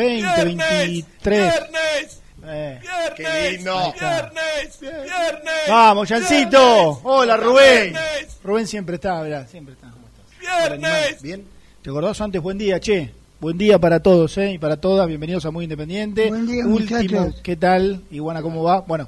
[0.00, 0.78] 20, ¡Viernes!
[0.78, 1.52] 23.
[1.52, 2.20] ¡Viernes!
[2.42, 2.78] Eh.
[2.80, 3.12] ¡Viernes!
[3.16, 3.92] Qué lindo.
[3.92, 4.80] ¡Viernes!
[4.80, 5.68] ¡Viernes!
[5.68, 6.58] Vamos, Yancito.
[6.58, 6.98] ¡Viernes!
[7.04, 7.92] Hola, Rubén.
[7.92, 8.38] ¡Viernes!
[8.42, 9.90] Rubén siempre está, mirá, siempre está.
[9.90, 10.68] ¿Cómo estás?
[10.68, 11.22] ¡Viernes!
[11.22, 11.44] Bien.
[11.82, 12.40] ¿Te acordás antes?
[12.40, 13.12] Buen día, che.
[13.40, 14.52] Buen día para todos, ¿eh?
[14.52, 15.06] Y para todas.
[15.06, 16.28] Bienvenidos a Muy Independiente.
[16.28, 17.40] Buen día, Último, muchachos.
[17.42, 18.02] ¿qué tal?
[18.10, 18.80] Iguana, ¿cómo va?
[18.80, 19.06] Bueno.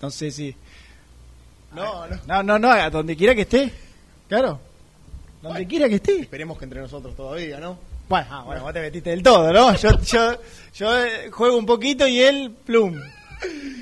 [0.00, 0.54] No sé si...
[1.74, 2.16] No, no.
[2.26, 3.72] No, no, no, a donde quiera que esté.
[4.28, 4.60] Claro.
[5.42, 5.68] Donde Bueno.
[5.68, 6.20] quiera que esté.
[6.20, 7.78] Esperemos que entre nosotros todavía, ¿no?
[8.08, 9.74] Bueno, ah, bueno, vos te metiste del todo, ¿no?
[9.76, 10.32] Yo, yo,
[10.74, 12.98] yo eh, juego un poquito y él, plum.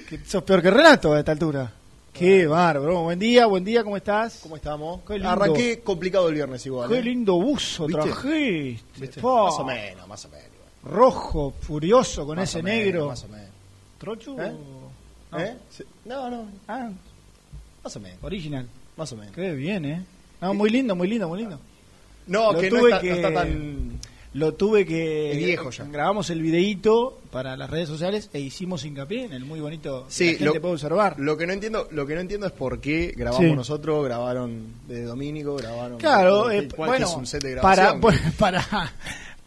[0.08, 1.72] Que sos peor que Renato a esta altura.
[2.12, 3.02] Qué bárbaro.
[3.02, 4.40] Buen día, buen día, ¿cómo estás?
[4.42, 5.00] ¿Cómo estamos?
[5.06, 5.28] Qué lindo.
[5.28, 6.88] Arranqué complicado el viernes igual.
[6.88, 7.02] Qué ¿eh?
[7.02, 8.02] lindo buzo ¿Viste?
[8.02, 9.20] trajiste.
[9.22, 10.46] Más o menos, más o menos.
[10.84, 13.06] Rojo, furioso con Más ese o menos, negro.
[13.08, 13.48] Más o menos.
[13.98, 14.40] ¿Trochu?
[14.40, 14.52] ¿Eh?
[15.32, 15.38] No.
[15.40, 15.56] ¿Eh?
[15.70, 15.84] Sí.
[16.04, 16.90] No, no, Ah,
[17.84, 18.18] más o menos.
[18.22, 18.66] original.
[18.96, 19.34] Más o menos.
[19.34, 20.04] Qué bien, ¿eh?
[20.40, 21.58] No, muy lindo, muy lindo, muy lindo.
[22.28, 24.00] No, Lo que no está, que- no está tan.
[24.36, 25.32] Lo tuve que...
[25.32, 25.84] Es viejo ya.
[25.84, 30.04] Grabamos el videíto para las redes sociales e hicimos hincapié en el muy bonito...
[30.06, 31.18] que Sí, la gente lo- puede observar.
[31.18, 33.52] Lo que no entiendo, lo que no entiendo es por qué grabamos Sí.
[33.54, 35.98] nosotros, grabaron de Domínico, grabaron.
[35.98, 38.00] Claro, eh, ¿Cuál bueno, es un set de para, grabación?
[38.00, 38.92] pues, para,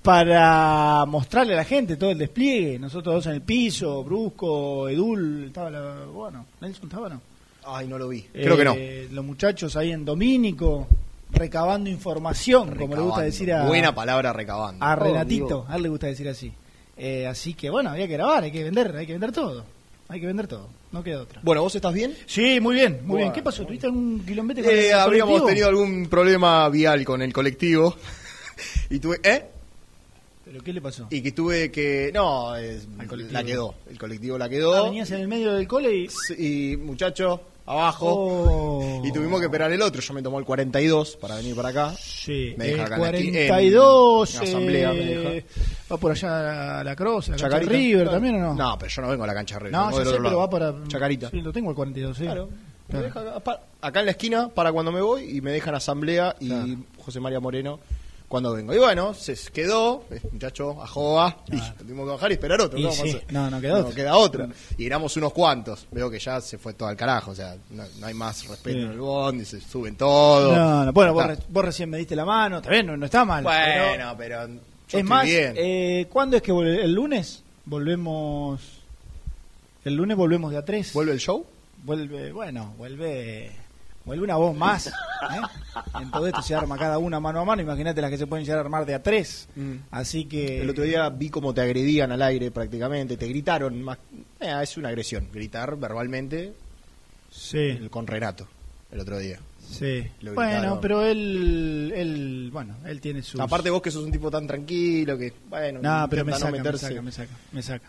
[0.01, 2.79] para mostrarle a la gente todo el despliegue.
[2.79, 7.21] Nosotros dos en el piso, Brusco, Edul, estaba la, bueno, Nelson estaba, ¿no?
[7.65, 8.21] Ay, no lo vi.
[8.33, 8.73] Creo que no.
[8.75, 10.87] Eh, Los muchachos ahí en Domínico,
[11.31, 13.21] recabando información, como le gusta Recabando.
[13.25, 14.83] decir a, Buena palabra recabando.
[14.83, 16.51] a Renatito, a él le gusta decir así.
[16.97, 19.65] Eh, así que bueno, había que grabar, hay que vender, hay que vender todo.
[20.11, 21.39] Hay que vender todo, no queda otra.
[21.43, 22.15] Bueno, ¿vos estás bien?
[22.25, 23.31] Sí, muy bien, muy bien.
[23.31, 23.63] ¿Qué pasó?
[23.63, 25.47] ¿Tuviste algún quilombete con Eh, el habríamos colectivo?
[25.47, 27.95] tenido algún problema vial con el colectivo.
[28.89, 29.19] y tuve.
[29.23, 29.45] ¿Eh?
[30.45, 31.05] ¿Pero qué le pasó?
[31.11, 32.09] Y que tuve que.
[32.11, 32.87] No, es-
[33.31, 33.75] la quedó.
[33.87, 34.83] El colectivo la Ah, quedó.
[34.85, 36.07] venías en el medio del cole y...
[36.09, 38.07] Sí, Y muchacho, abajo.
[38.11, 39.01] Oh.
[39.05, 40.01] Y tuvimos que esperar el otro.
[40.01, 41.93] Yo me tomó el 42 para venir para acá.
[41.97, 45.05] Sí, Me deja el acá en la esquina, en 42 la asamblea me eh,
[45.45, 45.47] deja.
[45.91, 47.71] va por allá a la Cross, a la cancha Chacarita.
[47.73, 48.11] River Claro.
[48.11, 48.53] también o no?
[48.55, 49.71] No, pero yo no vengo a la cancha River.
[49.71, 51.29] No, del sé, pero va para Chacarita.
[51.29, 52.23] Sí, lo tengo el 42, sí.
[52.23, 52.47] Claro.
[52.47, 53.05] Me Claro.
[53.05, 56.67] deja acá, en la esquina para cuando me voy y me dejan asamblea y Claro.
[57.05, 57.79] José María Moreno
[58.29, 58.73] cuando vengo.
[58.73, 61.73] Y bueno, se quedó, eh, muchacho, a joda, y Claro.
[61.79, 62.77] tuvimos que bajar y esperar otro.
[62.79, 63.33] Y ¿qué vamos a sí, hacer?
[63.33, 63.95] no, no queda otra.
[63.95, 64.49] queda otra.
[64.77, 65.87] Y éramos unos cuantos.
[65.91, 68.77] Veo que ya se fue todo al carajo, o sea, no, no hay más respeto
[68.77, 68.83] Sí.
[68.85, 70.55] en el bond y se suben todos.
[70.55, 71.35] No, no, bueno, vos, Está.
[71.35, 73.43] re- vos recién me diste la mano, está bien, no, no está mal.
[73.43, 75.53] Bueno, pero, yo es más, bien.
[75.57, 77.43] eh, ¿cuándo es que volve- el lunes?
[77.65, 78.61] Volvemos.
[79.85, 81.45] El lunes volvemos de a 3 ¿Vuelve el show?
[81.83, 83.51] Vuelve, bueno, vuelve.
[84.09, 84.87] Vuelve una voz más.
[84.87, 84.91] ¿eh?
[86.01, 87.61] En todo esto se arma cada una mano a mano.
[87.61, 89.47] Imagínate las que se pueden llegar a armar de a tres.
[89.55, 89.73] Mm.
[89.91, 90.61] Así que.
[90.63, 93.99] El otro día vi cómo te agredían al aire prácticamente, te gritaron más.
[94.39, 96.53] Eh, es una agresión, gritar verbalmente
[97.29, 97.59] Sí.
[97.59, 98.47] el- con Renato.
[98.91, 99.39] el otro día.
[99.69, 100.07] Sí.
[100.33, 103.39] Bueno, pero él, él, bueno, él tiene su...
[103.39, 106.63] Aparte vos que sos un tipo tan tranquilo que, bueno, No, pero me saca, no
[106.63, 107.87] me saca, me saca, me saca.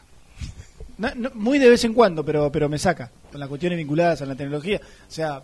[0.98, 3.10] No, no, muy de vez en cuando, pero, pero me saca.
[3.30, 4.78] Con las cuestiones vinculadas a la tecnología.
[4.84, 5.42] O sea,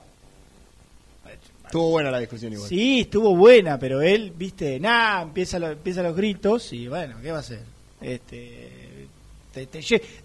[1.66, 2.68] Estuvo buena la discusión igual.
[2.68, 7.30] sí, estuvo buena, pero él, viste, nada, empieza, lo- empieza los gritos y bueno, ¿qué
[7.30, 7.60] va a hacer?
[8.00, 9.06] Este,
[9.52, 9.66] te,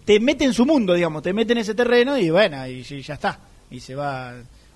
[0.06, 3.02] te mete en su mundo, digamos, te mete en ese terreno y bueno, y, y
[3.02, 3.40] ya está.
[3.70, 4.34] Y se va,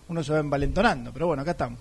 [0.07, 1.79] uno se va envalentonando, pero bueno, acá estamos.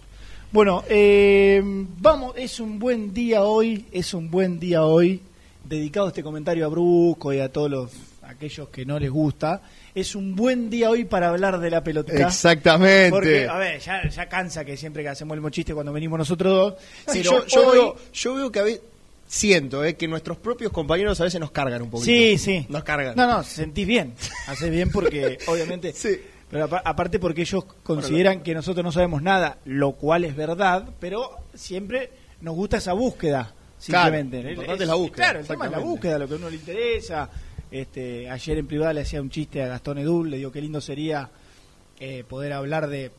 [0.52, 5.20] Bueno, eh, vamos, es un buen día hoy, es un buen día hoy,
[5.64, 7.90] dedicado este comentario a Brusco y a todos los
[8.22, 9.62] aquellos que no les gusta.
[9.94, 12.12] Es un buen día hoy para hablar de la pelota.
[12.12, 13.10] Exactamente.
[13.10, 16.52] Porque, a ver, ya, ya cansa que siempre que hacemos el mochiste cuando venimos nosotros
[16.52, 16.74] dos.
[17.06, 18.80] Pero yo, yo hoy- veo, yo veo que a veces,
[19.28, 22.06] siento eh, que nuestros propios compañeros a veces nos cargan un poquito.
[22.06, 22.66] Sí, sí.
[22.68, 23.14] Nos cargan.
[23.16, 24.14] No, no, sentís bien.
[24.48, 25.92] Haces bien porque, obviamente.
[25.92, 26.20] Sí.
[26.50, 30.86] Pero apa- aparte porque ellos consideran que nosotros no sabemos nada, lo cual es verdad,
[30.98, 33.54] pero siempre nos gusta esa búsqueda.
[33.86, 34.40] Claro, Simplemente.
[34.40, 36.36] El- importante el- es la búsqueda, Claro, el tema es la búsqueda, lo que a
[36.36, 37.30] uno le interesa.
[37.70, 40.80] Este, ayer en privado le hacía un chiste a Gastón Edul, le digo qué lindo
[40.80, 41.30] sería
[42.00, 43.10] eh, poder hablar de eh,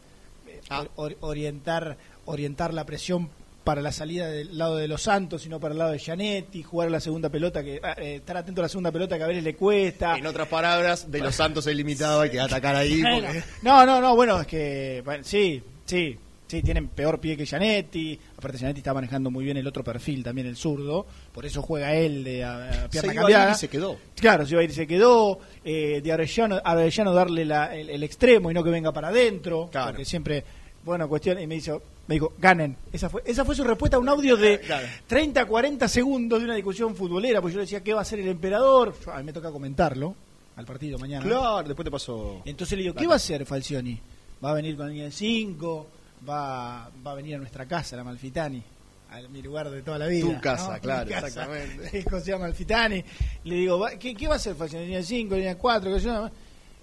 [0.70, 0.86] Ah.
[0.96, 3.30] or- orientar orientar la presión
[3.64, 6.62] para la salida del lado de los Santos y no para el lado de Gianetti,
[6.64, 9.24] jugar a la segunda pelota, que ah, eh, estar atento a la segunda pelota que
[9.24, 10.18] a veces le cuesta.
[10.18, 13.02] En otras palabras, de los Santos es limitado, hay que atacar ahí.
[13.02, 17.46] Porque- no, no, no, bueno, es que bueno, sí, sí, sí, tienen peor pie que
[17.46, 18.20] Gianetti.
[18.38, 21.06] Aparte, Gianetti está manejando muy bien el otro perfil, también el zurdo.
[21.34, 23.50] Por eso juega él de a, a pierna Se iba a cambiada.
[23.50, 23.98] ir y se quedó.
[24.16, 25.40] Claro, se iba a ir y se quedó.
[25.64, 29.70] Eh, de Arellano, Arellano darle la- el, el extremo y no que venga para adentro.
[29.72, 29.88] Claro.
[29.92, 30.44] Porque siempre,
[30.84, 31.40] bueno, cuestión.
[31.40, 32.78] Y me dijo, me dijo, ganen.
[32.94, 34.88] Esa fue, esa fue su respuesta a un audio de Claro.
[35.08, 37.42] 30, 40 segundos de una discusión futbolera.
[37.42, 38.94] Pues yo le decía, ¿qué va a hacer el emperador?
[39.12, 40.14] A mí me toca comentarlo
[40.56, 41.26] al partido mañana.
[41.26, 42.42] Claro, después te pasó.
[42.46, 44.00] Entonces le digo, ¿qué va a hacer Falcioni?
[44.44, 45.88] ¿Va a venir con línea de 5?
[46.28, 48.64] ¿Va, ¿Va a venir a nuestra casa, la Malfitani?
[49.12, 50.26] A mi lugar de toda la vida.
[50.26, 50.82] Tu casa, ¿no?
[50.82, 51.28] claro, casa.
[51.28, 51.90] exactamente.
[52.00, 53.04] Es José Malfitani.
[53.44, 54.86] Le digo, ¿va- ¿qué, qué va a hacer Falcioni?
[54.86, 55.94] ¿Línea de 5, línea de 4?
[55.94, 56.30] qué sé yo?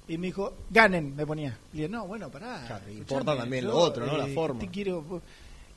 [0.09, 1.59] Y me dijo, ganen, me ponía.
[1.73, 2.65] Le digo, no, bueno, pará.
[2.67, 4.17] Claro, importa también yo, lo otro, ¿no?
[4.17, 4.61] La eh, forma.
[4.61, 5.23] te quiero,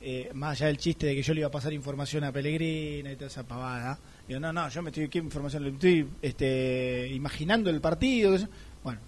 [0.00, 3.12] eh, más allá del chiste de que yo le iba a pasar información a Pellegrina
[3.12, 3.98] y toda esa pavada.
[4.26, 5.62] Digo, no, no, yo me estoy, ¿qué información?
[5.64, 8.36] Le estoy este, imaginando el partido.
[8.82, 9.00] Bueno.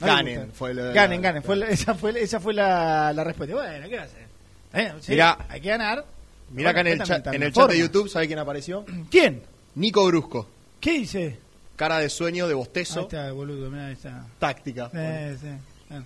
[0.00, 1.42] No Ganen, fue la- ganen, ganen.
[1.42, 3.54] Fue la- esa fue, esa fue la, la respuesta.
[3.54, 4.26] Bueno, ¿qué va a hacer?
[4.74, 5.38] Eh, sí, Mirá.
[5.48, 6.04] hay que ganar.
[6.50, 7.78] Mira acá en el, Bueno, chat, en el chat de.
[7.78, 8.84] YouTube, ¿sabe quién apareció?
[9.10, 9.42] ¿Quién?
[9.74, 10.46] Nico Brusco.
[10.80, 11.38] ¿Qué dice?
[11.76, 14.26] Cara de sueño, de Ahí bostezo, está, boludo, mirá, ahí está.
[14.38, 14.90] táctica.
[14.94, 15.48] Eh, sí.
[15.90, 16.02] Ah,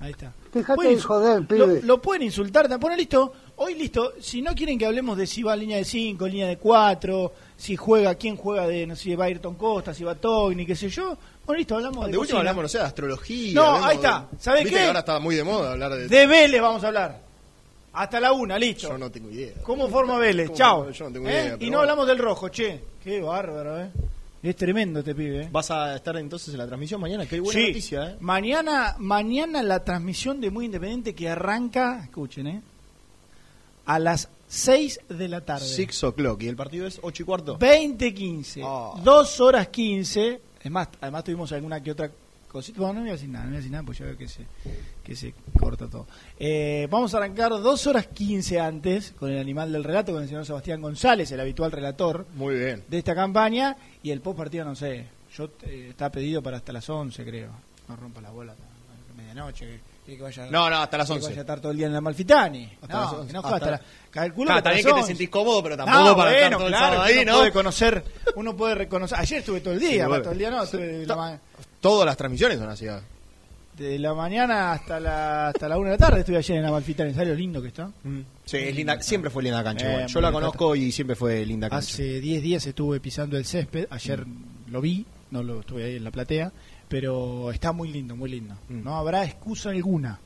[0.00, 0.32] Ahí está.
[0.54, 1.82] Insu- joder, lo, pibe.
[1.82, 2.68] lo pueden insultar.
[2.78, 3.32] Bueno, listo.
[3.56, 4.12] Hoy listo.
[4.20, 7.74] Si no quieren que hablemos de si va línea de 5, línea de 4, si
[7.76, 10.88] juega, quién juega de, no sé, si va Ayrton Costa, si va Togni, qué sé
[10.88, 11.16] yo.
[11.46, 12.38] Bueno, listo, hablamos De, de, última cocina.
[12.40, 13.54] hablamos, no sé, de astrología.
[13.54, 14.26] No, ahí está.
[14.30, 14.80] de- ¿Sabe Viste qué?
[14.82, 16.08] que ahora está muy de moda hablar de...
[16.08, 17.20] De Vélez vamos a hablar.
[17.94, 18.88] Hasta la una, listo.
[18.88, 19.54] Yo no tengo idea.
[19.62, 20.48] ¿Cómo forma Vélez?
[20.48, 20.58] ¿Cómo?
[20.58, 20.90] Chao.
[20.90, 21.32] Yo no tengo ¿Eh?
[21.32, 21.80] idea, Y pero no bueno.
[21.80, 22.80] hablamos del rojo, che.
[23.02, 23.90] Qué bárbaro, ¿eh?
[24.42, 25.48] Es tremendo este pibe, ¿eh?
[25.50, 27.24] ¿Vas a estar entonces en la transmisión mañana?
[27.26, 27.68] Qué buena Sí.
[27.68, 28.16] noticia, ¿eh?
[28.20, 32.60] Mañana, mañana la transmisión de Muy Independiente que arranca, escuchen, ¿eh?
[33.86, 35.66] A las 6 de la tarde.
[35.66, 36.42] Six o'clock.
[36.42, 37.58] ¿Y el partido es 8 y cuarto?
[37.58, 38.62] 20.15.
[38.64, 39.00] Ah.
[39.02, 40.40] 2 horas 15.
[40.62, 42.10] Es más, además tuvimos alguna que otra
[42.48, 42.78] cosita.
[42.78, 44.28] Bueno, no voy a decir nada, no voy a decir nada, pues ya veo que
[44.28, 44.46] se,
[45.04, 46.06] que se corta todo.
[46.38, 50.28] Eh, vamos a arrancar 2 horas 15 antes con el animal del relato, con el
[50.28, 52.84] señor Sebastián González, el habitual relator Muy bien.
[52.88, 53.76] de esta campaña.
[54.02, 55.06] Y el post partido, no sé.
[55.36, 57.50] Yo eh, está pedido para hasta las 11, creo.
[57.88, 58.54] No rompa la bola
[59.16, 59.80] medianoche.
[60.06, 61.40] Que- que vaya, No, no, hasta las que vaya a 11.
[61.40, 62.72] estar todo el día en la Malfitani.
[62.82, 63.26] Hasta no, las 11.
[63.26, 65.06] que no Hasta- hasta la- calculo hasta también que te 11.
[65.08, 67.32] sentís cómodo, pero tampoco No, para estar bueno, todo el claro, sábado que ahí, uno
[67.32, 67.38] ¿no?
[67.38, 68.04] puede conocer,
[68.36, 69.18] uno puede reconocer.
[69.18, 70.22] Ayer estuve todo el día, Sí, bueno.
[70.22, 71.40] todo el día no, estuve la,
[71.80, 72.86] Todas las transmisiones son así.
[72.86, 72.98] ¿eh?
[73.76, 76.70] de la mañana hasta la hasta la una de la tarde estuve ayer en la
[76.70, 77.90] Malfitani, ¿sabes lo lindo que está?
[78.46, 79.86] Sí, es linda, siempre fue linda cancha.
[79.86, 80.06] Eh, igual.
[80.06, 81.86] Yo la conozco y siempre fue linda cancha.
[81.86, 84.24] Hace 10 días estuve pisando el césped, ayer
[84.68, 86.52] lo vi, no lo estuve ahí en la platea,
[86.88, 88.54] pero está muy lindo, muy lindo.
[88.68, 88.82] Mm.
[88.84, 90.18] No habrá excusa alguna,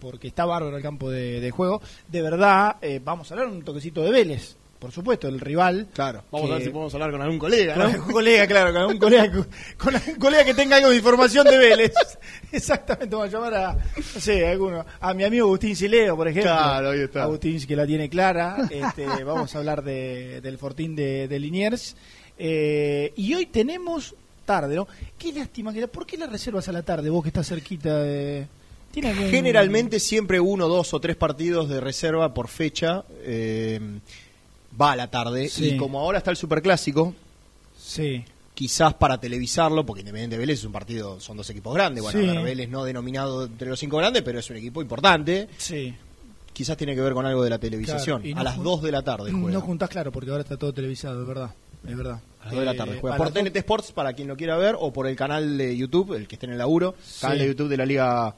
[0.00, 1.80] porque está bárbaro el campo de, de juego.
[2.08, 5.88] De verdad, eh, vamos a hablar un toquecito de Vélez, por supuesto, el rival.
[5.92, 8.72] Claro, vamos que- a ver si podemos hablar con algún colega, Con algún colega, claro,
[8.72, 9.46] con algún colega, con,
[9.76, 11.92] con algún colega que tenga algo de información de Vélez.
[12.52, 16.28] Exactamente, vamos a llamar a, no sé, a alguno, a mi amigo Agustín Sileo, por
[16.28, 16.50] ejemplo.
[16.50, 17.24] Claro, ahí está.
[17.24, 18.56] Agustín que la tiene clara.
[18.70, 21.94] Este, vamos a hablar de, del Fortín de, de Liniers.
[22.38, 24.14] Eh, y hoy tenemos
[24.54, 24.88] tarde, ¿no?
[25.18, 27.98] Qué lástima que la, ¿Por qué la reservas a la tarde, vos que estás cerquita
[27.98, 28.46] de...
[28.90, 33.78] ¿Tiene algún- Generalmente siempre uno, dos o tres partidos de reserva por fecha eh,
[34.80, 35.48] va a la tarde.
[35.48, 35.70] Sí.
[35.70, 37.14] Y como ahora está el superclásico,
[37.78, 38.24] Sí.
[38.54, 42.02] quizás para televisarlo, porque Independiente Vélez es un partido, son dos equipos grandes.
[42.02, 42.38] Bueno, Sí.
[42.42, 45.48] Vélez no denominado entre los cinco grandes, pero es un equipo importante.
[45.56, 45.94] Sí.
[46.52, 48.22] Quizás tiene que ver con algo de la televisación.
[48.22, 49.50] Claro, y no a las jun- 2 de la tarde juega.
[49.52, 51.54] No juntás claro, porque ahora está todo televisado, es verdad.
[51.88, 52.20] Es verdad.
[52.40, 53.16] A las 2 de la tarde Eh, juega.
[53.16, 56.26] Por TNT Sports, para quien lo quiera ver, o por el canal de YouTube, el
[56.26, 56.94] que esté en el laburo.
[57.02, 57.20] Sí.
[57.22, 58.34] Canal de YouTube de la Liga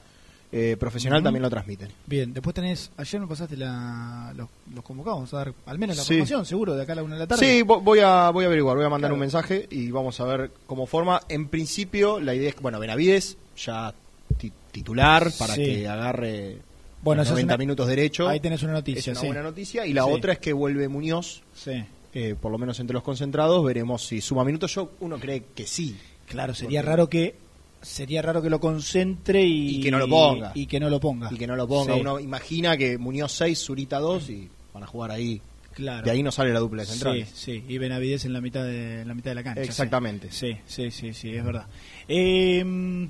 [0.55, 1.89] eh, Profesional también lo transmiten.
[2.07, 5.97] Bien, después tenés, ayer me pasaste la, los, los convocados, vamos a dar al menos
[5.97, 6.15] la Sí.
[6.15, 7.47] formación, seguro, de acá a la una de la tarde.
[7.47, 9.15] Sí, vo- voy a, voy a averiguar, voy a mandar Claro.
[9.15, 11.23] un mensaje y vamos a ver cómo forma.
[11.31, 13.95] En principio, la idea es que, bueno, Benavides ya
[14.37, 15.65] ti- titular para Sí.
[15.65, 16.59] que agarre
[17.03, 18.29] Bueno, los esa es 90 una- minutos derecho.
[18.29, 19.27] Ahí tenés una es noticia, una sí.
[19.29, 19.87] buena noticia.
[19.87, 20.11] Y la Sí.
[20.13, 21.83] otra es que vuelve Muñoz, Sí.
[22.15, 23.65] Eh, por lo menos entre los concentrados.
[23.65, 24.75] Veremos si suma minutos.
[24.75, 25.97] Yo, uno cree que sí.
[26.27, 27.35] Claro, sería Porque- raro que
[27.83, 30.53] sería raro que lo concentre y, Y que no lo ponga.
[30.55, 31.29] y que no lo ponga.
[31.33, 31.95] Y que no lo ponga.
[31.95, 35.41] Sí, Uno imagina que Muñoz 6, Zurita 2 y van a jugar ahí.
[35.75, 36.05] claro.
[36.05, 37.31] De ahí no sale la dupla de Sí, centrales.
[37.35, 39.63] sí, y Benavides en la mitad de en la mitad de la cancha.
[39.63, 39.69] sí.
[39.69, 40.31] Exactamente.
[40.31, 41.67] Sí, sí, sí, sí, es verdad.
[42.07, 43.09] Eh,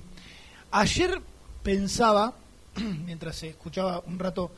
[0.71, 1.21] ayer
[1.63, 2.35] pensaba,
[3.05, 4.51] mientras escuchaba un rato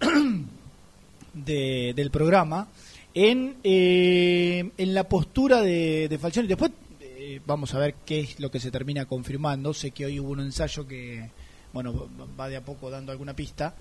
[1.34, 2.68] de- del programa,
[3.16, 6.46] en, eh, en la postura de, de Falcioni.
[6.48, 6.70] Después
[7.00, 9.72] eh, vamos a ver qué es lo que se termina confirmando.
[9.72, 11.30] Sé que hoy hubo un ensayo que,
[11.72, 12.08] bueno,
[12.38, 13.74] va de a poco dando alguna pista.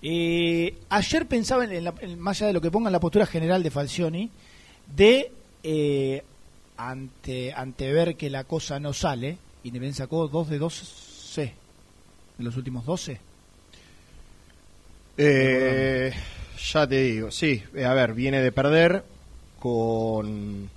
[0.00, 3.62] Eh, ayer pensaba, en en- más allá de lo que ponga en la postura general
[3.64, 4.30] de Falcioni,
[4.94, 5.32] de
[6.76, 11.52] ante ante ver que la cosa no sale, Independiente sacó 2 de 12
[12.38, 13.18] de los últimos 12.
[15.18, 16.12] Eh,
[16.56, 17.62] ya te digo, sí.
[17.74, 19.04] eh, a ver, viene de perder
[19.58, 20.68] con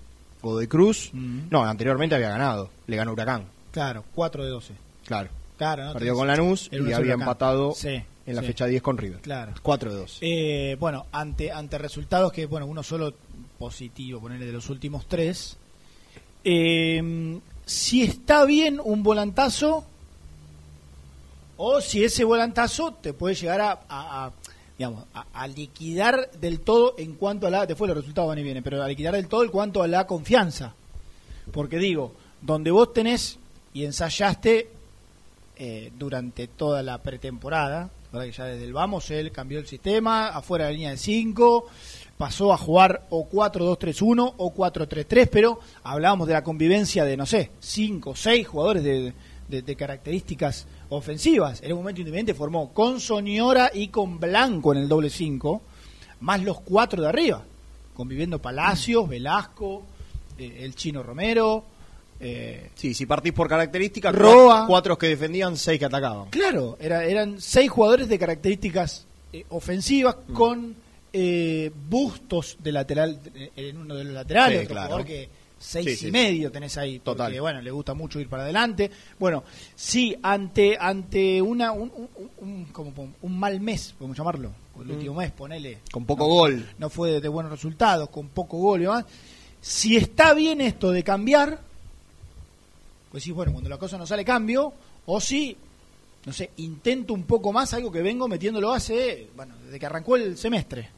[0.42, 1.12] Godoy Cruz.
[1.14, 2.70] No, anteriormente había ganado.
[2.88, 3.46] Le ganó Huracán.
[3.72, 4.74] Claro, 4 de 12.
[5.06, 5.30] Claro.
[5.58, 5.94] Claro, ¿no?
[5.94, 8.48] Perdió con Lanús y había empatado Sí, en la sí.
[8.48, 9.20] fecha 10 con River.
[9.22, 9.54] Claro.
[9.62, 10.18] 4 de 2.
[10.22, 13.14] Eh, bueno, ante ante resultados que, bueno, uno solo
[13.58, 15.58] positivo, ponerle de los últimos tres.
[16.46, 19.84] eh, si está bien un volantazo,
[21.58, 24.32] o si ese volantazo te puede llegar a, a- a,
[24.80, 27.66] digamos, a, a liquidar del todo en cuanto a la.
[27.68, 30.08] Después los resultados van y vienen, pero a liquidar del todo en cuanto a la
[30.08, 30.74] confianza.
[31.52, 33.38] Porque digo, donde vos tenés
[33.74, 34.70] y ensayaste
[35.58, 38.26] eh, durante toda la pretemporada, ¿verdad?
[38.28, 41.68] que ya desde el vamos él cambió el sistema, afuera de la línea de 5,
[42.18, 47.52] pasó a jugar o 4-2-3-1 o 4-3-3, pero hablábamos de la convivencia de, no sé,
[47.60, 49.14] 5 o 6 jugadores de,
[49.50, 51.62] de- de características ofensivas.
[51.64, 55.62] En un momento independiente formó con Soñora y con Blanco en el doble 5,
[56.22, 57.44] más los cuatro de arriba,
[57.94, 59.84] conviviendo Palacios, Velasco,
[60.38, 61.64] eh, el Chino Romero.
[62.20, 64.66] eh, Sí, si partís por características, Roa.
[64.68, 66.30] cuatro que defendían, seis que atacaban.
[66.32, 70.34] Claro, era, eran seis jugadores de características eh, ofensivas Mm.
[70.34, 70.76] con
[71.14, 73.20] eh, bustos de lateral
[73.56, 74.88] en uno de los laterales, Sí, otro claro.
[74.90, 75.30] jugador que
[75.60, 77.42] seis Sí, y sí, medio tenés ahí, porque Total.
[77.42, 78.90] bueno, le gusta mucho ir para adelante.
[79.20, 79.44] Bueno,
[79.76, 84.92] sí, ante ante una un, un- un- como un mal mes, podemos llamarlo, el Mm.
[84.92, 85.80] último mes, ponele.
[85.92, 86.70] Con poco no, gol.
[86.78, 89.06] No fue de, de buenos resultados, con poco gol y demás.
[89.62, 91.60] Si está bien esto de cambiar,
[93.12, 94.72] pues sí, bueno, cuando la cosa no sale cambio,
[95.08, 95.58] o si,
[96.26, 100.16] no sé, intento un poco más algo que vengo metiéndolo hace, bueno, desde que arrancó
[100.16, 100.90] el semestre.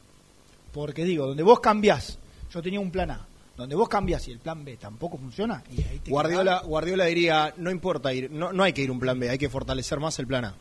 [0.72, 2.18] Porque digo, donde vos cambiás,
[2.52, 5.82] yo tenía un plan A, donde vos cambiás y el plan B tampoco funciona, y
[5.82, 6.60] ahí te Guardiola.
[6.64, 9.48] Guardiola diría, no importa ir, no, no hay que ir un plan B, hay que
[9.48, 10.54] fortalecer más el plan A.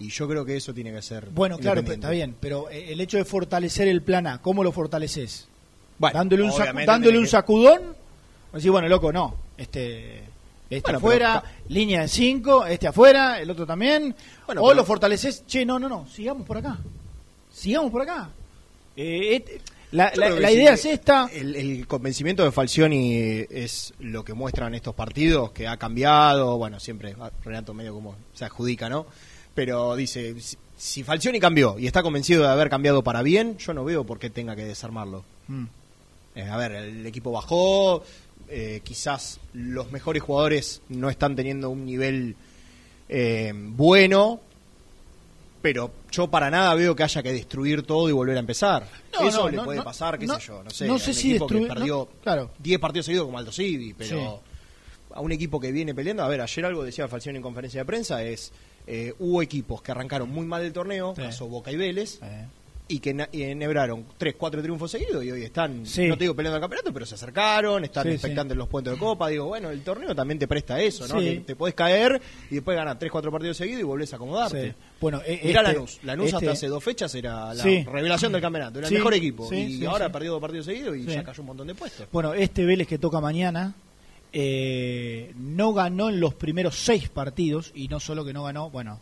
[0.00, 1.28] Y yo creo que eso tiene que ser.
[1.30, 4.62] Bueno, claro, pero está bien, pero eh, el hecho de fortalecer el plan A, ¿cómo
[4.62, 5.48] lo fortaleces?
[5.98, 7.80] Bueno, dándole un, sacu- dándole un sacudón,
[8.52, 10.18] decir, bueno, loco, no, este,
[10.70, 14.14] este Bueno, afuera, pero línea de 5, este afuera, el otro también,
[14.46, 16.78] Bueno, o pero- lo fortaleces, che, no, no, no, sigamos por acá,
[17.52, 18.30] sigamos por acá.
[18.96, 19.60] Eh, este-
[19.92, 23.14] la la- la sí, idea que es esta, El, el convencimiento de Falcioni
[23.50, 26.58] es lo que muestran estos partidos, que ha cambiado.
[26.58, 29.06] Bueno, siempre Renato medio como se adjudica, ¿no?
[29.54, 33.72] Pero dice: si, si Falcioni cambió y está convencido de haber cambiado para bien, yo
[33.74, 35.24] no veo por qué tenga que desarmarlo.
[35.48, 35.64] Mm,
[36.36, 38.04] Eh, a ver, el equipo bajó,
[38.48, 42.36] eh, quizás los mejores jugadores no están teniendo un nivel
[43.08, 44.40] eh, bueno,
[45.60, 48.86] pero yo para nada veo que haya que destruir todo y volver a empezar.
[49.12, 50.86] No, Eso no, le no, puede pasar, qué no, sé yo, no sé.
[50.86, 52.50] no sé un si equipo que perdió no, claro.
[52.58, 54.50] 10 partidos seguidos como Alto Civi, pero Sí.
[55.14, 57.84] a un equipo que viene peleando, a ver, ayer algo decía Falcioni en conferencia de
[57.84, 58.52] prensa, es
[58.86, 61.22] eh, hubo equipos que arrancaron muy mal el torneo, Sí.
[61.22, 62.46] caso Boca y Vélez, eh,
[62.90, 66.06] y que enhebraron 3, 4 triunfos seguidos y hoy están, Sí.
[66.06, 68.98] no te digo peleando el campeonato, pero se acercaron, están Sí, expectantes los puentes de
[68.98, 69.28] copa.
[69.28, 71.20] Digo, bueno, el torneo también te presta eso, ¿no?
[71.20, 71.26] Sí.
[71.26, 74.68] Que te podés caer y después ganar 3, 4 partidos seguidos y volvés a acomodarte.
[74.70, 74.74] sí.
[75.00, 75.98] Bueno, eh, Mirá este- Lanús.
[76.02, 77.84] Lanús hasta este- hace dos fechas era la Sí.
[77.84, 79.48] revelación del campeonato, era Sí, el mejor equipo.
[79.48, 80.12] sí, y sí, ahora sí.
[80.12, 81.10] perdió dos partidos seguidos y Sí.
[81.10, 82.06] ya cayó un montón de puestos.
[82.10, 83.74] Bueno, este Vélez que toca mañana
[84.32, 89.00] eh, no ganó en los primeros seis partidos y no solo que no ganó, bueno,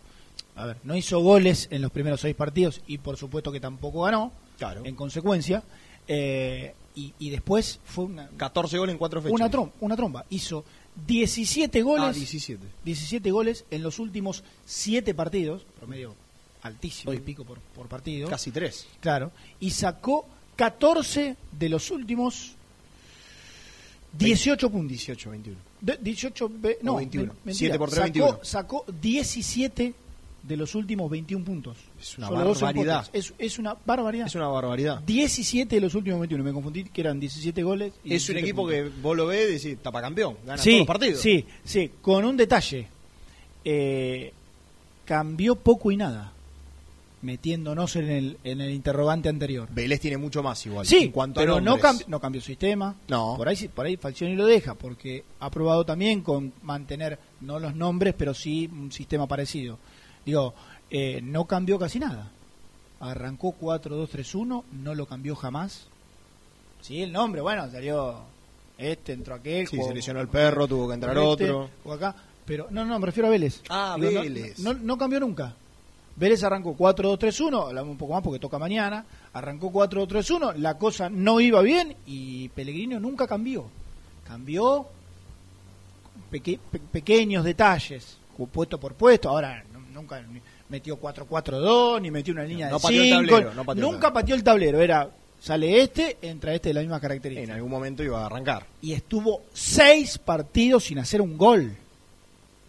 [0.57, 4.03] a ver, no hizo goles en los primeros seis partidos y por supuesto que tampoco
[4.03, 4.83] ganó, Claro.
[4.85, 5.63] en consecuencia,
[6.09, 9.35] eh, y, y después fue una, 14 goles en 4 fechas.
[9.35, 10.65] una, trom- una tromba, hizo
[11.07, 12.65] 17 goles, Ah, 17.
[12.85, 16.15] 17 goles en los últimos 7 partidos, promedio
[16.63, 18.29] altísimo y pico por, por partido.
[18.31, 18.87] Casi 3.
[19.01, 22.53] Claro, y sacó 14 de los últimos
[24.19, 24.89] 18 puntos.
[24.89, 25.59] 18, 21.
[25.81, 27.27] De- 18, ve- no, 21.
[27.35, 27.75] men- mentira.
[27.75, 28.39] 7 por 3, sacó, 21.
[28.45, 29.95] Sacó 17
[30.47, 31.77] de los últimos 21 puntos.
[32.01, 33.09] Es una Solo barbaridad.
[33.13, 34.27] Es, es una barbaridad.
[34.27, 35.01] Es una barbaridad.
[35.01, 36.45] 17 de los últimos 21.
[36.45, 37.93] Me confundí que eran 17 goles.
[38.05, 38.77] y Es un 17 equipo puntos.
[38.95, 41.21] que vos lo ves y decís, tapa campeón, gana sí, todos los partidos.
[41.21, 42.89] Sí, sí, con un detalle.
[43.65, 44.33] Eh,
[45.05, 46.33] cambió poco y nada,
[47.23, 49.69] metiéndonos en el, en el interrogante anterior.
[49.73, 50.87] Vélez tiene mucho más igual.
[50.87, 52.95] Sí, en cuanto pero a no, cambi- no cambió sistema.
[53.09, 53.35] No.
[53.37, 57.75] Por ahí, por ahí Falcioni lo deja, porque ha probado también con mantener, no los
[57.75, 59.79] nombres, pero sí un sistema parecido.
[60.27, 60.53] Digo,
[60.91, 62.31] eh, no cambió casi nada.
[63.01, 65.87] Arrancó 4-2-3-1, no lo cambió jamás.
[66.83, 68.17] Sí, el nombre, bueno, salió
[68.77, 69.67] este, entró aquel.
[69.69, 71.71] Sí, jugó- se lesionó el perro, tuvo que entrar este, otro.
[71.83, 72.15] jugó acá.
[72.45, 73.63] Pero no, no, me refiero a Vélez.
[73.69, 74.59] Ah, Digo, no- Vélez.
[74.59, 75.55] No, no cambió nunca.
[76.17, 79.05] Vélez arrancó 4-2-3-1, hablamos un poco más porque toca mañana.
[79.35, 83.67] Arrancó 4-2-3-1, la cosa no iba bien y Pellegrino nunca cambió.
[84.27, 84.87] Cambió
[86.31, 88.17] peque- pe- pequeños detalles,
[88.53, 89.29] puesto por puesto.
[89.29, 89.63] Ahora
[89.97, 90.23] nunca
[90.69, 93.31] metió 4-4-2, ni metió una línea no de pateó el 5.
[93.31, 94.81] tablero, no pateó el nunca pateó el tablero.
[94.81, 95.11] Era,
[95.41, 98.67] sale este, entra este de la misma En característica algún momento iba a arrancar.
[98.81, 101.77] y estuvo seis partidos sin hacer un gol.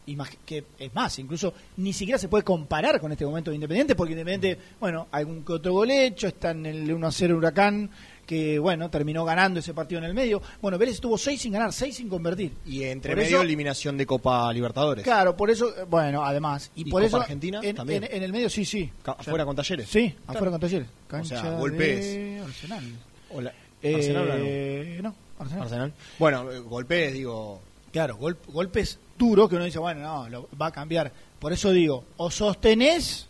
[0.07, 3.93] Imag- que es más, incluso ni siquiera se puede comparar con este momento de Independiente,
[3.93, 7.89] porque Independiente, bueno, algún que otro gol hecho, está en el 1-0 Huracán,
[8.27, 10.41] que bueno, terminó ganando ese partido en el medio.
[10.61, 12.51] Bueno, Vélez estuvo seis sin ganar, seis sin convertir.
[12.65, 15.03] Y entre Por medio eso- eliminación de Copa Libertadores.
[15.03, 18.03] Claro, por eso, eh, bueno, además, y, ¿Y por Copa eso Argentina en, también?
[18.03, 18.91] en- en el medio sí, sí.
[19.01, 19.89] Ca- afuera con Talleres.
[19.89, 20.31] Sí, Claro.
[20.39, 20.87] afuera con Talleres.
[21.09, 21.17] O
[21.49, 22.41] de golpes.
[22.45, 22.83] Arsenal.
[23.31, 23.53] Hola.
[23.81, 25.09] Eh, Arsenal, ¿o no?
[25.09, 25.63] no, Arsenal.
[25.63, 25.93] Arsenal.
[26.19, 27.61] Bueno, eh, golpes, digo.
[27.93, 31.11] Claro, gol- golpes duros que uno dice, bueno, no, lo, va a cambiar.
[31.39, 33.27] Por eso digo, o sostenés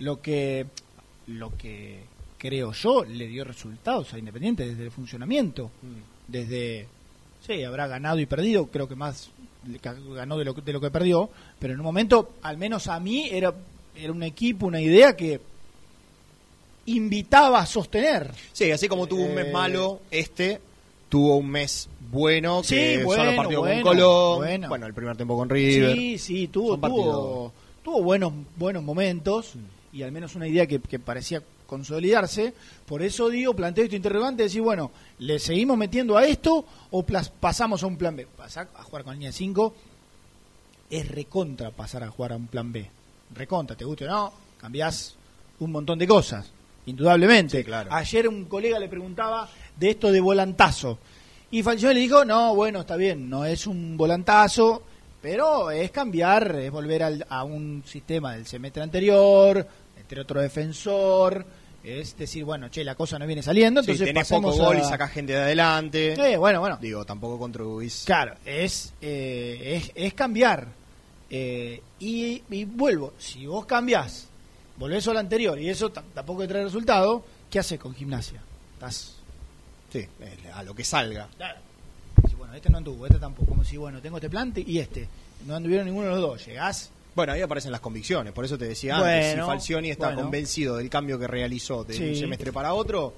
[0.00, 0.66] lo que,
[1.28, 2.02] lo que
[2.46, 5.70] creo yo le dio resultados a Independiente desde el funcionamiento.
[6.28, 6.86] Desde,
[7.46, 9.30] sí, habrá ganado y perdido, creo que más
[10.14, 13.00] ganó de lo, que- de lo que perdió, pero en un momento, al menos a
[13.00, 13.54] mí, era,
[13.96, 15.40] era un equipo, una idea que
[16.86, 18.30] invitaba a sostener.
[18.52, 20.60] Sí, así como tuvo un mes Eh, malo, este
[21.08, 24.38] tuvo un mes bueno, que Sí, bueno, solo partido bueno, con Colón.
[24.38, 24.68] bueno.
[24.68, 24.86] Bueno.
[24.86, 25.96] el primer tiempo con River.
[25.96, 27.52] Sí, sí, tuvo, Son tuvo,
[27.82, 29.54] tuvo buenos, buenos momentos
[29.92, 32.54] y al menos una idea que, que parecía consolidarse.
[32.86, 37.04] Por eso digo, planteo este interrogante, decir, bueno, ¿le seguimos metiendo a esto o
[37.40, 38.26] pasamos a un plan B?
[38.36, 39.74] Pasar a jugar con línea 5
[40.90, 42.88] es recontra pasar a jugar a un plan B.
[43.34, 45.14] Recontra, te guste o no, cambiás
[45.60, 46.50] un montón de cosas,
[46.86, 47.58] indudablemente.
[47.58, 47.90] Sí, claro.
[47.92, 50.98] Ayer un colega le preguntaba de esto de volantazo.
[51.50, 54.82] Y Falcioni le dijo, no, bueno, está bien, no es un volantazo,
[55.22, 59.66] pero es cambiar, es volver al- a un sistema del semestre anterior,
[60.14, 61.44] meter otro defensor,
[61.82, 64.80] es decir, bueno, che, la cosa no viene saliendo, Sí, entonces tenés poco gol a-
[64.80, 66.12] y sacás gente de adelante.
[66.32, 66.78] Eh, bueno, bueno.
[66.80, 68.04] Digo, tampoco contribuís.
[68.06, 70.68] Claro, es, eh, es, es cambiar.
[71.30, 74.28] Eh, y, y vuelvo, si vos cambiás,
[74.76, 78.40] volvés a lo anterior y eso tampoco te trae resultado, ¿qué haces con gimnasia?
[78.74, 79.16] Estás
[79.92, 81.28] Sí, eh, a lo que salga.
[81.36, 81.58] Claro.
[82.38, 83.48] Bueno, este no anduvo, este tampoco.
[83.50, 85.08] Como si, bueno, tengo este plante y este.
[85.46, 86.46] No anduvieron ninguno de los dos.
[86.46, 86.90] Llegás.
[87.14, 90.22] Bueno, ahí aparecen las convicciones, por eso te decía antes, Bueno, si Falcioni está bueno.
[90.22, 92.08] convencido del cambio que realizó de Sí.
[92.10, 93.14] un semestre para otro,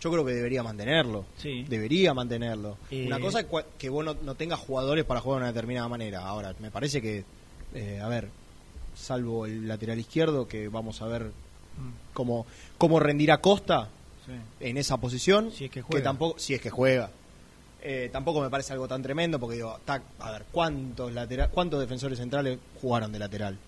[0.00, 1.26] yo creo que debería mantenerlo.
[1.36, 1.64] Sí.
[1.68, 2.78] Debería mantenerlo.
[2.90, 3.04] Eh.
[3.06, 3.46] Una cosa es
[3.78, 6.20] que vos no, no tengas jugadores para jugar de una determinada manera.
[6.26, 7.24] Ahora, me parece que,
[7.74, 8.28] eh, a ver,
[8.94, 11.90] salvo el lateral izquierdo, que vamos a ver Mm.
[12.14, 12.46] cómo,
[12.78, 13.90] cómo rendirá Costa
[14.60, 16.02] en esa posición, Si es que juega.
[16.04, 17.10] tampoco, si es que juega.
[17.82, 19.78] Eh, tampoco me parece algo tan tremendo porque digo,
[20.18, 23.58] a ver, ¿cuántos, latera- ¿cuántos defensores centrales jugaron de lateral?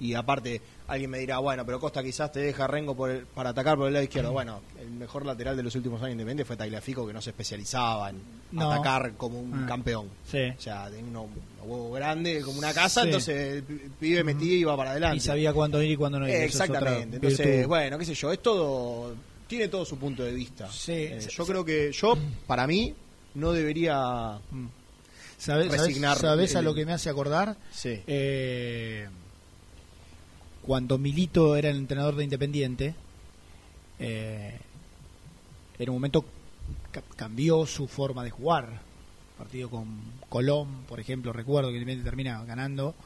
[0.00, 3.50] Y aparte, alguien me dirá, bueno, pero Costa quizás te deja Rengo por el- para
[3.50, 4.32] atacar por el lado izquierdo.
[4.32, 8.10] Bueno, el mejor lateral de los últimos años independiente fue Tagliafico, que no se especializaba
[8.10, 8.16] en
[8.52, 8.70] No.
[8.72, 9.66] atacar como un Ah.
[9.66, 10.08] campeón.
[10.24, 10.50] Sí.
[10.56, 11.26] O sea, tenía unos
[11.64, 13.06] huevos grandes como una casa, Sí.
[13.08, 15.16] entonces el pi- pibe metía y iba para adelante.
[15.16, 16.34] Y sabía cuándo ir y cuándo no ir.
[16.34, 17.16] Eh, exactamente.
[17.16, 17.68] Entonces, virtud.
[17.68, 19.14] bueno, qué sé yo, es todo.
[19.48, 20.70] Tiene todo su punto de vista.
[20.70, 20.92] Sí.
[20.92, 22.94] Eh, yo creo que yo, para mí,
[23.34, 24.38] no debería.
[25.38, 27.56] ¿Sabes, sabes- resignar sabes a lo que me hace acordar?
[27.70, 28.00] Sí.
[28.06, 29.08] Eh,
[30.62, 32.94] cuando Milito era el entrenador de Independiente,
[33.98, 34.58] eh,
[35.78, 36.24] en un momento
[36.90, 38.88] ca- cambió su forma de jugar.
[39.38, 39.86] partido con
[40.28, 42.96] Colón, por ejemplo, recuerdo que Independiente termina ganando.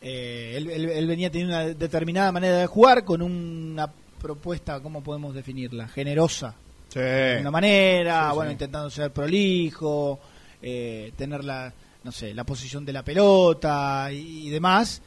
[0.00, 5.02] Eh, él, él- él venía teniendo una determinada manera de jugar con una propuesta, ¿cómo
[5.02, 5.88] podemos definirla?
[5.88, 6.54] Generosa.
[6.92, 6.98] Sí.
[7.00, 10.20] De una manera, Sí, bueno, intentando ser prolijo,
[10.60, 11.72] eh, tener la,
[12.04, 15.00] no sé, la posición de la pelota y, y demás.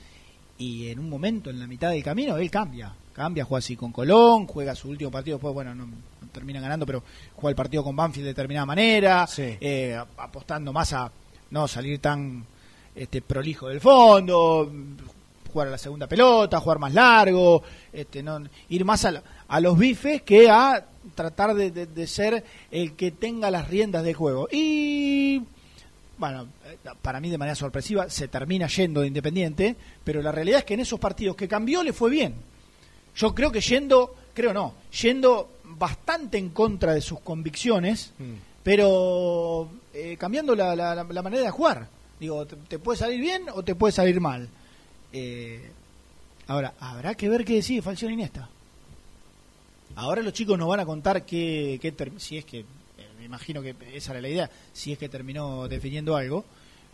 [0.57, 2.93] Y en un momento, en la mitad del camino, él cambia.
[3.13, 6.85] Cambia, juega así con Colón, juega su último partido, después, bueno, no, no termina ganando,
[6.85, 7.03] pero
[7.35, 11.09] juega el partido con Banfield de determinada manera, eh, ap- apostando más a
[11.51, 12.45] no salir tan
[12.93, 14.69] este prolijo del fondo,
[15.51, 19.59] jugar a la segunda pelota, jugar más largo, este, no, ir más a, la- a
[19.61, 24.15] los bifes que a tratar de, de- de ser el que tenga las riendas del
[24.15, 24.47] juego.
[24.51, 25.41] Y
[26.17, 30.59] bueno, eh, para mí de manera sorpresiva se termina yendo de Independiente, pero la realidad
[30.59, 32.33] es que en esos partidos que cambió le fue bien.
[33.15, 38.33] Yo creo que yendo, creo no, yendo bastante en contra de sus convicciones, Mm.
[38.63, 41.87] pero eh, cambiando la, la- la- la manera de jugar.
[42.19, 44.47] Digo, te, te puede salir bien o te puede salir mal.
[45.13, 45.69] Eh,
[46.47, 48.49] ahora, habrá que ver qué decide Falcioni Iniesta.
[49.95, 52.65] Ahora los chicos nos van a contar qué, qué si es que, eh,
[53.17, 56.43] me imagino que esa era la idea, si es que terminó definiendo algo,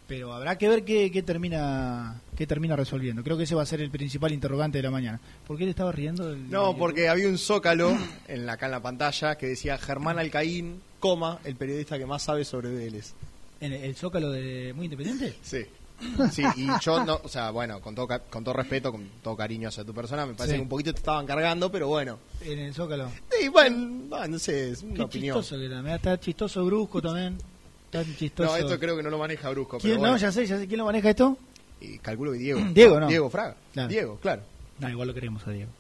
[0.07, 3.23] pero habrá que ver qué, qué termina qué termina resolviendo.
[3.23, 5.19] Creo que ese va a ser el principal interrogante de la mañana.
[5.47, 6.27] ¿Por qué le estaba riendo?
[6.29, 9.77] del- No, del- porque había un zócalo en la, acá en la pantalla que decía
[9.77, 13.13] Germán Alcaín, coma, el periodista que más sabe sobre Vélez.
[13.61, 15.35] ¿En el, el Zócalo de Muy Independiente?
[15.43, 15.59] Sí.
[16.31, 19.69] Sí, y yo no, o sea, bueno, con todo, con todo respeto, con todo cariño
[19.69, 20.57] hacia tu persona, me parece Sí.
[20.59, 22.17] que un poquito te estaban cargando, pero bueno.
[22.41, 23.09] En el Zócalo.
[23.31, 23.77] Sí, bueno,
[24.09, 25.37] no, no sé, es una Qué opinión.
[25.37, 25.95] chistoso que era.
[25.95, 27.37] Está chistoso Brusco también.
[27.85, 28.49] Está chistoso.
[28.51, 30.13] No, esto creo que no lo maneja Brusco, pero ¿Quién, bueno.
[30.13, 30.67] no, ya sé, ya sé.
[30.67, 31.37] ¿Quién lo maneja esto?
[31.81, 32.59] Y calculo que Diego.
[32.73, 33.07] Diego, ¿no?
[33.07, 33.55] Diego Fraga.
[33.73, 33.89] Claro.
[33.89, 34.41] Diego, claro.
[34.79, 35.71] No, igual lo queremos a Diego.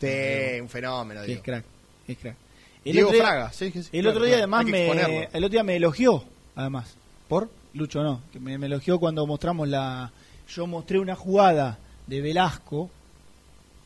[0.00, 1.38] Sí, un fenómeno, Diego.
[1.40, 1.64] es crack.
[2.06, 2.36] Es crack.
[2.84, 5.44] Diego otro día- Fraga, sí, sí, sí, El claro, otro día claro, además me, el
[5.44, 6.22] otro día me elogió,
[6.54, 6.94] además.
[7.28, 7.48] ¿Por?
[7.74, 10.10] Lucho no, que me, me elogió cuando mostramos la
[10.48, 12.90] yo mostré una jugada de Velasco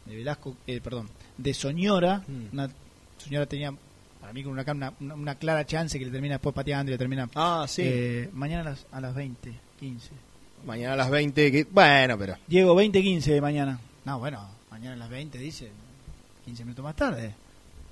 [0.05, 2.53] de Velasco, eh, perdón, de Soñora, Mm.
[2.53, 2.71] una
[3.19, 3.73] Soñora tenía
[4.21, 4.65] para mí con una,
[5.01, 7.83] una, una- clara chance que le termina después pateando y le termina Ah, sí.
[7.85, 10.11] eh, mañana a las, a las 20, 15.
[10.67, 12.37] Mañana a las 20, que, bueno, pero...
[12.47, 13.79] Diego, 20, 15 de mañana.
[14.05, 15.71] No, bueno, mañana a las 20 dice,
[16.45, 17.35] 15 minutos más tarde,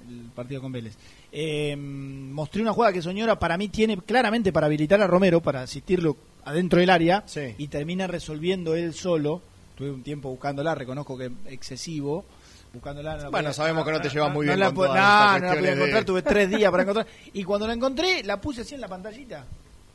[0.08, 0.94] el partido con Vélez.
[1.32, 5.62] Eh, mostré una jugada que Soñora para mí tiene claramente para habilitar a Romero, para
[5.62, 7.54] asistirlo adentro del área, Sí.
[7.58, 9.42] y termina resolviendo él solo.
[9.76, 12.24] Tuve un tiempo buscándola, reconozco que excesivo.
[12.72, 14.94] Buscándola, no Bueno, podía- sabemos que no te llevas muy bien la con no, no
[14.94, 17.06] la podía cuestiones encontrar, de- tuve tres días para encontrar.
[17.32, 19.44] Y cuando la encontré, la puse así en la pantallita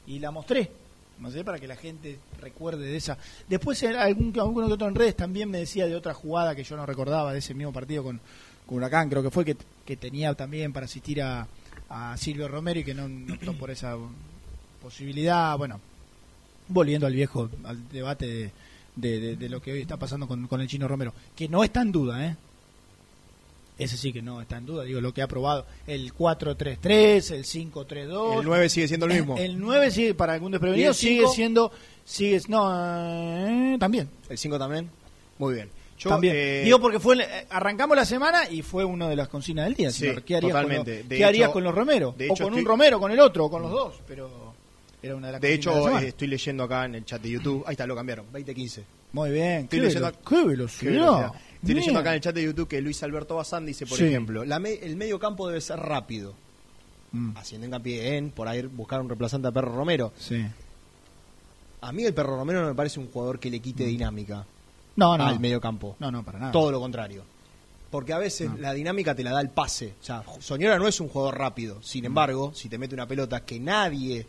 [0.08, 0.70] y la mostré.
[1.20, 3.16] No sé, para que la gente recuerde de esa.
[3.48, 6.76] Después, en algún, que otro en redes también me decía de otra jugada que yo
[6.76, 8.20] no recordaba de ese mismo partido con,
[8.66, 9.56] con Huracán, creo que fue que,
[9.92, 11.46] que tenía también para asistir a,
[11.90, 13.98] a Silvio Romero y que no, no optó por esa
[14.82, 15.58] posibilidad.
[15.58, 15.82] Bueno,
[16.70, 18.52] volviendo al viejo, al debate de,
[18.96, 21.62] de- de- de lo que hoy está pasando con, con el chino Romero, que no
[21.66, 22.38] está en duda, ¿eh?
[23.78, 27.44] Ese sí que no está en duda, digo, lo que ha probado el 4-3-3, el
[27.44, 28.40] 5-3-2.
[28.40, 29.38] El 9 sigue siendo el mismo.
[29.38, 31.72] El 9 sigue, para algún ¿Y desprevenido, sigue siendo.
[32.06, 34.08] Sigue, no, eh, también.
[34.30, 34.90] ¿El 5 también?
[35.40, 35.70] Muy bien.
[36.04, 36.34] Yo, también.
[36.36, 39.76] eh, Digo, porque fue eh, arrancamos la semana y fue una de las consignas del
[39.76, 39.92] día.
[39.92, 40.24] Sí, señor.
[40.24, 41.00] ¿Qué harías, totalmente.
[41.02, 42.16] Con, ¿qué harías con los Romero?
[42.18, 43.94] de o hecho con un Romero, con el otro, o con los dos.
[44.08, 44.54] Pero
[45.04, 47.64] era una de las de hecho, la estoy leyendo acá en el chat de YouTube.
[47.68, 48.26] Ahí está, lo cambiaron.
[48.32, 48.84] 2015.
[49.14, 49.64] Muy bien.
[49.66, 50.92] estoy Qué, leyendo velo- qué Qué velocidad.
[50.92, 51.32] velocidad.
[51.62, 54.06] Estoy leyendo acá en el chat de YouTube que Luis Alberto Bazán dice, por Sí.
[54.06, 56.34] ejemplo, la me- el medio campo debe ser rápido.
[57.12, 60.14] Mm, Haciendo hincapié en por ahí buscar un reemplazante a Perro Romero.
[60.18, 60.44] sí.
[61.82, 64.46] A mí el Perro Romero no me parece un jugador que le quite dinámica Mm.
[65.02, 65.26] No, no.
[65.28, 65.96] al medio campo.
[66.00, 66.52] No, no, para nada.
[66.52, 67.24] Todo lo contrario.
[67.90, 68.58] Porque a veces No.
[68.58, 69.96] la dinámica te la da el pase.
[70.02, 71.76] O sea, Soñora no es un jugador rápido.
[71.80, 71.84] Mm.
[71.84, 74.26] Sin embargo, si te mete una pelota que nadie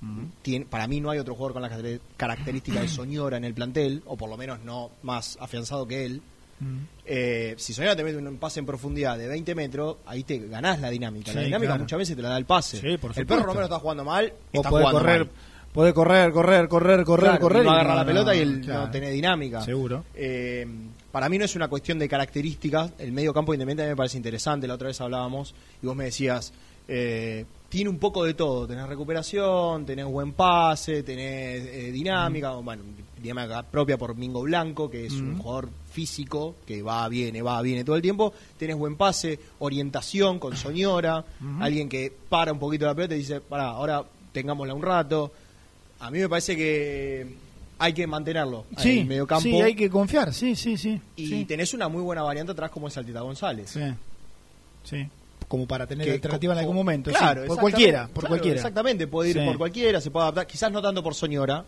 [0.00, 0.24] Mm.
[0.42, 3.54] tiene, para mí no hay otro jugador con las caracter- características de Soñora en el
[3.54, 6.22] plantel, o por lo menos no más afianzado que él.
[6.60, 6.76] Mm.
[7.06, 10.80] Eh, si Soñora te mete un pase en profundidad de 20 metros, ahí te ganás
[10.80, 11.32] la dinámica.
[11.32, 11.82] la dinámica claro.
[11.82, 12.80] muchas veces te la da el pase.
[12.80, 15.30] Sí, por el perro Romero está jugando mal, O está puede jugando correr, mal.
[15.74, 17.62] Puede correr, correr, correr, correr, Claro, correr.
[17.62, 18.86] y no agarra la pelota y él claro.
[18.86, 19.60] no tiene dinámica.
[19.60, 20.04] Seguro.
[20.14, 20.66] Eh,
[21.12, 22.92] para mí no es una cuestión de características.
[22.98, 24.66] El medio campo independiente a mí me parece interesante.
[24.66, 26.52] La otra vez hablábamos y vos me decías,
[26.88, 28.66] eh, tiene un poco de todo.
[28.66, 32.82] Tenés recuperación, tenés buen pase, tenés eh, dinámica, bueno,
[33.20, 35.38] dinámica propia por Mingo Blanco, que es un Mm.
[35.38, 38.32] jugador físico que va, viene, va, viene todo el tiempo.
[38.58, 41.24] Tenés buen pase, orientación con Soñora,
[41.60, 45.32] alguien que para un poquito la pelota y dice, pará, ahora tengámosla un rato.
[46.06, 47.26] A mí me parece que
[47.78, 49.42] hay que mantenerlo en Sí, el medio campo.
[49.42, 51.00] sí, hay que confiar, sí, sí, sí.
[51.16, 51.44] Y sí.
[51.44, 53.70] tenés una muy buena variante atrás como es Altita González.
[53.70, 53.80] Sí,
[54.84, 55.08] sí.
[55.48, 57.10] como para tener que- alternativa en algún momento.
[57.10, 58.56] sí, Claro, por cualquiera, por claro, cualquiera.
[58.56, 60.46] Exactamente, puede ir por cualquiera, se puede adaptar.
[60.46, 61.64] Quizás no tanto por Soñora,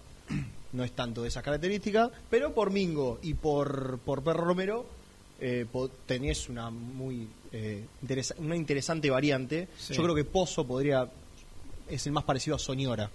[0.72, 4.86] no es tanto de esas características, pero por Mingo y por, por Perro Romero
[5.40, 5.66] eh,
[6.06, 9.68] tenés una muy eh, interesa- una interesante variante.
[9.90, 11.06] Yo creo que Pozo podría
[11.88, 13.10] es el más parecido a Soñora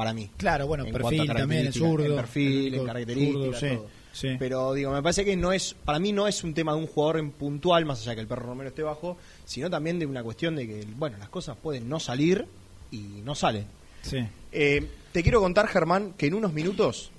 [0.00, 0.30] para mí.
[0.38, 2.04] Claro, bueno, En perfil también, características, zurdo.
[2.06, 3.86] en perfil, en zurdo, características, sí, todo.
[4.12, 4.28] sí.
[4.38, 6.86] Pero digo, me parece que no es, para mí no es un tema de un
[6.86, 10.22] jugador en puntual, más allá que el perro Romero esté bajo, sino también de una
[10.22, 12.46] cuestión de que, bueno, las cosas pueden no salir
[12.90, 13.66] y no salen.
[14.00, 14.26] Sí.
[14.52, 17.10] Eh, te quiero contar, Germán, que en unos minutos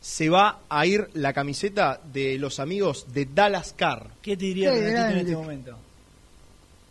[0.00, 4.12] se va a ir la camiseta de los amigos de Dallas Car.
[4.22, 5.76] ¿Qué te diría Qué en este momento?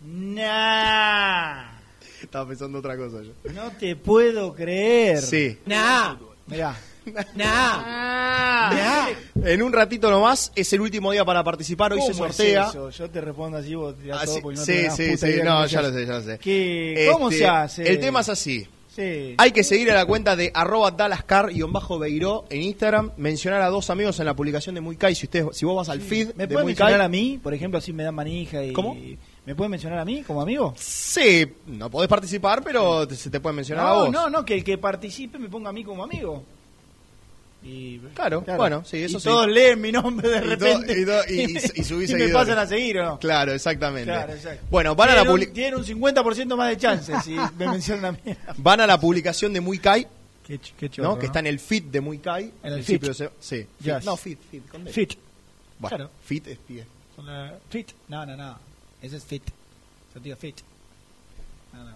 [0.05, 1.72] Nah.
[2.23, 3.31] Estaba pensando otra cosa yo.
[3.53, 5.21] No te puedo creer.
[5.21, 5.57] Sí.
[5.65, 6.15] Nah.
[6.47, 6.75] Mirá.
[7.35, 8.69] Nah.
[8.73, 9.09] Nah.
[9.43, 11.91] En un ratito nomás es el último día para participar.
[11.93, 12.69] Hoy se ¿Cómo es sortea.
[12.69, 12.89] eso?
[12.89, 15.27] Yo te respondo así, vos tirás Ah, todo sí, porque no sí, tenés sí, puta
[15.27, 16.37] sí, idea no, ya lo sé, ya lo sé.
[16.39, 17.89] ¿Qué- ¿Cómo Este, se hace?
[17.89, 18.67] El tema es así.
[18.95, 19.33] Sí.
[19.39, 24.19] Hay que seguir a la cuenta de arroba DallasCar-Beiró en Instagram, mencionar a dos amigos
[24.19, 25.15] en la publicación de Muy Kai.
[25.15, 27.39] Si, usted, si vos vas al feed ¿Me de pueden Muy mencionar Kai, a mí?
[27.41, 28.71] Por ejemplo, así me dan manija y...
[28.71, 28.95] ¿Cómo?
[29.45, 30.73] ¿Me pueden mencionar a mí como amigo?
[30.77, 34.11] Sí, no podés participar, pero te- se te puede mencionar a No, vos.
[34.11, 36.43] no, no, que el que participe me ponga a mí como amigo.
[37.65, 39.25] Y, Claro, bueno, sí, eso y sí.
[39.29, 40.99] todos leen mi nombre de Y repente.
[40.99, 42.33] y to- y- y- me- y subís y me seguidores.
[42.33, 43.19] pasan a seguir, ¿o no?
[43.19, 44.11] Claro, exactamente.
[44.11, 44.33] Claro.
[44.69, 47.67] Bueno, van a, la Tienen un- publi- Tienen un 50% más de chances si me
[47.67, 48.19] mencionan a mí.
[48.57, 50.05] van a la publicación de Muy Kai,
[50.45, 51.19] Qué, qué chorro, ¿no?
[51.19, 52.51] que está en el feed de Muy Kai.
[52.63, 53.11] En el feed.
[53.13, 53.95] se- Sí, Yes.
[53.99, 54.03] feed.
[54.05, 54.61] no, feed, feed.
[54.69, 54.85] con.
[54.87, 55.13] Fit.
[55.79, 56.11] Bueno, Claro.
[56.25, 56.85] feed es pie.
[57.15, 57.91] Con la- Fit.
[58.09, 58.57] No, no, no.
[59.03, 59.43] Ese es fit.
[60.13, 60.55] Sentido fit.
[61.73, 61.95] No, no.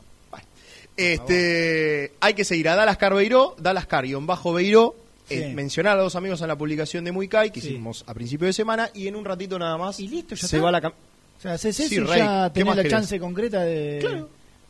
[0.96, 4.96] Este, hay que seguir a Dallas Car Beiró, Dallas Car-Beiró,
[5.30, 5.54] eh, Sí.
[5.54, 7.70] mencionar a dos amigos en la publicación de Muy Kai, que Sí.
[7.70, 10.56] hicimos a principio de semana, y en un ratito nada más Y listo, ya se
[10.58, 10.65] está.
[10.65, 10.93] va la cam-
[11.38, 12.91] O sea, haces eso Sí, y Rey, ya ¿qué tenés la querés?
[12.91, 14.00] chance concreta de...
[14.02, 14.30] Claro.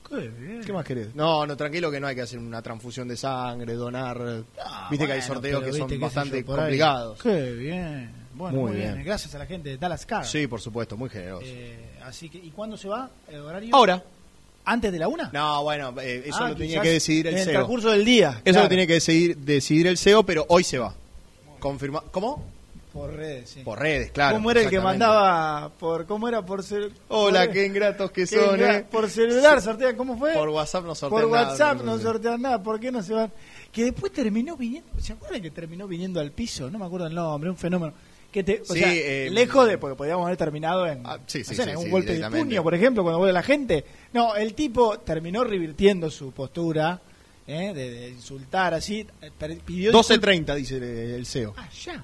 [0.10, 0.62] Qué bien.
[0.66, 1.16] ¿Qué más querés?
[1.16, 4.44] No, no, tranquilo que no hay que hacer una transfusión de sangre, donar.
[4.62, 7.22] Ah, Viste que hay sorteos que son bastante yo, complicados.
[7.22, 8.12] Qué bien.
[8.34, 8.94] Bueno, Muy muy, bien.
[8.96, 9.06] bien.
[9.06, 10.26] Gracias a la gente de Dallas Car.
[10.26, 11.46] Sí, por supuesto, muy generoso.
[11.46, 13.76] Eh, así que, ¿y cuándo se va el horario?
[13.76, 14.04] Ahora.
[14.66, 15.30] ¿Antes de la una?
[15.32, 17.54] No, bueno, eh, eso Ah, lo tenía que decidir el En el CEO.
[17.54, 18.32] transcurso del día.
[18.44, 18.64] Eso claro.
[18.64, 20.94] lo tiene que decidir, decidir el CEO, pero hoy se va.
[21.60, 22.44] Confirma ¿Cómo?
[22.92, 23.62] Por redes, sí.
[23.64, 24.38] Por redes, claro.
[24.38, 28.26] ¿Cómo era el que mandaba por cómo era por cel- Hola, por- qué ingratos que
[28.26, 28.86] qué son, eh.
[28.92, 32.42] por celular sortean cómo fue Por WhatsApp no sortean por nada, WhatsApp no no sortean
[32.42, 33.32] nada ¿por qué no se van?
[33.72, 36.72] que después terminó viniendo ¿se acuerdan que terminó viniendo al piso?
[36.72, 37.94] no me acuerdo el nombre un fenómeno
[38.32, 41.44] que te, o Sí, sea, eh, lejos de porque podíamos haber terminado en, Ah, sí,
[41.44, 43.44] sí, no sé, sí, en un sí, golpe de puño por ejemplo cuando vuelve la
[43.44, 47.00] gente no el tipo terminó revirtiendo su postura
[47.48, 47.74] ¿eh?
[47.74, 49.32] de, de insultar así eh,
[49.66, 50.30] pidió disculpas.
[50.46, 51.54] 12.30 dice el- CEO.
[51.58, 52.04] ah ya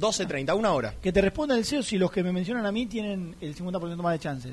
[0.00, 0.94] 12.30, una hora.
[1.02, 3.96] que te responda el CEO si los que me mencionan a mí tienen el 50%
[3.96, 4.52] más de chances.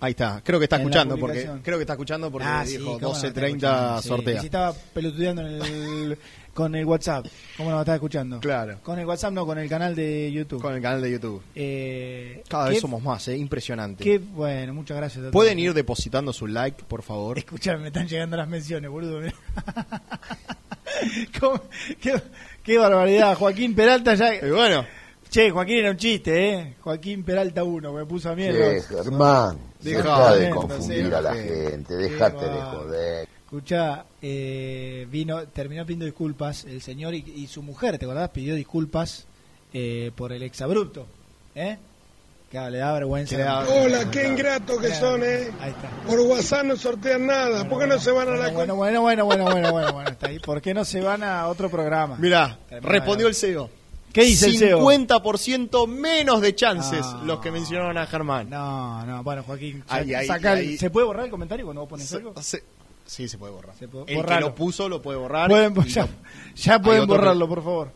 [0.00, 2.98] Ahí está, creo que está En escuchando porque creo que está escuchando porque Ah, dijo
[2.98, 4.08] cómo no, está 12.30 escuchando, sí.
[4.08, 4.34] sortea.
[4.36, 6.18] Y si estaba pelotudeando en el,
[6.56, 7.26] con el WhatsApp.
[7.58, 8.40] ¿Cómo no me estaba escuchando?
[8.40, 8.78] Claro.
[8.82, 10.62] Con el WhatsApp, no, con el canal de YouTube.
[10.62, 11.42] Con el canal de YouTube.
[11.54, 14.02] Eh, Cada vez somos más, eh, impresionante.
[14.02, 15.26] Qué bueno, muchas gracias.
[15.26, 15.30] a.
[15.30, 17.36] Pueden ir depositando su like, por favor.
[17.38, 19.20] Escuchame, me están llegando las menciones, boludo.
[22.00, 22.22] qué,
[22.62, 23.36] qué barbaridad.
[23.36, 24.34] Joaquín Peralta ya.
[24.34, 24.84] Y bueno,
[25.28, 26.76] Che, Joaquín era un chiste, ¿eh?
[26.80, 31.40] Joaquín Peralta 1, me puso a Che, los- Germán, Deja de confundir a la sí.
[31.40, 33.28] gente, dejate de joder.
[33.46, 38.30] Escucha, eh, vino, terminó pidiendo disculpas el señor y, y su mujer, ¿te acordás?
[38.30, 39.24] Pidió disculpas
[39.72, 41.06] eh, por el exabrupto,
[41.54, 41.78] ¿eh?
[42.50, 43.36] Claro, le da vergüenza.
[43.36, 45.48] Le da- Hola, qué ingratos que son, ¿eh?
[45.60, 45.88] Ahí está.
[46.08, 47.68] Por WhatsApp no sortean nada.
[47.68, 50.26] ¿Por qué no se van a la Bueno, bueno, bueno, bueno, bueno, bueno, bueno, está
[50.28, 50.38] ahí.
[50.40, 52.16] ¿Por qué no se van a otro programa?
[52.18, 53.70] mirá, respondió el CEO.
[54.12, 54.80] ¿Qué dice el CEO?
[54.80, 57.22] 50% menos de chances Ah.
[57.24, 58.48] los que mencionaron a Germán.
[58.50, 60.78] No, no, bueno, Joaquín, ahí, saca el- ahí.
[60.78, 62.32] ¿se puede borrar el comentario cuando vos pones Se- algo?
[62.42, 62.62] se-
[63.06, 63.74] sí, se puede borrar.
[63.78, 65.48] Se puede- el que lo puso lo puede borrar.
[65.48, 66.08] Pueden- ya, lo-
[66.54, 67.90] ya pueden que- borrarlo, por favor.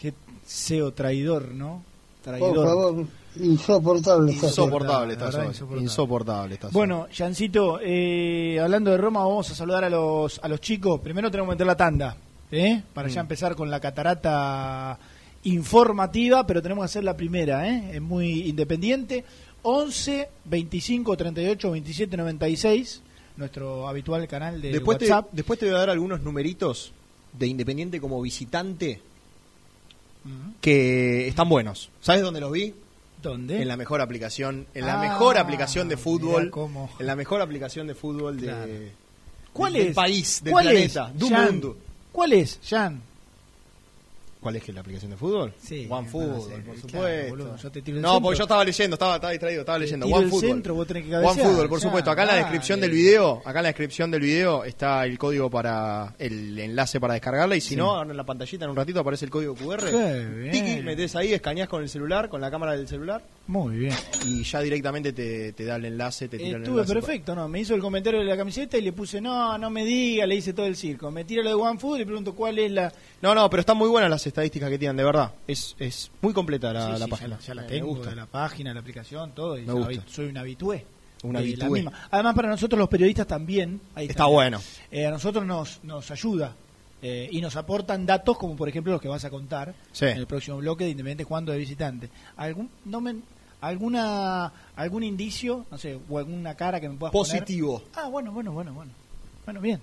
[0.00, 0.12] Qué
[0.46, 1.82] CEO traidor, ¿no?
[2.22, 2.54] Traidor.
[2.54, 3.06] Por favor,
[3.40, 4.32] insoportable.
[4.32, 5.14] Insoportable
[5.80, 6.58] insoportable.
[6.72, 11.00] Bueno, Jancito, eh, hablando de Roma, vamos a saludar a los, a los chicos.
[11.00, 12.16] Primero tenemos que meter la tanda,
[12.50, 12.82] ¿eh?
[12.92, 13.24] para ya Mm.
[13.24, 14.98] empezar con la catarata
[15.44, 17.90] informativa, pero tenemos que hacer la primera, ¿eh?
[17.94, 19.24] es muy independiente.
[19.62, 23.02] 11 25 38 27 96,
[23.38, 25.28] nuestro habitual canal de después, te, WhatsApp.
[25.32, 26.92] después te voy a dar algunos numeritos
[27.32, 29.00] de Independiente como visitante
[30.60, 31.90] que están buenos.
[32.00, 32.74] ¿Sabes dónde los vi?
[33.22, 33.62] ¿Dónde?
[33.62, 36.90] En la mejor aplicación, en la Ah, mejor aplicación de fútbol, cómo.
[36.98, 38.92] en la mejor aplicación de fútbol de.
[39.52, 39.94] ¿Cuál del es?
[39.94, 41.46] país, del ¿Cuál planeta, es, del Jan?
[41.52, 41.76] mundo.
[42.12, 43.02] ¿Cuál es, Jan?
[44.40, 45.52] ¿Cuál es que la aplicación de fútbol?
[45.60, 47.28] Sí, One no Football, sé, por claro, supuesto.
[47.30, 48.22] boludo, yo te tiro el no, centro.
[48.22, 50.06] porque yo estaba leyendo, estaba, estaba distraído, estaba leyendo.
[50.06, 50.50] tiro One el Football.
[50.50, 52.10] centro, vos tenés que One cabecear, Football, por ya, supuesto.
[52.12, 55.50] Acá en la descripción del video, acá en la descripción del video está el código
[55.50, 59.00] para el enlace para descargarla y si no, ahora en la pantallita en un ratito
[59.00, 59.90] aparece el código QR.
[59.90, 60.52] Qué bien.
[60.52, 63.94] Tiki, metes ahí, escaneás con el celular, con la cámara del celular Muy bien.
[64.24, 66.94] y ya directamente te, te da el enlace, te tira el Estuve enlace.
[66.94, 67.48] perfecto, ¿no?
[67.48, 70.36] Me hizo el comentario de la camiseta y le puse, no, no me diga, le
[70.36, 71.10] hice todo el circo.
[71.10, 72.92] Me tira lo de OneFood y le pregunto cuál es la...
[73.20, 75.32] No, no, pero están muy buenas las estadísticas que tienen, de verdad.
[75.46, 77.28] Es, es muy completa la, Sí, la sí, página.
[77.28, 78.10] Ya la, ya la Me tengo, gusta.
[78.10, 79.58] de la página, la aplicación, todo.
[79.58, 80.02] Y Me gusta.
[80.08, 80.86] soy un habitué.
[81.22, 81.68] Un de la habitué.
[81.70, 81.92] misma.
[82.10, 83.80] Además, para nosotros los periodistas también.
[83.94, 84.60] ahí Está bueno.
[84.90, 86.54] Eh, a nosotros nos, nos ayuda
[87.02, 90.04] eh, y nos aportan datos como, por ejemplo, los que vas a contar Sí.
[90.06, 92.08] en el próximo bloque de Independiente jugando de visitante.
[92.36, 93.16] ¿Algún, no me,
[93.60, 97.30] alguna, ¿Algún indicio, no sé, o alguna cara que me puedas poner?
[97.42, 97.82] Positivo.
[97.94, 98.90] Ah, bueno, bueno, bueno, bueno.
[99.44, 99.80] Bueno, bien.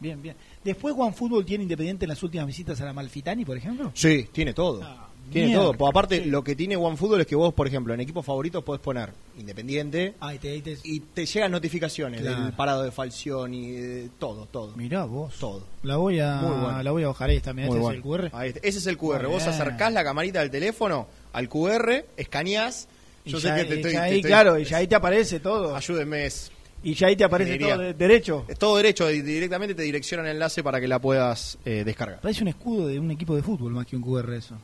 [0.00, 0.36] Bien, bien.
[0.64, 3.90] Después Juan Fútbol tiene Independiente en las últimas visitas a la Malfitani, por ejemplo.
[3.94, 4.80] Sí, tiene todo.
[4.82, 5.72] Ah, tiene mierda, todo.
[5.74, 6.30] Pues aparte, sí.
[6.30, 10.14] lo que tiene OneFootball es que vos, por ejemplo, en equipos favoritos podés poner Independiente
[10.20, 12.44] Ah, y te, y te- y te llegan notificaciones Claro.
[12.44, 14.76] del parado de Falcioni, de todo, todo.
[14.76, 15.34] Mirá vos.
[15.38, 15.64] Todo.
[15.82, 16.82] La voy a, bueno.
[16.82, 17.90] la voy a bajar esta, mirá, este bueno.
[17.90, 18.30] es el QR.
[18.32, 18.54] Ahí.
[18.62, 19.22] Ese es el QR.
[19.24, 19.54] Muy Vos bien.
[19.54, 22.88] acercás la camarita del teléfono al QR, escaneás.
[23.26, 23.92] Yo sé que te estoy.
[23.92, 25.74] te ahí, estoy- claro, y ya ahí te aparece todo.
[25.74, 26.26] Ayúdenme.
[26.26, 26.50] Es,
[26.84, 28.44] Y ya ahí te aparece todo de- derecho.
[28.46, 32.20] es todo derecho directamente te direcciona el enlace para que la puedas eh, descargar.
[32.20, 34.54] Parece un escudo de un equipo de fútbol más que un QR eso.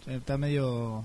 [0.00, 1.04] O sea, está medio...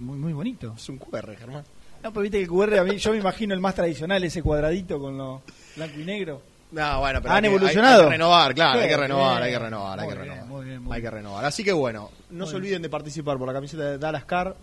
[0.00, 0.74] Muy, muy bonito.
[0.76, 1.62] Es un QR, Germán.
[2.02, 4.42] No, pero viste que el QR, a mí, yo me imagino el más tradicional, ese
[4.42, 5.42] cuadradito con lo
[5.76, 6.40] blanco y negro.
[6.72, 8.02] No, bueno, pero ¿Han hay que- hay- evolucionado?
[8.02, 10.30] Hay, que renovar, claro, hay que Bien, renovar, hay que renovar, hay muy que bien,
[10.34, 10.48] renovar.
[10.50, 11.14] muy bien, muy hay que bien.
[11.22, 11.44] renovar.
[11.44, 12.62] Así que bueno, no Muy se bien.
[12.62, 14.56] olviden de participar por la camiseta de Dallas Car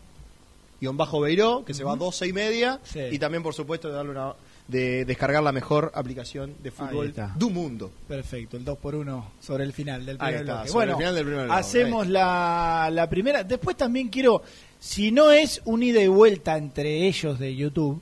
[0.81, 2.79] guion bajo Beiró, que se va a 12 y media.
[2.83, 2.99] Sí.
[3.11, 4.33] Y también, por supuesto, de darle una
[4.67, 7.91] de descargar la mejor aplicación de fútbol del mundo.
[8.07, 10.71] Perfecto, el 2 por 1 sobre el final del primer está, bloque.
[10.71, 13.43] Bueno, el final del primer bloque, hacemos la, la primera.
[13.43, 14.41] Después también quiero,
[14.79, 18.01] si no es un ida y vuelta entre ellos de YouTube,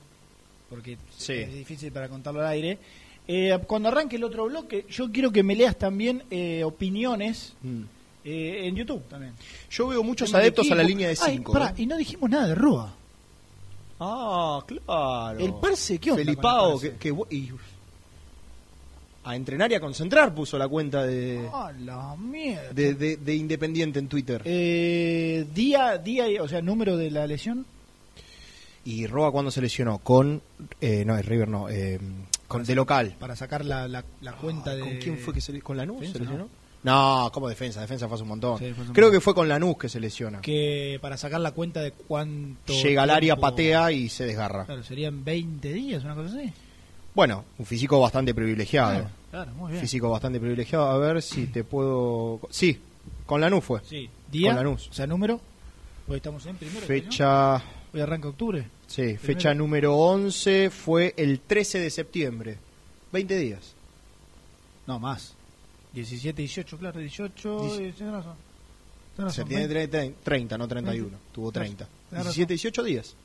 [0.68, 1.32] porque Sí.
[1.34, 2.78] es difícil para contarlo al aire,
[3.26, 7.82] eh, cuando arranque el otro bloque, yo quiero que me leas también eh, opiniones Mm.
[8.24, 9.32] eh, en YouTube también.
[9.70, 11.52] Yo veo muchos adeptos a la línea de Ay, 5.
[11.52, 12.94] pará, y no dijimos nada de Roa.
[14.00, 15.38] Ah, claro.
[15.38, 17.50] El Parse, ¿qué onda con Felipao, el que, y-
[19.22, 22.72] a entrenar y a concentrar puso la cuenta de, Ah, la mierda.
[22.72, 24.40] de, de- de Independiente en Twitter.
[24.46, 27.66] Eh, día, día, o sea, número de la lesión.
[28.82, 29.98] ¿Y Roa cuándo se lesionó?
[29.98, 30.40] Con.
[30.80, 31.68] Eh, no, es River no.
[31.68, 32.00] eh,
[32.48, 33.14] con, de local.
[33.20, 34.80] para sacar la, la, la cuenta de...
[34.80, 36.44] ¿Con quién fue que se ¿Con Lanús Defensa, se lesionó?
[36.44, 36.50] No,
[36.82, 37.80] como defensa.
[37.80, 38.58] Defensa fue hace un montón.
[38.58, 39.18] Sí, fue hace un Creo montón.
[39.18, 40.40] que fue con Lanús que se lesiona.
[40.40, 42.72] Que para sacar la cuenta de cuánto...
[42.82, 44.64] Llega al área, patea y se desgarra.
[44.66, 46.52] Claro, serían 20 días, una cosa así.
[47.14, 48.90] Bueno, un físico bastante privilegiado.
[48.92, 49.80] Claro, claro, muy bien.
[49.82, 50.86] Físico bastante privilegiado.
[50.90, 52.40] A ver si te puedo.
[52.50, 52.78] Sí,
[53.26, 53.80] con Lanús fue.
[53.84, 54.88] Sí, día, Con Lanús.
[54.88, 55.40] o sea, número.
[56.08, 56.80] Hoy estamos en primero.
[56.80, 56.86] ¿no?
[56.86, 57.56] Fecha.
[57.92, 58.64] Hoy arranca octubre.
[58.86, 62.58] Sí, fecha número 11 fue el 13 de septiembre.
[63.12, 63.74] 20 días.
[64.86, 65.34] No, más.
[65.92, 67.60] 17, 18, claro, 18.
[67.64, 68.34] Dieci- eh, tenés razón.
[69.16, 69.88] Tenés Se razón, tiene 20.
[69.88, 71.18] 30, 30, no 31.
[71.32, 71.88] Tuvo Claro, 30.
[72.10, 73.16] tenés 17, 18 días.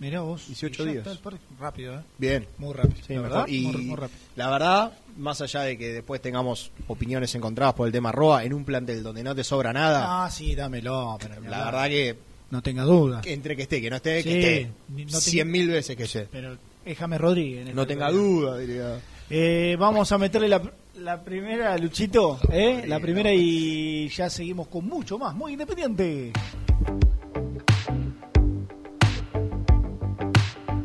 [0.00, 0.46] Mirá vos.
[0.48, 1.20] 18 y ya días.
[1.60, 2.00] Rápido, ¿eh?
[2.18, 2.48] Bien.
[2.58, 2.96] Muy rápido.
[3.06, 3.30] Sí, la mejor.
[3.30, 4.18] verdad, Y muy, muy rápido.
[4.36, 8.52] la verdad, más allá de que después tengamos opiniones encontradas por el tema Roa, en
[8.54, 11.16] un plantel donde no te sobra nada, Ah, sí, dámelo.
[11.20, 11.64] Pero la hablar.
[11.66, 12.16] verdad que,
[12.50, 13.20] No tenga duda.
[13.20, 14.72] que entre que esté, que no esté, Sí, que esté.
[15.12, 16.26] no Cien mil veces que esté.
[16.30, 17.68] Pero es James Rodríguez.
[17.68, 18.24] en No esta tenga realidad.
[18.24, 19.00] duda, diría.
[19.30, 20.60] Eh, vamos a meterle la,
[20.96, 22.84] la primera, Luchito, ¿eh?
[22.86, 26.32] la primera y ya seguimos con mucho más, muy independiente.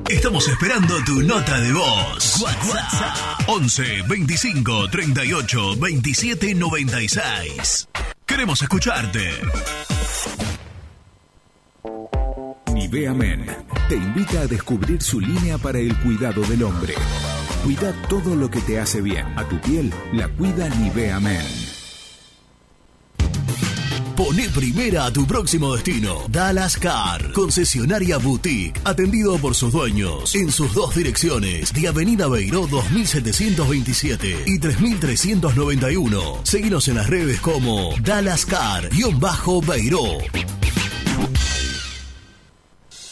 [0.09, 2.41] Estamos esperando tu nota de voz.
[2.41, 7.87] WhatsApp 11 25 38 27 96.
[8.25, 9.29] Queremos escucharte.
[12.73, 13.45] Nivea Men
[13.87, 16.95] te invita a descubrir su línea para el cuidado del hombre.
[17.63, 19.25] Cuida todo lo que te hace bien.
[19.37, 21.45] A tu piel la cuida Nivea Men.
[24.15, 26.23] Pone primera a tu próximo destino.
[26.29, 32.67] Dallas Car, concesionaria boutique, atendido por sus dueños en sus dos direcciones, de Avenida Beiró
[32.67, 36.41] 2727 y 3391.
[36.43, 40.17] Seguinos en las redes como Dallas Car-Beiró.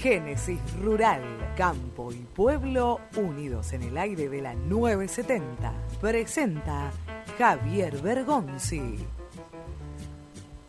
[0.00, 1.22] Génesis Rural,
[1.58, 5.74] Campo y Pueblo unidos en el aire de la 970.
[6.00, 6.90] Presenta
[7.36, 8.96] Javier Bergonzi.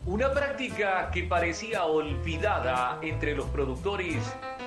[0.04, 4.18] Una práctica que parecía olvidada entre los productores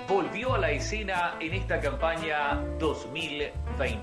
[0.09, 4.01] volvió a la escena en esta campaña 2021.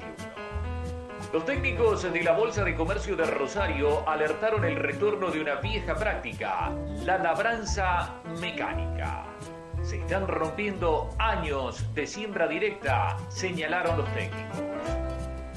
[1.33, 5.97] Los técnicos de la Bolsa de Comercio de Rosario alertaron el retorno de una vieja
[5.97, 6.71] práctica,
[7.05, 9.32] la labranza mecánica.
[9.83, 14.59] Se están rompiendo años de siembra directa, señalaron los técnicos.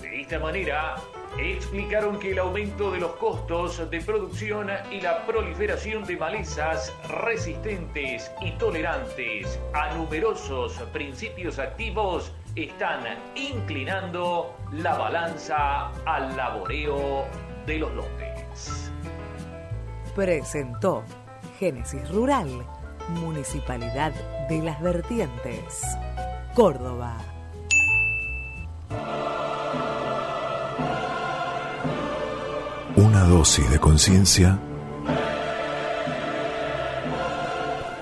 [0.01, 0.95] De esta manera,
[1.38, 8.32] explicaron que el aumento de los costos de producción y la proliferación de malezas resistentes
[8.41, 13.03] y tolerantes a numerosos principios activos están
[13.36, 17.26] inclinando la balanza al laboreo
[17.65, 18.91] de los lotes.
[20.15, 21.03] Presentó
[21.59, 22.65] Génesis Rural,
[23.09, 24.13] Municipalidad
[24.49, 25.81] de las Vertientes,
[26.53, 27.17] Córdoba.
[32.95, 34.57] Una dosis de conciencia.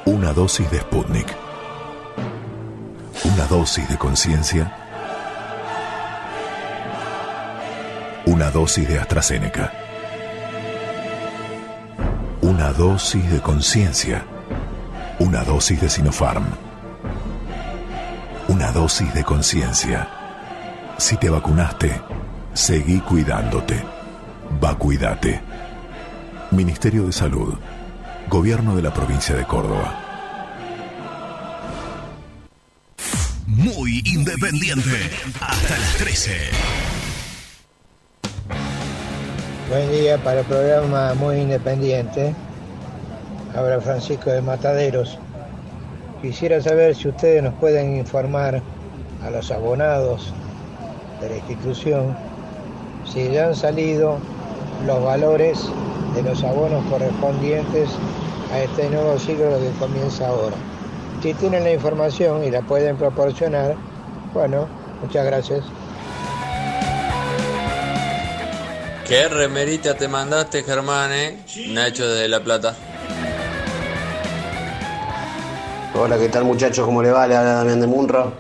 [0.05, 1.35] Una dosis de Sputnik.
[3.25, 4.77] Una dosis de conciencia.
[8.25, 9.73] Una dosis de AstraZeneca.
[12.41, 14.25] Una dosis de conciencia.
[15.19, 16.43] Una dosis de Sinopharm.
[18.47, 20.07] Una dosis de conciencia.
[20.97, 22.01] Si te vacunaste,
[22.53, 23.83] seguí cuidándote.
[24.59, 25.41] Vacuídate.
[26.51, 27.53] Ministerio de Salud.
[28.27, 29.99] Gobierno de la provincia de Córdoba.
[33.45, 35.11] Muy independiente.
[35.39, 36.31] Hasta las 13.
[39.69, 42.33] Buen día para el programa Muy Independiente.
[43.55, 45.17] Habla Francisco de Mataderos.
[46.21, 48.61] Quisiera saber si ustedes nos pueden informar
[49.23, 50.33] a los abonados
[51.21, 52.15] de la institución
[53.11, 54.17] si ya han salido
[54.87, 55.59] los valores
[56.15, 57.89] de los abonos correspondientes
[58.51, 60.55] a este nuevo ciclo que comienza ahora.
[61.21, 63.75] Si tienen la información y la pueden proporcionar,
[64.33, 64.67] bueno,
[65.01, 65.63] muchas gracias.
[69.07, 71.37] ¿Qué remerita te mandaste, Germán, eh?
[71.67, 72.75] Nacho desde La Plata.
[75.95, 76.87] Hola, ¿qué tal muchachos?
[76.87, 77.27] ¿Cómo le va?
[77.27, 78.33] Le habla Damián de Munro.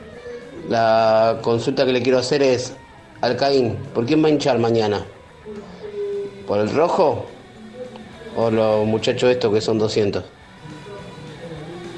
[0.69, 2.73] La consulta que le quiero hacer es,
[3.21, 5.05] Alcaín, ¿por quién va a hinchar mañana?
[6.47, 7.27] ¿Por el rojo?
[8.35, 10.23] O los muchachos estos que son 200.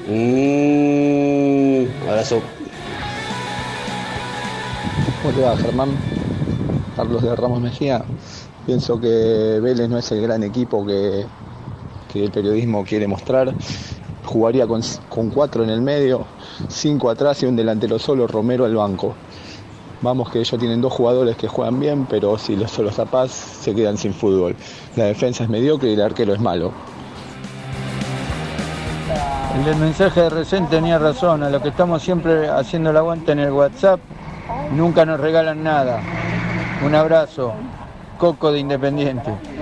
[0.08, 2.42] Mmm, abrazo.
[5.22, 5.96] ¿Cómo te va, Germán?
[6.96, 8.04] Carlos de Ramos Mejía.
[8.66, 11.24] Pienso que Vélez no es el gran equipo que,
[12.12, 13.54] que el periodismo quiere mostrar.
[14.26, 14.82] Jugaría con,
[15.30, 16.26] cuatro en el medio,
[16.68, 19.14] cinco atrás y un delantero solo, Romero al banco.
[20.02, 23.74] Vamos que ellos tienen dos jugadores que juegan bien, pero si los solo zapás se
[23.74, 24.54] quedan sin fútbol.
[24.96, 26.72] La defensa es mediocre y el arquero es malo.
[29.64, 33.38] El mensaje de recién tenía razón, a lo que estamos siempre haciendo el aguante en
[33.38, 34.00] el WhatsApp,
[34.72, 36.02] nunca nos regalan nada.
[36.84, 37.54] Un abrazo,
[38.18, 39.55] Coco de Independiente.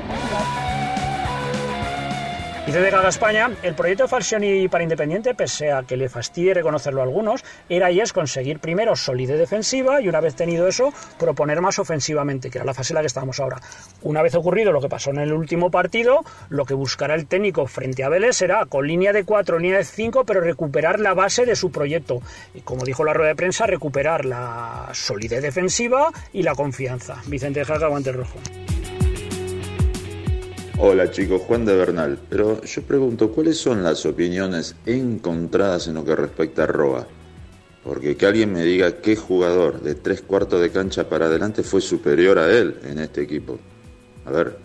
[2.66, 6.54] Y desde Gaga España, el proyecto de Falcioni para Independiente, pese a que le fastidie
[6.54, 10.90] reconocerlo a algunos, era y es conseguir primero solidez defensiva y una vez tenido eso,
[11.18, 13.60] proponer más ofensivamente, que era la fase en la que estábamos ahora.
[14.00, 17.66] Una vez ocurrido lo que pasó en el último partido, lo que buscará el técnico
[17.66, 21.44] frente a Vélez será con línea de 4, línea de 5, pero recuperar la base
[21.44, 22.22] de su proyecto.
[22.54, 27.20] Y como dijo la rueda de prensa, recuperar la solidez defensiva y la confianza.
[27.26, 28.38] Vicente Jaca, guante rojo.
[30.76, 32.18] Hola chicos, Juan de Bernal.
[32.28, 37.06] Pero yo pregunto, ¿cuáles son las opiniones encontradas en lo que respecta a Roa?
[37.84, 41.80] Porque que alguien me diga qué jugador de tres cuartos de cancha para adelante fue
[41.80, 43.56] superior a él en este equipo.
[44.26, 44.58] A ver,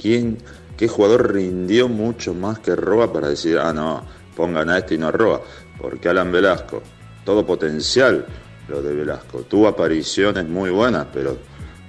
[0.00, 0.38] ¿quién,
[0.76, 4.98] qué jugador rindió mucho más que Roa para decir, ah, no, pongan a este y
[4.98, 5.40] no a Roa?
[5.78, 6.82] Porque Alan Velasco,
[7.24, 8.26] todo potencial
[8.66, 9.42] lo de Velasco.
[9.42, 11.38] Tuvo apariciones muy buenas, pero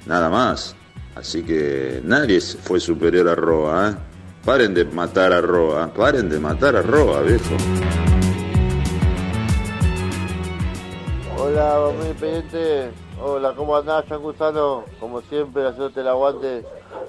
[0.05, 0.75] nada más.
[1.15, 3.95] Así que nadie fue superior a Roa, ¿eh?
[4.45, 7.55] Paren de matar a Roa, paren de matar a Roa, viejo.
[11.37, 12.91] Hola, mi independiente.
[13.21, 14.83] Hola, ¿cómo andás, San Gusano?
[14.99, 16.65] Como siempre, haciéndote el aguante.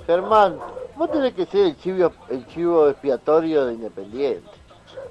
[0.06, 0.56] Germán,
[0.96, 4.48] vos tenés que ser el chivo, el chivo expiatorio de Independiente.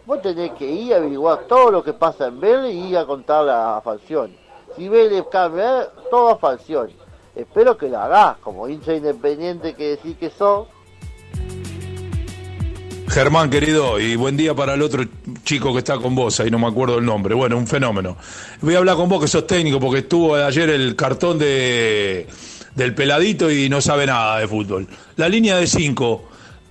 [0.06, 3.06] Vos tenés que ir a averiguar todo lo que pasa en Vélez y ir a
[3.06, 4.38] contar a Falcioni.
[4.76, 6.96] Si Vélez cambia, todo a Falcioni.
[7.36, 10.68] Espero que lo hagas, como hincha independiente que decís que sos.
[13.08, 15.04] Germán, querido, y buen día para el otro
[15.44, 17.36] chico que está con vos, ahí no me acuerdo el nombre.
[17.36, 18.18] Bueno, un fenómeno.
[18.62, 22.28] Voy a hablar con vos que sos técnico, porque estuvo ayer el cartón de
[22.76, 24.88] del peladito y no sabe nada de fútbol.
[25.16, 26.24] La línea de 5,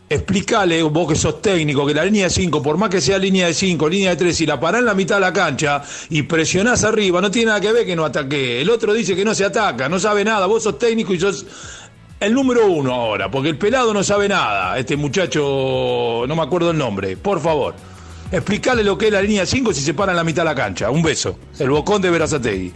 [0.09, 3.47] explicale vos que sos técnico, que la línea de 5, por más que sea línea
[3.47, 6.23] de 5, línea de 3, si la parás en la mitad de la cancha y
[6.23, 8.61] presionás arriba, no tiene nada que ver que no ataque.
[8.61, 11.47] El otro dice que no se ataca, no sabe nada, vos sos técnico y sos
[12.21, 14.79] el número uno ahora, porque el pelado no sabe nada.
[14.79, 17.75] Este muchacho, no me acuerdo el nombre, por favor.
[18.31, 20.55] Explicale lo que es la línea 5 si se para en la mitad de la
[20.55, 20.91] cancha.
[20.91, 21.39] Un beso.
[21.59, 22.73] El bocón de Verazategui.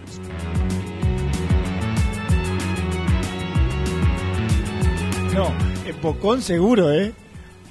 [5.34, 5.67] No,
[5.99, 7.12] el Bocón seguro, ¿eh?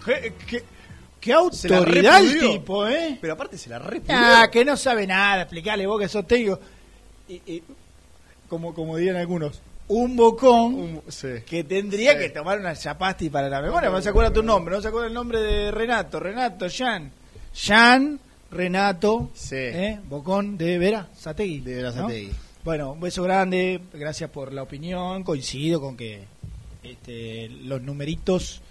[0.05, 0.63] ¿Qué, qué,
[1.19, 3.17] qué autoridad el tipo, ¿eh?
[3.21, 4.15] Pero aparte se la repudió.
[4.17, 6.59] Ah, que no sabe nada, explicale vos que sos técnico.
[7.29, 7.63] Y, y,
[8.49, 11.01] como, como dirían algunos, un bocón
[11.45, 12.19] que tendría Sí.
[12.19, 13.89] que tomar una chapasti para la memoria.
[13.89, 16.19] No se acuerda tu nombre, no se acuerda el nombre de Renato.
[16.19, 17.11] Renato, Jan.
[17.55, 18.19] Jan,
[18.51, 19.99] Renato, ¿eh?
[20.07, 21.59] Bocón de Vera Sategui.
[21.61, 22.31] De Vera Sategui.
[22.63, 25.23] Bueno, un beso grande, gracias por la opinión.
[25.23, 26.25] Coincido con que
[26.91, 28.61] este, los numeritos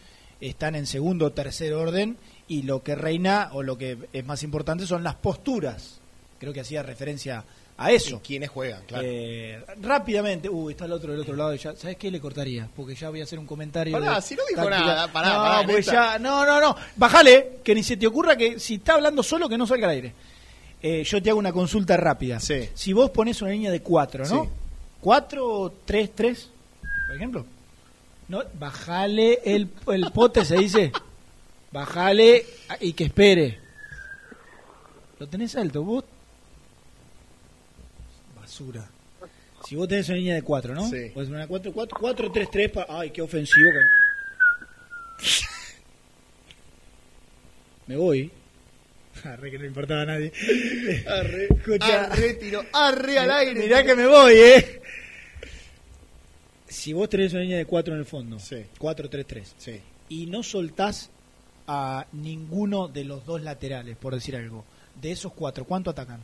[0.40, 2.16] están en segundo o tercer orden
[2.48, 6.00] y lo que reina o lo que es más importante son las posturas.
[6.38, 7.44] Creo que hacía referencia
[7.78, 8.16] a eso.
[8.16, 9.04] Y quiénes juegan, claro.
[9.06, 11.54] Eh, rápidamente, uy, está el otro del otro lado.
[11.54, 12.68] Ya, ¿Sabes qué le cortaría?
[12.74, 13.92] Porque ya voy a hacer un comentario.
[13.98, 14.86] Pará, de si no dijo táctica.
[14.86, 16.76] nada, pará, no, pará, ya, no, no, no.
[16.96, 19.94] Bájale, que ni se te ocurra que si está hablando solo, que no salga al
[19.94, 20.14] aire.
[20.82, 22.38] Eh, yo te hago una consulta rápida.
[22.38, 24.44] Si vos pones una línea de 4, ¿no?
[24.44, 24.50] Sí.
[25.00, 26.50] 4, 3, 3,
[27.08, 27.46] por ejemplo.
[28.28, 30.92] No, bajale el, el pote, se dice.
[31.70, 32.44] Bajale
[32.80, 33.58] y que espere.
[35.18, 36.04] Lo tenés alto, vos.
[38.40, 38.88] Basura.
[39.66, 40.88] Si vos tenés una línea de 4, ¿no?
[40.88, 41.10] Sí.
[41.14, 42.70] Pues una 4, 4, 4, 3, 3.
[42.70, 43.70] pa- Ay, qué ofensivo.
[47.86, 48.30] Me voy.
[49.24, 50.32] Arre que no le importaba a nadie.
[51.08, 52.04] Arre, Escucha.
[52.04, 53.60] arre, tiro, arre al aire.
[53.60, 54.82] Mirá que me voy, ¿eh?
[56.76, 58.38] Si vos tenés una línea de 4 en el fondo,
[58.78, 59.54] 4, 3, 3,
[60.10, 61.10] y no soltás
[61.66, 64.64] a ninguno de los dos laterales, por decir algo,
[65.00, 66.20] de esos cuatro, ¿cuánto atacan?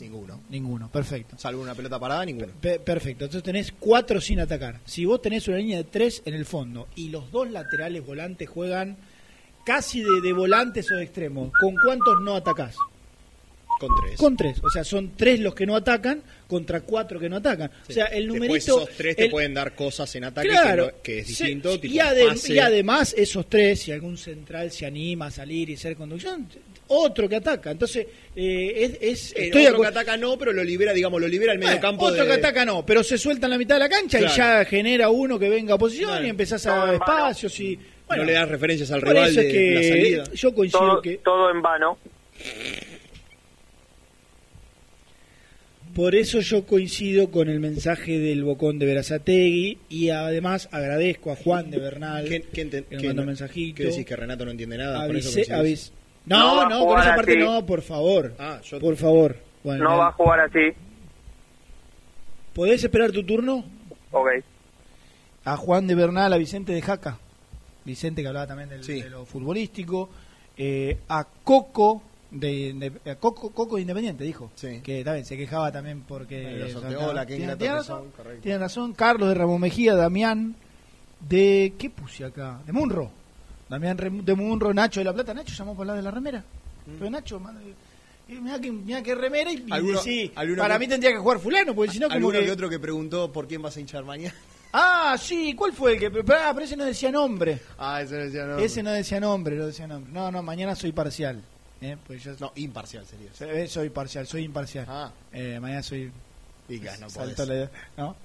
[0.00, 0.40] Ninguno.
[0.50, 1.36] Ninguno, perfecto.
[1.38, 2.52] Salvo una pelota parada, ninguno.
[2.60, 4.80] Pe- perfecto, entonces tenés cuatro sin atacar.
[4.84, 8.48] Si vos tenés una línea de tres en el fondo y los dos laterales volantes
[8.48, 8.96] juegan
[9.64, 12.76] casi de, de volantes o de extremos, ¿con cuántos no atacás?
[13.78, 14.16] Con tres.
[14.18, 14.56] Con tres.
[14.64, 17.70] O sea, son tres los que no atacan contra cuatro que no atacan.
[17.88, 18.54] O sea, el numerito...
[18.54, 20.86] Después esos tres te el- pueden dar cosas en ataque Claro.
[20.86, 21.78] que, no- que es Sí, distinto.
[21.80, 22.54] tipo y, ade- pase.
[22.54, 26.48] y además, esos tres, si algún central se anima a salir y hacer conducción,
[26.88, 27.70] otro que ataca.
[27.72, 31.20] Entonces, eh, es, es- Eh, estoy de otro que ataca no, pero lo libera, digamos,
[31.20, 32.28] lo libera al medio Bueno, campo otro de...
[32.28, 34.32] que ataca no, pero se suelta en la mitad de la cancha Claro.
[34.32, 36.26] y ya genera uno que venga a posición Claro.
[36.26, 36.92] y empezás a vano.
[36.94, 37.78] espacios y...
[38.06, 40.24] Bueno, no le das referencias al rival de, es la salida.
[40.34, 41.16] yo coincido Todo, que...
[41.18, 41.98] todo en vano.
[45.96, 51.36] Por eso yo coincido con el mensaje del Bocón de Verazategui y además agradezco a
[51.36, 53.76] Juan de Bernal ¿Quién, quién te- que me quién- mandó un mensajito.
[53.78, 55.06] ¿Qué decís que Renato no entiende nada?
[55.06, 55.90] por eso Avisé- coincidís?
[55.90, 55.92] avis-
[56.26, 57.40] No, no, con jugar esa parte así.
[57.40, 58.34] no, por favor.
[58.38, 59.36] Ah, yo- Por favor.
[59.64, 60.76] Bueno, No va a jugar así.
[62.52, 63.64] ¿Podés esperar tu turno?
[64.12, 64.28] Ok.
[65.44, 67.18] A Juan de Bernal, a Vicente de Jaca.
[67.84, 70.10] Vicente que hablaba también del- de lo futbolístico.
[70.58, 72.02] eh, a Coco
[72.40, 74.50] de, de- a Coco, Coco de Independiente, dijo.
[74.82, 76.66] Que también se quejaba también porque...
[76.66, 76.74] Eh,
[78.42, 78.92] tiene, razón.
[78.94, 80.54] Carlos de Ramón Mejía, Damián
[81.20, 81.74] de...
[81.78, 82.60] ¿Qué puse acá?
[82.66, 83.10] De Munro.
[83.68, 85.34] Damián de Munro, Nacho de la Plata.
[85.34, 86.44] Nacho llamó para hablar de la remera.
[86.98, 87.58] Pero Nacho, man,
[88.28, 91.10] eh, mirá que, mirá que remera y, y Alguno- decí, alguno para que- mí tendría
[91.12, 92.44] que jugar fulano, porque si no como que...
[92.44, 94.34] que otro que preguntó por quién vas a hinchar mañana.
[94.78, 96.06] Ah, sí, ¿cuál fue el que?
[96.08, 97.60] Ah, pero ese no decía nombre.
[97.78, 98.64] Ah, ese no decía nombre.
[98.66, 100.12] Ese no decía nombre, no decía nombre.
[100.12, 101.40] No, no, mañana soy parcial.
[101.80, 101.96] ¿Eh?
[102.06, 103.30] Pues yo, No, imparcial sería.
[103.40, 104.86] Eh, soy parcial, soy imparcial.
[104.88, 105.10] Ah.
[105.32, 106.10] Eh, mañana soy.
[106.68, 107.68] Y que no Saltó podés.
[107.96, 108.16] la ¿no?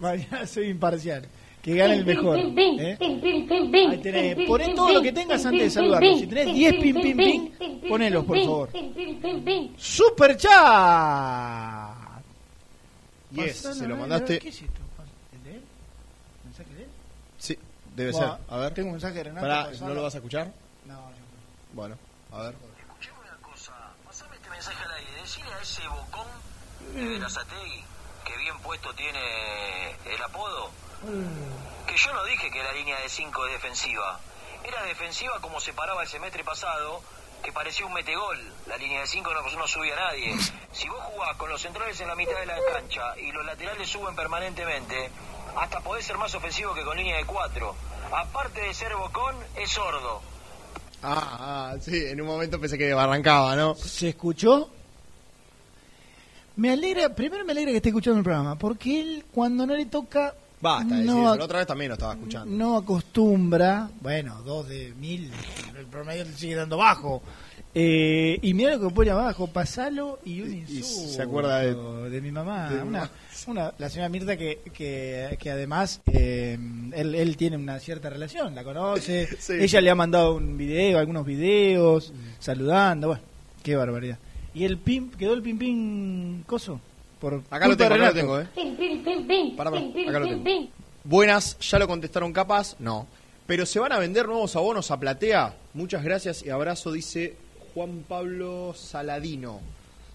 [0.00, 1.26] Mañana soy imparcial.
[1.62, 2.38] Que gane el mejor.
[2.38, 2.98] ¿eh?
[3.00, 4.46] Ahí tenés.
[4.48, 6.18] Poné todo lo que tengas antes de saludarlo.
[6.18, 7.50] Si tenés 10 pim pim pim,
[7.88, 8.70] ponelos, por favor.
[9.76, 11.96] Super chat.
[13.30, 14.38] Yes, se lo mandaste.
[14.40, 14.80] ¿Qué es esto?
[15.32, 15.62] ¿El de él?
[16.44, 16.88] ¿Mensaje de él?
[17.38, 17.58] Sí,
[17.96, 18.28] debe ser.
[18.48, 18.74] A ver.
[18.74, 19.46] Tengo un mensaje de Renato.
[19.46, 19.70] Pará.
[19.80, 20.52] ¿no lo vas a escuchar?
[20.86, 21.16] No, yo
[21.74, 21.96] Bueno,
[22.32, 22.54] a ver.
[24.04, 25.10] Pasame este mensaje al aire.
[25.22, 26.26] Decile a ese bocón
[26.92, 27.84] de Verazategui,
[28.24, 30.70] que bien puesto tiene el apodo,
[31.86, 34.18] que yo no dije que la línea de 5 es defensiva.
[34.64, 37.00] Era defensiva como se paraba el semestre pasado,
[37.44, 38.38] que parecía un metegol.
[38.66, 40.36] La línea de 5 no, no subía a nadie.
[40.72, 43.88] Si vos jugás con los centrales en la mitad de la cancha y los laterales
[43.88, 45.10] suben permanentemente,
[45.56, 47.76] hasta podés ser más ofensivo que con línea de 4.
[48.12, 50.22] Aparte de ser bocón, es sordo.
[51.04, 53.76] Ah, ah, sí, en un momento pensé que arrancaba, ¿no?
[53.76, 54.70] ¿Se escuchó?
[56.56, 59.86] Me alegra, primero me alegra que esté escuchando el programa, porque él cuando no le
[59.86, 61.34] toca Basta, no, decir eso.
[61.34, 62.54] ac- La otra vez también lo estaba escuchando.
[62.56, 65.30] no acostumbra, bueno, dos de mil,
[65.78, 67.22] el promedio le sigue dando bajo.
[67.74, 72.30] Eh, y mira lo que pone abajo, pasalo y un insulto se acuerda de- mi
[72.30, 73.10] mamá, de una,
[73.46, 76.58] una- la señora Mirta que, que, que además eh,
[76.92, 79.54] él, él tiene una cierta relación, la conoce, Sí.
[79.58, 83.22] ella le ha mandado un video, algunos videos, saludando, bueno,
[83.62, 84.18] qué barbaridad.
[84.54, 86.80] ¿Y el pim, quedó el pim pim coso?
[87.20, 88.46] Por Acá lo tengo, acá lo tengo, ¿eh?
[89.56, 90.68] Pará, pará, acá lo tengo.
[91.04, 93.06] Buenas, ya lo contestaron capaz, no.
[93.46, 95.54] Pero se van a vender nuevos abonos a Platea.
[95.74, 97.36] Muchas gracias y abrazo, dice
[97.74, 99.60] Juan Pablo Saladino.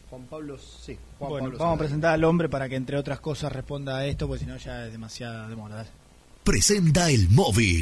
[0.10, 0.98] Juan Pablo, sí.
[1.20, 4.06] Juan Bueno, Pablo vamos a presentar al hombre para que entre otras cosas responda a
[4.06, 5.86] esto, porque si no ya es demasiada demora.
[6.44, 7.82] Presenta el móvil.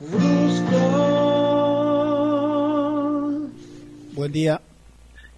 [0.00, 0.78] Brusco.
[4.12, 4.60] Buen día.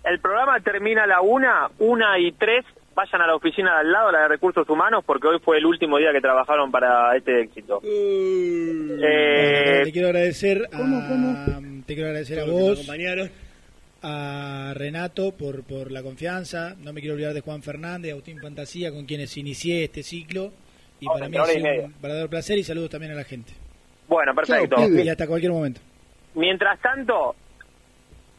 [0.04, 2.64] El programa termina a la una, una y tres.
[2.94, 5.64] Vayan a la oficina de al lado, la de recursos humanos, porque hoy fue el
[5.66, 7.80] último día que trabajaron para este éxito.
[7.84, 12.86] Eh, te quiero agradecer a, te quiero agradecer a vos,
[14.02, 16.74] a Renato por, por la confianza.
[16.82, 20.52] No me quiero olvidar de Juan Fernández, Agustín Fantasía, con quienes inicié este ciclo.
[21.00, 23.52] Y Oh, para mí ha sido un verdadero placer y saludos también a la gente.
[24.10, 24.76] Bueno, perfecto.
[24.88, 25.80] Y hasta cualquier momento.
[26.34, 27.34] Mientras tanto,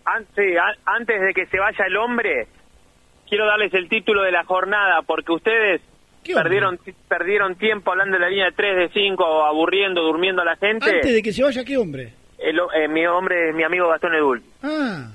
[0.06, 2.48] an- sí, an- antes de que se vaya el hombre,
[3.28, 5.82] quiero darles el título de la jornada, porque ustedes
[6.44, 10.56] perdieron perdieron tiempo hablando de la línea de 3 de 5, aburriendo, durmiendo a la
[10.58, 10.86] gente.
[10.86, 12.14] Antes de que se vaya, ¿qué hombre?
[12.38, 15.12] El eh, mi hombre es mi amigo Gastón Edul, Ah,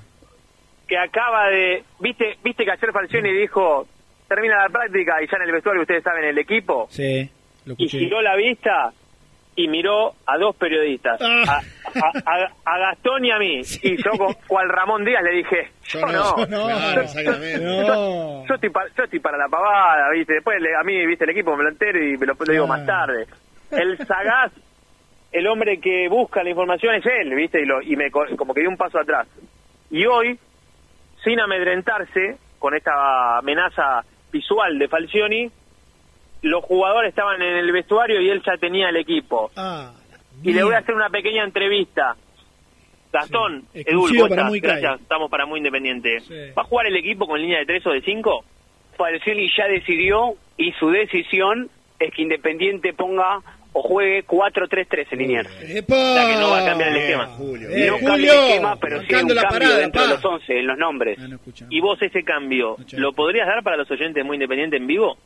[0.89, 1.83] que acaba de...
[2.01, 3.87] ¿Viste viste que ayer Falcioni dijo,
[4.29, 7.29] termina la práctica y ya en el vestuario, ustedes saben, el equipo, sí,
[7.65, 8.93] lo y giró la vista
[9.57, 11.43] y miró a dos periodistas, Ah.
[11.95, 13.63] a, a, a- a Gastón y a mí.
[13.83, 14.11] Y yo,
[14.47, 16.67] cual Ramón Díaz, le dije, yo, Yo no, no.
[16.67, 20.35] claro, Yo- yo- Yo, estoy para, yo estoy para la pavada, ¿viste?
[20.35, 21.25] Después le- a mí, ¿viste?
[21.25, 23.27] El equipo me lo entero y me lo, lo digo más tarde.
[23.71, 24.53] El sagaz,
[25.33, 27.61] el hombre que busca la información es él, ¿viste?
[27.63, 29.27] Y, lo, y me co- como que dio un paso atrás.
[29.91, 30.39] Y hoy,
[31.25, 35.51] sin amedrentarse con esta amenaza visual de Falcioni,
[36.43, 39.51] los jugadores estaban en el vestuario y él ya tenía el equipo.
[39.57, 39.93] Ah,
[40.43, 42.15] y le voy a hacer una pequeña entrevista.
[43.13, 44.51] Gastón, Sí, Edul, exclusivo ¿cómo para.
[44.61, 46.21] Gracias, estamos para Muy Independiente.
[46.21, 46.35] Sí.
[46.57, 48.45] ¿Va a jugar el equipo con línea de tres o de cinco?
[48.97, 53.41] Falcioni ya decidió y su decisión es que Independiente ponga
[53.73, 55.51] o juegue 4-3-3 en Liniers.
[55.51, 57.25] O sea que no va a cambiar el esquema.
[57.25, 60.15] Eh, no cambia Julio, el esquema, pero sí un la cambio parada, dentro de pa.
[60.15, 61.19] los 11, en los nombres.
[61.69, 65.19] ¿Y vos ese cambio lo podrías dar para los oyentes de Muy Independiente en vivo?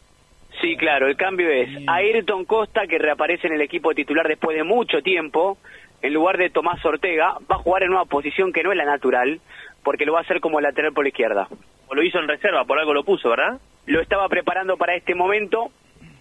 [0.60, 4.62] Sí, claro, el cambio es Ayrton Costa, que reaparece en el equipo titular después de
[4.62, 5.58] mucho tiempo,
[6.02, 8.84] en lugar de Tomás Ortega, va a jugar en una posición que no es la
[8.84, 9.40] natural,
[9.82, 11.48] porque lo va a hacer como lateral por la izquierda.
[11.88, 13.58] O lo hizo en reserva, por algo lo puso, ¿verdad?
[13.86, 15.70] Lo estaba preparando para este momento,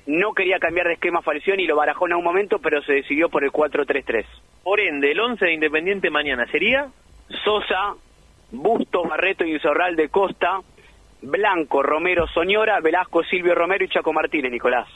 [0.07, 3.29] no quería cambiar de esquema Falcioni y lo barajó en un momento, pero se decidió
[3.29, 4.25] por el 4-3-3.
[4.63, 6.87] Por ende, el 11 de Independiente mañana sería
[7.43, 7.95] Sosa,
[8.51, 10.61] Bustos, Barreto y Zorral de Costa,
[11.21, 14.87] Blanco, Romero, Soñora, Velasco, Silvio Romero y Chaco Martínez, Nicolás.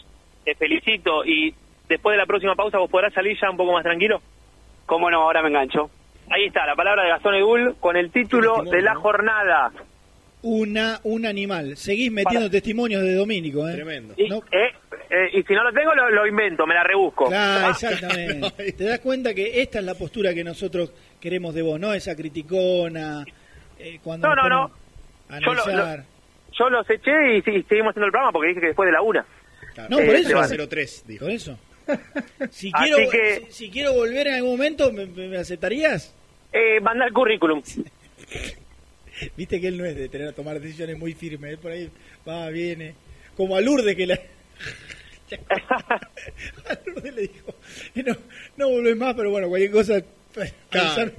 [0.45, 1.53] Te felicito y
[1.89, 4.21] después de la próxima pausa vos podrás salir ya un poco más tranquilo.
[4.86, 5.21] ¿Cómo no?
[5.21, 5.89] Ahora me engancho.
[6.30, 9.71] Ahí está, la palabra de Gastón Edul con el título de la jornada.
[10.41, 11.78] Una, un animal.
[11.78, 13.74] Seguís metiendo testimonios de Domínico, ¿eh?
[13.76, 14.13] Tremendo.
[14.17, 14.74] Y, eh,
[15.09, 17.28] eh, y si no lo tengo, lo, lo invento, me la rebusco.
[17.28, 18.74] Claro, Ah, exactamente.
[18.74, 21.93] Te das cuenta que esta es la postura que nosotros queremos de vos, ¿no?
[21.93, 23.24] Esa criticona.
[23.80, 24.49] eh, cuando No, nos no,
[25.30, 25.39] no.
[25.39, 26.03] Yo lo- analizar.
[26.58, 29.26] Yo los eché y, seguimos haciendo el programa porque dije que después de la una.
[29.89, 30.36] No, Eh, por eso.
[30.36, 30.68] van.
[30.70, 31.28] 03, dijo.
[31.28, 31.58] Eso.
[32.51, 36.14] Si Así quiero, que- si, si quiero volver en algún momento, ¿me, me- me aceptarías?
[36.51, 37.62] Eh, manda el currículum.
[39.38, 41.51] Viste que él no es de tener tomar decisiones muy firmes.
[41.51, 41.89] Él por ahí
[42.28, 42.95] va, viene.
[43.36, 44.20] Como a Lourdes que la...
[45.49, 47.56] a Lourdes le dijo,
[47.95, 48.16] no,
[48.58, 50.01] no volvés más, pero bueno, cualquier cosa...
[50.72, 51.12] avisame".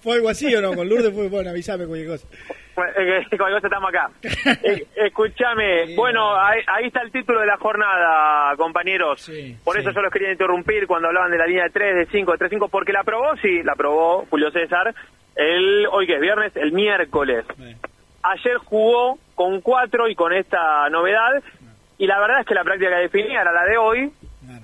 [0.00, 0.74] ¿Fue algo así o no?
[0.74, 2.26] Con Lourdes fue, bueno, avísame cualquier cosa.
[2.74, 4.10] Cualquier cosa estamos acá.
[4.64, 9.30] Eh, escúchame, bueno, ahí, ahí está el título de la jornada, compañeros.
[9.64, 12.32] Por eso yo los quería interrumpir cuando hablaban de la línea de 3, de 5,
[12.32, 14.94] de 3, 5, porque la aprobó, sí, la aprobó Julio César,
[15.34, 17.44] el, hoy que es viernes, el miércoles.
[18.22, 21.42] Ayer jugó con 4 y con esta novedad,
[21.98, 24.12] y la verdad es que la práctica que definía era la de hoy,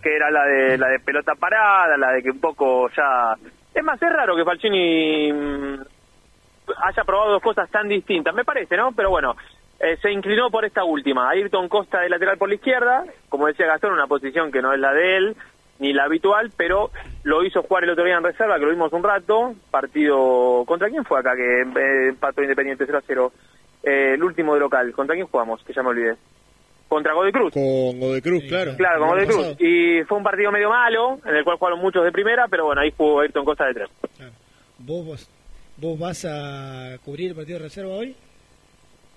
[0.03, 3.35] que era la de la de pelota parada, la de que un poco ya...
[3.75, 5.83] Es más, es raro que Falcini mm,
[6.83, 8.93] haya probado dos cosas tan distintas, me parece, ¿no?
[8.93, 9.35] Pero bueno,
[9.81, 11.31] eh, se inclinó por esta última.
[11.31, 14.81] Ayrton Costa de lateral por la izquierda, como decía Gastón, una posición que no es
[14.81, 15.37] la de él,
[15.79, 16.91] ni la habitual, pero
[17.23, 20.65] lo hizo jugar el otro día en reserva, que lo vimos un rato, partido...
[20.67, 23.33] ¿Contra quién fue acá que eh, empató Independiente 0 a 0?
[23.85, 25.63] Eh, el último de local, ¿contra quién jugamos?
[25.63, 26.17] Que ya me olvidé.
[26.89, 27.53] Contra Godoy Cruz.
[27.53, 28.75] Con Godoy Cruz, claro.
[28.77, 29.57] Claro, con Godoy Cruz.
[29.61, 32.81] Y fue un partido medio malo, en el cual jugaron muchos de primera, pero bueno,
[32.81, 33.91] ahí jugó Ayrton Costa de tres.
[34.79, 35.31] ¿Vos, vos,
[35.79, 38.15] vos vas a cubrir el partido de reserva hoy?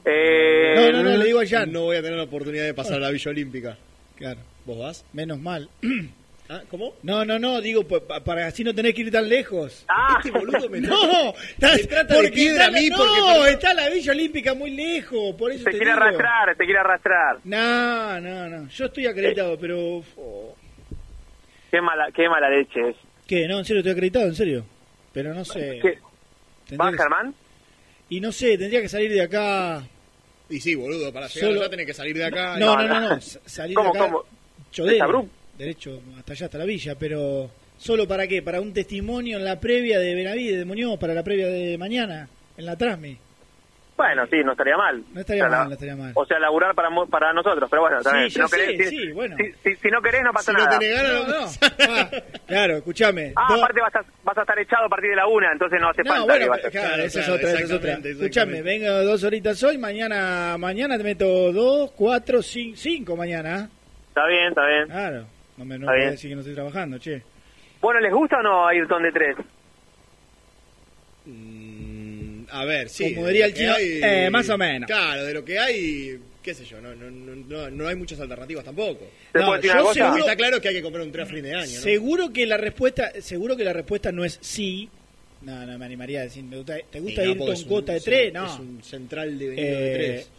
[0.06, 1.72] Eh, No, no, no, le digo a Jan.
[1.72, 3.78] No voy a tener la oportunidad de pasar a la Villa Olímpica.
[4.16, 4.40] Claro.
[4.66, 5.06] ¿Vos vas?
[5.14, 5.70] Menos mal.
[6.50, 6.96] ¿Ah, ¿Cómo?
[7.04, 9.86] No, no, no, digo, pa- pa- para así no tener que ir tan lejos.
[9.88, 13.74] Ah, Este boludo me No, está, Me trata de piedra a mí no, porque está
[13.74, 16.04] la Villa Olímpica muy lejos, por eso Te te, quiere digo.
[16.04, 17.38] arrastrar, te quiere arrastrar.
[17.46, 20.04] No, no, no, yo estoy acreditado, pero...
[20.18, 20.56] oh,
[21.72, 22.96] Qué mala, qué mala leche es.
[23.26, 23.48] ¿Qué?
[23.48, 24.66] No, en serio, estoy acreditado, en serio.
[25.14, 25.80] Pero no sé.
[25.82, 26.00] ¿Qué?
[26.72, 27.36] Tendría ¿Vas, que- Germán?
[28.10, 29.86] Y no sé, tendría que salir de acá...
[30.50, 32.58] Y sí, boludo, para llegar Solo- allá tenés que salir de acá.
[32.58, 34.08] No, no, no, no, s- salir ¿Cómo, de acá...
[34.10, 34.26] cómo?
[35.58, 37.52] Derecho hasta allá, hasta la villa, pero...
[37.78, 38.42] ¿Solo para qué?
[38.42, 42.28] ¿Para un testimonio en la previa de Benavides, de Muñoz, para la previa de mañana,
[42.58, 43.18] en la Trasmi?
[44.02, 45.04] Bueno, sí, no estaría mal.
[45.14, 46.12] No estaría O sea, mal, no estaría mal.
[46.16, 49.12] O sea, laburar para, para nosotros, pero bueno, Sí, si, no sé, querés, si, sí,
[49.12, 49.36] bueno.
[49.38, 50.80] si, si- si no querés, no pasa Si no nada.
[50.80, 51.48] te negaron, No, no.
[51.88, 52.10] Ah,
[52.48, 53.34] claro, escúchame.
[53.36, 55.90] Ah, aparte vas a, vas a estar echado a partir de la una, entonces no
[55.90, 56.72] hace No, falta bueno, que vayas.
[56.72, 57.94] claro, esa es claro, otra, esa es otra.
[58.04, 63.70] Escúchame, vengo dos horitas hoy, mañana mañana te meto dos, cuatro, cinco, cinco mañana.
[64.08, 64.86] Está bien, está bien.
[64.88, 65.26] Claro,
[65.58, 66.12] no me no Está voy a bien.
[66.12, 67.22] decir que no estoy trabajando, che.
[67.80, 69.36] Bueno, ¿les gusta o no Ayrton de tres?
[71.26, 71.71] Mm,
[72.52, 73.14] a ver, sí.
[73.16, 74.88] Como diría el chino, hay- eh, más o menos.
[74.88, 78.20] Claro, de lo que hay, qué sé yo, no, no, no, no, no hay muchas
[78.20, 79.10] alternativas tampoco.
[79.32, 81.54] ¿Te No, yo seguro- Está claro que hay que comprar un tren a fin de
[81.56, 81.82] año, ¿no?
[81.82, 84.90] Seguro que la respuesta, seguro que la respuesta no es sí.
[85.42, 87.94] No, no me animaría a decir, ¿te gusta, te gusta Sí, no, ir con cuota
[87.94, 88.32] de tres?
[88.34, 88.46] No.
[88.46, 90.30] Es un central de venido Eh, de tres.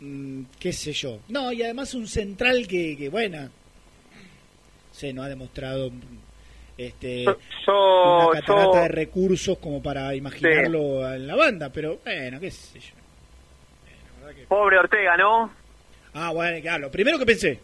[0.00, 1.20] mm, qué sé yo.
[1.28, 3.50] No, y además un central que, que bueno,
[4.92, 5.90] se no ha demostrado
[6.78, 12.38] este, yo- una catarata yo- de recursos como para imaginarlo en la banda, pero bueno,
[12.40, 12.94] qué sé yo.
[14.48, 15.50] Pobre Ortega, ¿no?
[16.14, 17.60] Ah, bueno, claro, lo primero que pensé.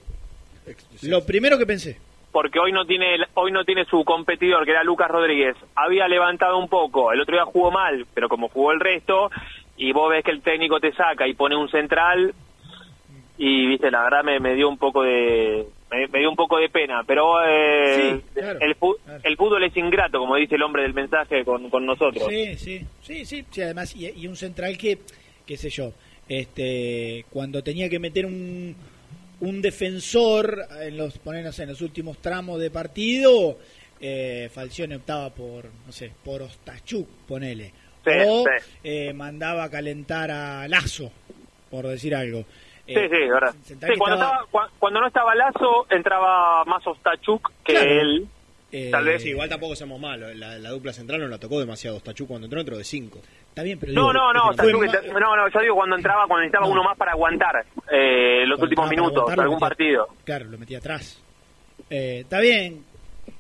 [1.03, 1.99] Lo primero que pensé.
[2.31, 5.57] Porque hoy no tiene hoy no tiene su competidor, que era Lucas Rodríguez.
[5.75, 9.31] Había levantado un poco, el otro día jugó mal, pero como jugó el resto,
[9.77, 12.35] y vos ves que el técnico te saca y pone un central,
[13.37, 16.59] y viste, la verdad me, me dio un poco de me, me dio un poco
[16.59, 18.74] de pena, pero eh, Sí, claro, el,
[19.22, 22.24] el fútbol es ingrato, como dice el hombre del mensaje con, con nosotros.
[22.28, 24.99] Sí, sí, sí, sí, sí, además, y, y un central que,
[25.47, 25.93] qué sé yo,
[26.28, 28.74] este, cuando tenía que meter un,
[29.40, 33.59] un defensor en los, ponernos en los últimos tramos de partido,
[34.01, 37.72] eh, Falcione optaba por, no sé, por Ostachuk, ponele.
[38.05, 38.66] Sí, o sí.
[38.82, 41.12] eh, mandaba a calentar a Lazo,
[41.70, 42.45] por decir algo.
[42.87, 43.55] Sí, Eh, sí, verdad.
[43.64, 47.91] Sí, cuando, estaba- estaba, cua- cuando no estaba Lazo, entraba más Ostachuk que Claro.
[47.91, 48.26] él.
[48.74, 49.22] Eh, Tal vez.
[49.22, 50.35] Sí, igual tampoco seamos malos.
[50.35, 51.99] La, la dupla central no la tocó demasiado.
[52.01, 53.20] Stachuk cuando entró, entró de 5.
[53.51, 56.66] Está bien, pero No, no, no, Ostachuk, no, no, yo digo cuando entraba, cuando necesitaba
[56.66, 60.09] uno más para aguantar eh, los Cuando últimos minutos de algún metía- partido.
[60.24, 61.22] Claro, lo metí atrás.
[61.91, 62.83] Eh, está bien,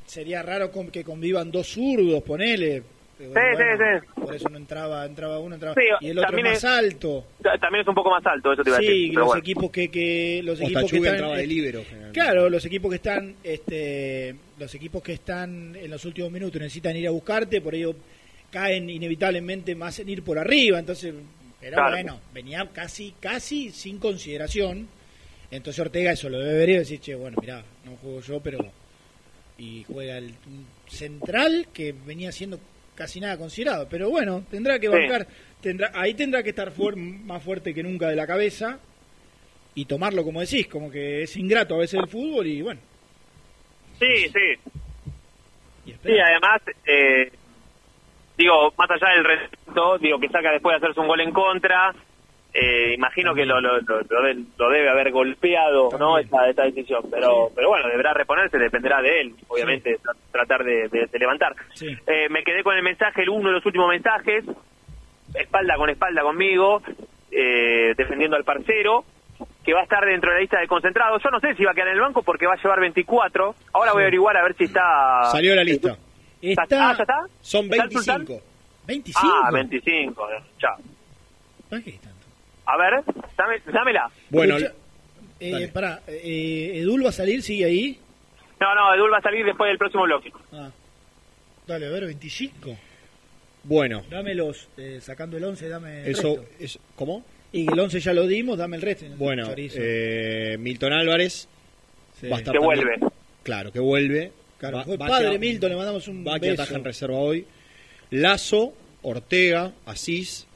[0.04, 2.82] sería raro con- que convivan dos zurdos, ponele.
[3.26, 3.64] Sí, sí,
[4.14, 4.20] sí.
[4.20, 5.74] Por eso no entraba, entraba uno, entraba.
[5.74, 7.24] Sí, y el otro también es más es- alto.
[7.42, 9.08] Ta- También es un poco más alto, eso te iba a Sí, decir.
[9.10, 9.40] pero los bueno.
[9.40, 12.12] equipos que, que los equipos que están entraba de generalmente.
[12.12, 16.96] Claro, los equipos que están este los equipos que están en los últimos minutos necesitan
[16.96, 17.94] ir a buscarte, por ello
[18.50, 21.14] caen inevitablemente más en ir por arriba, entonces
[21.60, 21.90] pero Claro.
[21.92, 24.88] bueno, venía casi casi sin consideración.
[25.50, 28.58] Entonces Ortega eso lo debería decir, che, bueno, mirá, no juego yo, pero
[29.58, 30.34] y juega el
[30.88, 32.58] central que venía siendo
[32.94, 34.92] casi nada considerado, pero bueno, tendrá que Sí.
[34.92, 35.26] bancar,
[35.60, 38.78] tendrá ahí tendrá que estar fuer- más fuerte que nunca de la cabeza
[39.74, 42.80] y tomarlo como decís, como que es ingrato a veces el fútbol y bueno,
[43.98, 44.72] Sí, sí.
[45.84, 47.30] Sí, además, eh,
[48.36, 51.94] digo, más allá del reto, digo, que saca después de hacerse un gol en contra,
[52.54, 56.18] eh, imagino que lo, lo, lo, lo de- lo debe haber golpeado, ¿no?
[56.18, 60.88] Esta, esta decisión, pero pero bueno, deberá reponerse, dependerá de él, obviamente, tra- tratar de,
[60.88, 61.54] de- de levantar.
[62.06, 64.44] Eh, me quedé con el mensaje, el uno de los últimos mensajes,
[65.34, 66.82] espalda con espalda conmigo,
[67.30, 69.04] eh, defendiendo al parcero,
[69.64, 71.22] que va a estar dentro de la lista de concentrados.
[71.22, 73.54] Yo no sé si va a quedar en el banco porque va a llevar 24.
[73.72, 75.30] Ahora voy a averiguar a ver si está...
[75.30, 75.96] Salió la lista.
[76.42, 77.14] ¿Está, ah, ¿ya está?
[77.40, 78.18] Son ¿Está el Sultán?
[78.26, 78.44] 25.
[78.86, 79.20] 25.
[79.44, 80.28] Ah, 25.
[80.58, 80.76] Chao.
[82.66, 83.02] A ver,
[83.36, 84.10] dame, dámela.
[84.30, 84.56] Bueno,
[85.40, 87.98] eh, pará, eh, Edul va a salir, sigue ahí.
[88.60, 90.32] No, no, Edul va a salir después del próximo bloque.
[90.52, 90.70] Ah.
[91.66, 92.76] Dale, a ver, 25.
[93.64, 96.54] Bueno, Dámelos, eh, sacando el 11, dame el eso, resto.
[96.58, 97.24] es- ¿Cómo?
[97.52, 99.04] Y el 11 ya lo dimos, dame el resto.
[99.16, 101.48] Bueno, eh, Milton Álvarez
[102.20, 102.28] Sí.
[102.28, 103.12] va a estar Que también- vuelve.
[103.42, 104.32] Claro, que vuelve.
[104.58, 106.62] Claro, Va- fue va padre Milton, le mandamos un Va que beso.
[106.62, 107.46] ataja en reserva hoy.
[108.10, 110.46] Lazo, Ortega, Asís.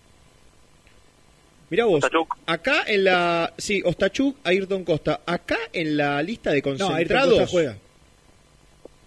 [1.69, 2.05] Mira vos,
[2.47, 3.53] acá en la...
[3.59, 5.21] Sí, Ostachuk, Ayrton Costa.
[5.27, 7.39] Acá en la lista de No, Ayrton concentrados...
[7.39, 7.77] Costa juega.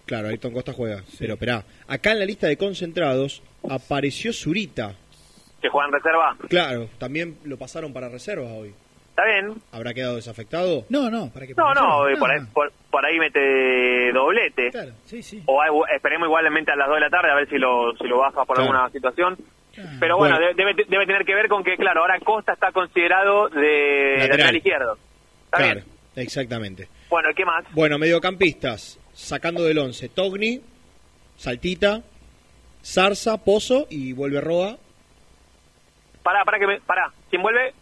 [0.06, 1.02] Claro, Ayrton Costa juega.
[1.18, 4.94] Pero esperá, acá en la lista de concentrados apareció Zurita.
[5.62, 6.36] Que juega en reserva.
[6.48, 8.74] Claro, también lo pasaron para reservas hoy.
[9.10, 9.54] ¿Está bien?
[9.72, 10.84] ¿Habrá quedado desafectado?
[10.88, 14.70] No, no, para que No, no, eh, No, por, ahí, por, por ahí mete doblete.
[14.70, 15.42] Claro, sí, sí.
[15.46, 18.06] O hay- esperemos igualmente a las 2 de la tarde a ver si lo, si
[18.08, 18.62] lo baja por Claro.
[18.72, 19.36] alguna situación.
[20.00, 20.48] Pero bueno, Bueno.
[20.48, 24.28] de- debe, debe tener que ver con que, claro, ahora Costa está considerado de Lateral.
[24.30, 24.98] lateral izquierdo.
[25.46, 25.86] Está Claro, bien.
[26.26, 26.88] exactamente.
[27.08, 27.64] Bueno, ¿qué más?
[27.72, 30.60] Bueno, mediocampistas, sacando del 11, Togni,
[31.36, 32.02] Saltita,
[32.84, 34.76] Zarza, Pozo y vuelve Roa,
[36.22, 36.80] Pará, pará que me...
[36.82, 37.10] Pará.
[37.30, 37.72] ¿Quién vuelve?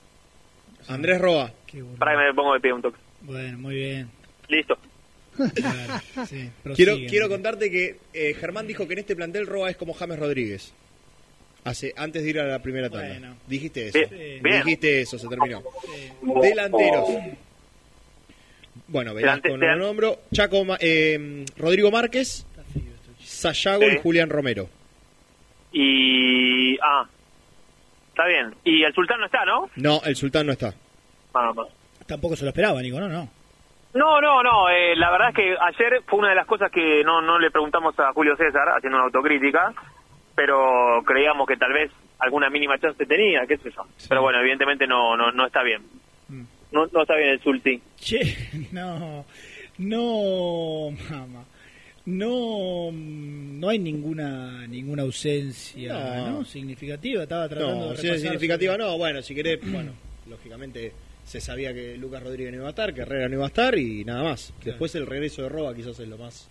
[0.86, 1.50] Andrés Roa.
[1.98, 2.96] Pará que me pongo de pie un toque.
[3.22, 4.08] Bueno, muy bien.
[4.46, 4.78] Listo.
[5.36, 9.76] Claro, sí, Quiero, quiero contarte que eh, Germán dijo que en este plantel Roa es
[9.76, 10.72] como James Rodríguez.
[11.64, 13.08] Hace, antes de ir a la primera tanda.
[13.08, 13.36] Bueno.
[13.46, 13.98] Dijiste eso.
[14.42, 15.62] Dijiste eso, se terminó.
[16.22, 17.08] Delanteros.
[18.86, 20.18] Bueno, Velasco Delante- no lo delan- nombro.
[20.32, 22.46] Chaco, Ma- eh, Rodrigo Márquez,
[23.20, 23.98] Sayago y.
[23.98, 24.68] Julián Romero.
[25.72, 26.78] Y...
[26.80, 27.06] Ah.
[28.10, 28.54] Está bien.
[28.64, 29.70] Y el sultán no está, ¿no?
[29.76, 30.74] No, el Sultán no está.
[31.34, 31.68] Ah, no.
[32.06, 33.28] Tampoco se lo esperaba, Nico, no, no.
[33.94, 34.68] No, no, no.
[34.70, 37.50] eh, la verdad es que ayer fue una de las cosas que no, no le
[37.50, 39.72] preguntamos a Julio César, haciendo una autocrítica,
[40.38, 43.84] pero creíamos que tal vez alguna mínima chance tenía, qué sé yo.
[44.08, 45.82] Pero bueno, evidentemente no, no, no está bien.
[46.70, 47.80] No, no está bien el Sulti.
[47.98, 48.20] Che,
[48.72, 49.24] no,
[49.78, 51.44] no, mamá.
[52.06, 56.30] No, no hay ninguna ninguna ausencia No.
[56.30, 56.44] ¿no?
[56.44, 57.24] significativa.
[57.24, 58.96] Estaba tratando No, de si es significativa sobre- no.
[58.96, 59.92] Bueno, si querés, bueno,
[60.30, 60.92] lógicamente
[61.24, 63.76] se sabía que Lucas Rodríguez no iba a estar, que Herrera no iba a estar
[63.76, 64.54] y nada más.
[64.64, 66.48] Después el regreso de Roa quizás es lo más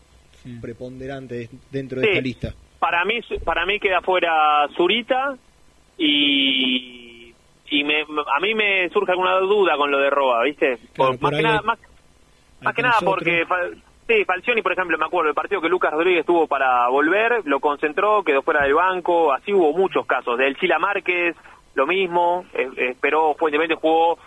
[0.62, 2.12] preponderante dentro de Sí.
[2.12, 2.56] esta lista.
[2.80, 5.36] Para mí, para mí queda fuera Zurita
[5.98, 7.34] y,
[7.70, 10.78] y me, a mí me surge alguna duda con lo de Roa, ¿viste?
[10.96, 11.80] Por- por más, que nada, más,
[12.62, 13.46] más que nada porque
[14.08, 17.60] sí, Falcioni, por ejemplo, me acuerdo el partido que Lucas Rodríguez tuvo para volver, lo
[17.60, 20.38] concentró, quedó fuera del banco, así hubo muchos casos.
[20.38, 21.36] Del Chila Márquez,
[21.76, 24.18] lo mismo, eh, esperó, fue independiente, jugó,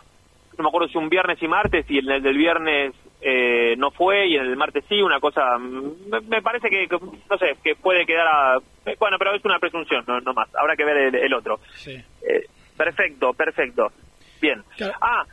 [0.58, 4.26] no me acuerdo si un viernes y martes, y el del viernes eh, no fue,
[4.28, 8.06] y el martes sí, una cosa, me, me parece que, que, no sé, que puede
[8.06, 8.58] quedar a,
[8.98, 11.60] bueno, pero es una presunción, no, no más, habrá que ver el, el otro.
[11.74, 11.92] Sí.
[11.92, 12.44] Eh,
[12.76, 13.92] perfecto, perfecto.
[14.40, 14.62] Bien.
[15.02, 15.24] Ah,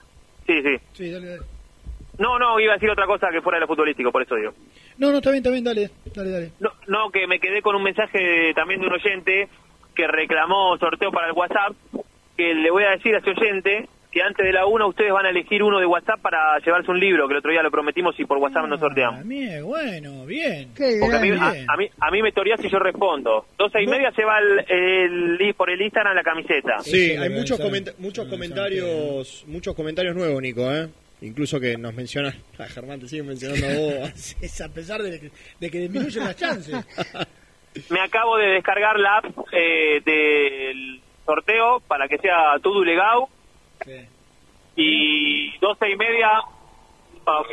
[0.46, 0.78] sí, sí.
[0.94, 1.42] Sí, dale, dale.
[2.20, 4.52] No, no, iba a decir otra cosa que fuera de lo futbolístico, por eso digo.
[4.98, 6.52] No, no, está bien, está bien, dale, dale, dale.
[6.60, 9.48] No, no, que me quedé con un mensaje de- también de un oyente
[9.96, 11.74] que reclamó sorteo para el WhatsApp,
[12.36, 15.26] que le voy a decir a ese oyente que antes de la una ustedes van
[15.26, 18.18] a elegir uno de WhatsApp para llevarse un libro, que el otro día lo prometimos
[18.20, 19.28] y por WhatsApp nos sorteamos.
[19.28, 20.70] Bien, bueno, bien.
[21.00, 23.46] Porque a mí, a, a mí, a mí me toreás y yo respondo.
[23.58, 26.80] Doce y media se va el, el- por el Instagram la camiseta.
[26.80, 30.88] Sí, hay muchos, comenta- muchos comentarios, muchos comentarios nuevos, Nico, ¿eh?
[31.22, 34.36] Incluso que nos mencionan, a Germán te siguen mencionando a vos.
[34.42, 36.76] Es a pesar de que, de que disminuyen las chances.
[37.90, 43.28] Me acabo de descargar la app eh, del sorteo para que sea todo legado.
[44.76, 46.30] Y doce y media
[47.24, 47.44] pa-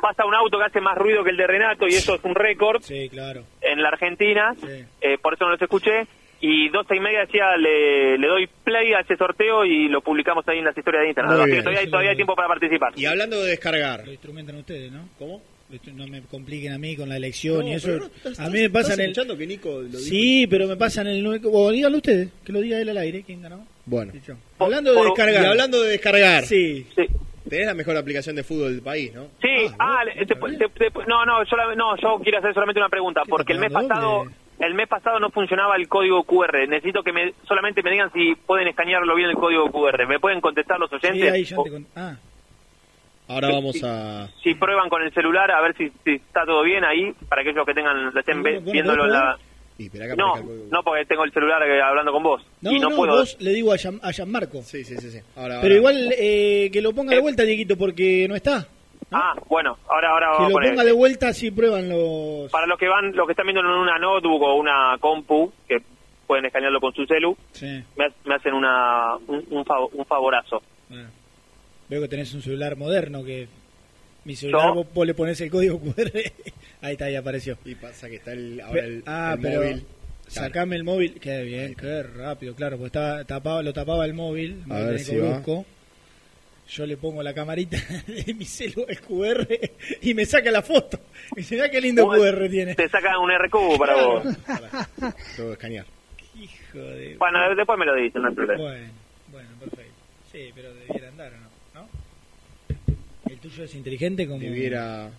[0.00, 2.34] pasa un auto que hace más ruido que el de Renato y eso es un
[2.34, 3.44] récord Sí, claro.
[3.60, 4.54] en la Argentina.
[5.00, 6.06] Eh, por eso no los escuché.
[6.42, 10.48] Y doce y media decía, le, le doy play a ese sorteo y lo publicamos
[10.48, 11.34] ahí en las historias de Instagram.
[11.34, 11.64] Muy Así que bien.
[11.64, 12.92] todavía, todavía hay tiempo para participar.
[12.96, 15.06] Y hablando de descargar, Lo instrumentan ustedes, ¿no?
[15.18, 15.42] ¿Cómo?
[15.94, 17.86] No me compliquen a mí con la elección y No, eso.
[17.88, 19.10] pero no, estás- a mí me pasa ¿estás en el.
[19.10, 19.98] escuchando que Nico lo dijo?
[20.00, 21.40] Sí, pero me pasa en el.
[21.44, 23.22] O díganlo ustedes, que lo diga él al aire.
[23.24, 23.66] ¿Quién ganó?
[23.86, 24.12] Bueno.
[24.58, 25.42] Hablando de descargar.
[25.42, 26.44] Y hablando de descargar.
[26.44, 26.86] Sí.
[27.48, 29.28] Tenés la mejor aplicación de fútbol del país, ¿no?
[29.42, 29.48] Sí,
[29.78, 32.88] ah, le- te- te- te- no, no, yo, la- no, yo quiero hacer solamente una
[32.90, 34.24] pregunta, porque el mes pasado,
[34.60, 36.68] el mes pasado no funcionaba el código QR.
[36.68, 40.06] Necesito que me, solamente me digan si pueden escanearlo bien el código QR.
[40.06, 41.32] ¿Me pueden contestar los Sí, oyentes?
[41.32, 42.16] ahí ya O te con- Ah,
[43.30, 44.28] Ahora vamos a...
[44.42, 47.64] si prueban con el celular a ver si, si está todo bien ahí, para aquellos
[47.64, 49.38] que tengan, lo estén ve- bueno, viéndolo en la...
[49.78, 50.34] Que No,
[50.70, 52.46] no, porque tengo el celular eh, hablando con vos.
[52.60, 53.16] no, y no, no, puedo...
[53.16, 54.60] vos le digo a, Jean- a Gianmarco.
[54.62, 55.10] Sí, sí, sí.
[55.10, 55.18] sí.
[55.36, 55.74] Ahora, Pero ahora.
[55.76, 58.66] igual eh, que lo ponga de vuelta, Dieguito, porque no está.
[59.10, 60.70] Ah, bueno, ahora, ahora Que lo poner...
[60.70, 62.50] ponga de vuelta si prueban los.
[62.50, 65.78] Para los que van, los que están viendo en una notebook o una compu, que
[66.26, 67.82] pueden escanearlo con su celu, Sí.
[67.96, 70.62] me, me hacen una, un, un, fav- un favorazo.
[71.90, 73.48] Veo que tenés un celular moderno que.
[74.24, 76.12] Mi celular, vos, vos le pones el código QR.
[76.82, 77.58] ahí está, ahí apareció.
[77.64, 79.60] Y pasa que está el, ahora el, ah, el pero.
[79.60, 79.86] móvil.
[80.28, 81.18] Sacame el móvil.
[81.20, 84.62] Qué bien, qué rápido, claro, porque estaba, tapaba, lo tapaba el móvil.
[84.70, 85.42] A ver si va.
[85.42, 85.66] Cobrusco.
[86.68, 87.76] Yo le pongo la camarita
[88.06, 89.48] de mi celular QR
[90.02, 91.00] y me saca la foto.
[91.32, 92.76] Y dice, mira qué lindo QR tiene.
[92.76, 94.22] Te sacan un RQ para vos.
[95.34, 95.86] Tengo que escanear.
[96.40, 97.16] Hijo de...
[97.16, 98.62] Bueno, después me lo dicen, no hay problema.
[98.62, 98.92] Bueno,
[99.32, 99.92] bueno, perfecto.
[100.30, 101.39] Sí, pero debiera andar, ¿o ¿no?
[101.39, 101.39] ¿No?
[101.39, 101.39] ¿El
[103.40, 104.40] tuyo es inteligente como...?
[104.40, 105.10] Debiera...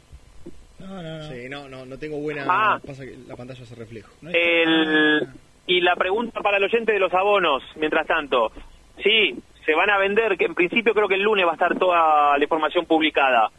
[0.79, 1.29] No, no, no.
[1.29, 2.45] Sí, no, no, no tengo buena...
[2.47, 2.79] Ah.
[2.85, 4.11] Pasa que la pantalla hace reflejo.
[4.23, 5.27] El,
[5.67, 8.51] y la pregunta para el oyente de los abonos, mientras tanto.
[9.03, 11.77] Sí, se van a vender, que en principio creo que el lunes va a estar
[11.77, 13.51] toda la información publicada.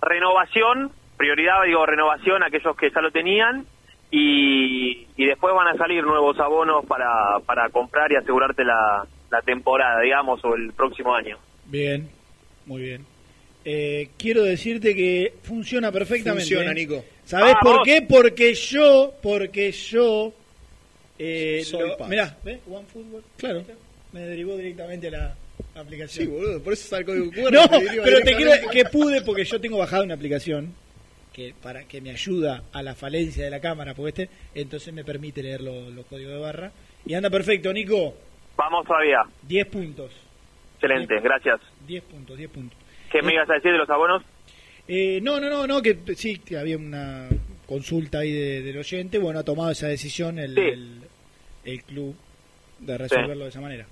[0.00, 3.64] Renovación, prioridad, digo, renovación a aquellos que ya lo tenían.
[4.10, 9.42] Y, y después van a salir nuevos abonos para, para comprar y asegurarte la, la
[9.42, 11.38] temporada, digamos, o el próximo año.
[11.66, 12.08] Bien,
[12.66, 13.06] muy bien.
[13.68, 16.44] Eh, quiero decirte que funciona perfectamente.
[16.44, 16.74] Funciona, ¿eh?
[16.74, 17.04] Nico.
[17.24, 17.82] ¿Sabés Ah, por vos.
[17.84, 18.02] qué?
[18.02, 20.32] Porque yo, porque yo...
[21.18, 22.60] Eh, Soy lo- mirá, ¿ves?
[22.70, 23.24] OneFootball.
[23.36, 23.64] Claro.
[24.12, 25.36] Me derivó directamente a la
[25.74, 26.26] aplicación.
[26.26, 27.50] Sí, boludo, por eso código QR.
[27.52, 30.72] No, te pero te quiero que pude porque yo tengo bajada una aplicación
[31.32, 35.04] que para que me ayuda a la falencia de la cámara, porque este, entonces me
[35.04, 36.72] permite leer lo- los códigos de barra
[37.04, 38.14] y anda perfecto, Nico.
[38.56, 39.18] Vamos todavía.
[39.42, 40.12] 10 puntos.
[40.74, 41.60] Excelente, gracias.
[41.86, 42.78] 10 puntos, 10 puntos.
[43.10, 44.22] ¿Qué me ibas a decir de los abonos?
[44.88, 47.28] Eh, no, no, no, no, que sí, que había una
[47.66, 50.60] consulta ahí de- del oyente, bueno, ha tomado esa decisión el, Sí.
[50.60, 51.00] el,
[51.64, 52.16] el club
[52.78, 53.86] de resolverlo de esa manera.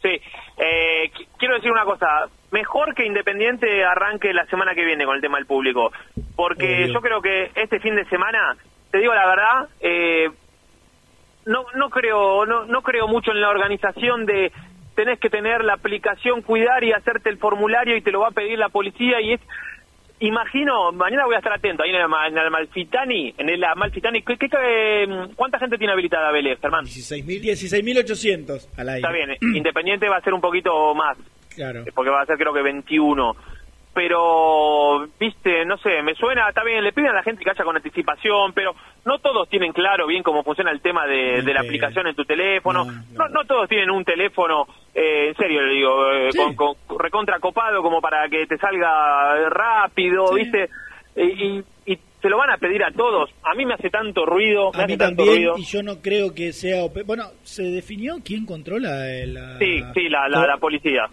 [0.00, 0.08] Sí,
[0.56, 2.06] eh, qu- quiero decir una cosa,
[2.52, 5.92] mejor que Independiente arranque la semana que viene con el tema del público,
[6.36, 6.94] porque Obvio.
[6.94, 8.56] yo creo que este fin de semana,
[8.90, 10.30] te digo la verdad, eh,
[11.46, 14.52] no, no creo, no, no creo mucho en la organización de
[14.98, 18.32] tenés que tener la aplicación, cuidar y hacerte el formulario y te lo va a
[18.32, 19.40] pedir la policía y es
[20.20, 23.62] Imagino, mañana voy a estar atento ahí en el, Ma- en el Malfitani, en el
[23.76, 24.22] Malfitani.
[24.22, 26.84] ¿qué, mm, ¿Cuánta gente tiene habilitada Vélez, Germán?
[26.86, 27.40] 16.000.
[27.40, 28.98] 16.800 al aire.
[28.98, 31.16] Está bien, Independiente va a ser un poquito más,
[31.54, 31.84] Claro.
[31.94, 33.36] porque va a ser creo que 21.
[33.98, 37.64] Pero, viste, no sé, me suena, está bien, le piden a la gente que haya
[37.64, 38.72] con anticipación, pero
[39.04, 42.24] no todos tienen claro bien cómo funciona el tema de, de la aplicación en tu
[42.24, 46.98] teléfono, no, no, todos tienen un teléfono, eh, en serio le digo, eh, con, con
[47.00, 50.70] recontra copado como para que te salga rápido, viste,
[51.16, 51.58] y,
[51.92, 53.30] y se lo van a pedir a todos.
[53.42, 55.54] A mí me hace tanto ruido, me A hace mí tanto también, ruido.
[55.58, 56.84] y yo no creo que sea...
[57.04, 59.58] Bueno, ¿se definió quién controla eh, la...
[59.58, 61.08] Sí, sí, la, la, la policía.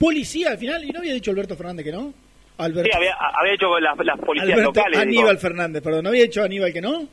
[0.00, 2.12] Policía al final, y no había dicho Alberto Fernández que no.
[2.56, 4.98] Alberto, Sí, había, había hecho las, las policías Alberto locales.
[5.00, 5.20] digo.
[5.20, 7.06] Aníbal Fernández, perdón, ¿no había dicho Aníbal que no?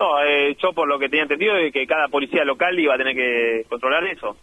[0.00, 2.98] No, eh, yo por lo que tenía entendido de que cada policía local iba a
[2.98, 4.36] tener que controlar eso.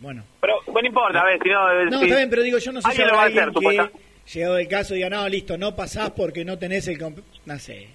[0.00, 0.24] Bueno.
[0.40, 1.84] Pero, bueno, no importa, a ver, si no...
[1.84, 3.50] No, si- está bien, pero digo, yo no sé si Alguien lo va a hacer,
[3.52, 6.98] que, llegado el caso, diga, no, listo, no pasás porque no tenés el...
[6.98, 7.22] comp-".
[7.46, 7.86] No sé.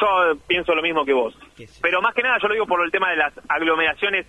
[0.00, 1.34] Yo eh, pienso lo mismo que vos.
[1.82, 4.24] Pero más que nada yo lo digo por el tema de las aglomeraciones,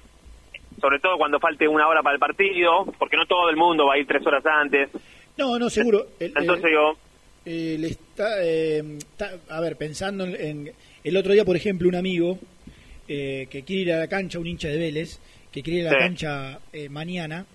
[0.84, 3.94] sobre todo cuando falte una hora para el partido, porque no todo el mundo va
[3.94, 4.90] a ir tres horas antes.
[5.38, 6.08] No, no, seguro.
[6.20, 6.98] El- Entonces digo,
[7.46, 10.74] el está, eh, está- a ver, pensando en, en-
[11.06, 12.38] El otro día, por ejemplo, un amigo
[13.08, 15.20] eh, que quiere ir a la cancha, un hincha de Vélez,
[15.52, 16.04] que quiere ir a la Sí.
[16.04, 17.46] cancha eh, mañana,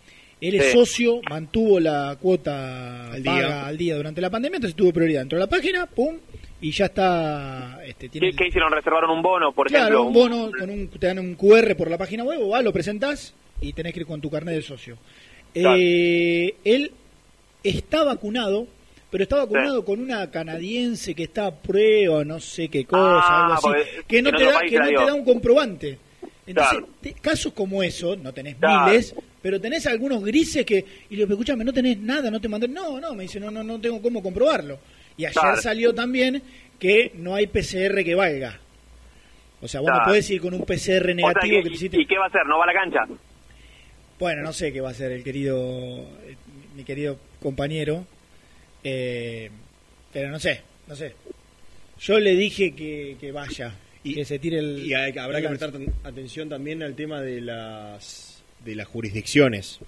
[0.41, 0.73] él es Sí.
[0.73, 3.67] socio, mantuvo la cuota Al día.
[3.67, 5.23] al día durante la pandemia, entonces tuvo prioridad.
[5.23, 6.17] Entró a la página, pum,
[6.61, 7.81] y ya está...
[7.87, 8.73] Este, tiene ¿qué, qué hicieron?
[8.73, 10.09] ¿Reservaron un bono, por Claro, ejemplo?
[10.09, 12.73] un bono, con un, te dan un QR por la página web, o vas, lo
[12.73, 14.97] presentás y tenés que ir con tu carnet de socio.
[15.55, 16.93] Eh, él
[17.63, 18.67] está vacunado,
[19.11, 23.45] pero está vacunado con una canadiense que está a prueba, no sé qué cosa, Ah,
[23.45, 23.69] algo así,
[24.07, 25.99] que no, te da, que no te da un comprobante.
[26.47, 26.89] Entonces, Claro.
[27.03, 28.85] te- casos como eso, no tenés Claro.
[28.87, 30.79] miles, pero tenés algunos grises que,
[31.11, 33.51] y le digo, escúchame, no tenés nada, no te mandé, no, no, me dice, no,
[33.51, 34.79] no, no tengo cómo comprobarlo.
[35.19, 35.61] Y ayer Claro.
[35.61, 36.43] salió también
[36.79, 38.59] que no hay PCR que valga.
[39.61, 40.09] O sea, vos no Claro.
[40.11, 42.01] podés ir con un PCR O sea, negativo que- que te hiciste.
[42.01, 42.47] ¿Y qué va a hacer?
[42.47, 43.01] ¿No va a la cancha?
[44.19, 46.09] Bueno, no sé qué va a hacer el querido,
[46.77, 48.07] mi querido compañero,
[48.85, 49.51] eh,
[50.13, 51.15] pero no sé, no sé.
[52.01, 53.75] Yo le dije que, que vaya,
[54.05, 54.87] que se tire el.
[54.87, 55.73] Y hay- habrá el que prestar
[56.05, 59.79] atención también al tema de las de las jurisdicciones.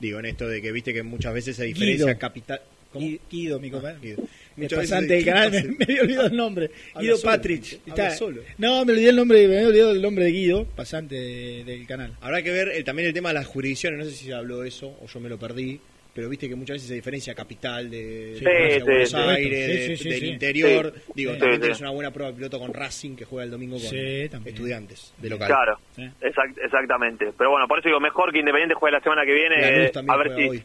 [0.00, 2.18] Digo, en esto de que viste que muchas veces hay diferencia Guido.
[2.18, 2.60] capital.
[2.94, 4.00] Gui- Guido, mi compañero.
[4.00, 4.16] Guido.
[4.56, 6.70] El veces pasante del canal, ¿qué me, me había olvidado el nombre.
[6.94, 7.80] Habla Guido solo, Patrich.
[7.82, 8.42] habla Está- solo.
[8.58, 11.86] No, me olvidé el nombre, me había olvidado el nombre de Guido, pasante de- del
[11.86, 12.16] canal.
[12.20, 13.98] Habrá que ver eh, también el tema de las jurisdicciones.
[13.98, 15.80] No sé si se habló de eso o yo me lo perdí.
[16.14, 19.16] Pero viste que muchas veces hay diferencia capital de, Sí, de de Buenos sí.
[19.16, 20.94] Aires, Sí, de- del interior.
[21.14, 21.60] Digo, también sí.
[21.60, 24.54] tienes una buena prueba piloto con Racing que juega el domingo con Sí, también.
[24.56, 25.46] estudiantes de local.
[25.46, 25.78] Claro,
[26.20, 27.32] exact- exactamente.
[27.38, 30.10] Pero bueno, por eso digo, mejor que Independiente juegue la semana que viene, eh, también
[30.12, 30.62] a ver juega si, hoy.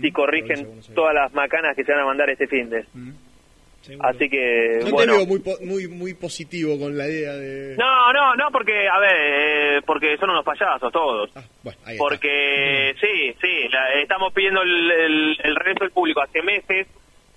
[0.00, 2.84] Si corrigen todas las macanas que se van a mandar este fin de.
[4.00, 5.12] Así que, No bueno.
[5.12, 7.76] te veo muy, po- muy, muy positivo con la idea de.
[7.76, 11.30] No, no, no, porque, a ver, eh, porque son unos payasos todos.
[11.36, 12.02] Ah, Bueno, ahí está.
[12.04, 16.86] Porque, sí, sí, la- estamos pidiendo el, el- el regreso del público hace meses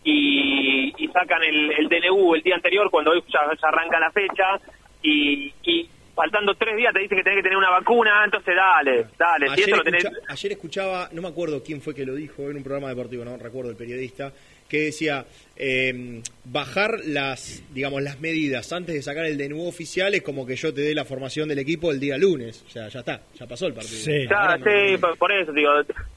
[0.06, 4.12] y, y sacan el, el DNU el día anterior cuando hoy ya, ya arranca la
[4.12, 4.58] fecha
[5.04, 9.06] y, y faltando tres días te dicen que tenés que tener una vacuna, entonces dale,
[9.18, 10.06] dale, si Ayer, lo tenés...
[10.28, 13.38] ayer escuchaba, no me acuerdo quién fue que lo dijo en un programa deportivo, no
[13.38, 14.34] recuerdo el periodista,
[14.68, 15.26] que decía
[15.56, 20.56] eh, bajar las, digamos, las medidas antes de sacar el DNU oficial es como que
[20.58, 22.66] yo te dé la formación del equipo el día lunes.
[22.68, 24.28] O sea, ya está, ya pasó el partido.
[24.30, 25.70] Ya, Ahora no- sí, por, por eso, digo,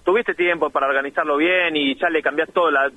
[0.05, 2.91] tuviste tiempo para organizarlo bien y ya le cambiás todo la...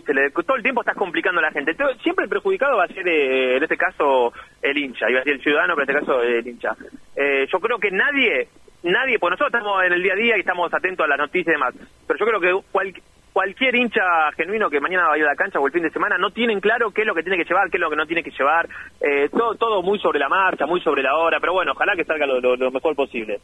[0.00, 1.74] Todo el tiempo estás complicando a la gente.
[2.02, 4.32] Siempre el perjudicado va a ser, eh, en este caso,
[4.62, 5.10] el hincha.
[5.10, 6.70] Iba a decir el ciudadano, pero en este caso el hincha.
[7.16, 8.48] Eh, yo creo que nadie,
[8.82, 11.48] nadie, pues nosotros estamos en el día a día y estamos atentos a las noticias
[11.48, 11.74] y demás,
[12.06, 12.94] pero yo creo que cual-
[13.32, 14.02] cualquier hincha
[14.36, 16.90] genuino que mañana va a la cancha o el fin de semana no tienen claro
[16.90, 18.68] qué es lo que tiene que llevar, qué es lo que no tiene que llevar.
[19.00, 22.04] Eh, todo, todo muy sobre la marcha, muy sobre la hora, pero bueno, ojalá que
[22.04, 23.40] salga lo, lo- mejor posible.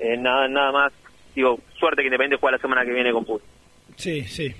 [0.00, 0.92] Eh, nada, nada más,
[1.34, 3.42] digo, suerte que Independiente juega la semana que viene con Puz.
[3.96, 4.52] Sí, sí.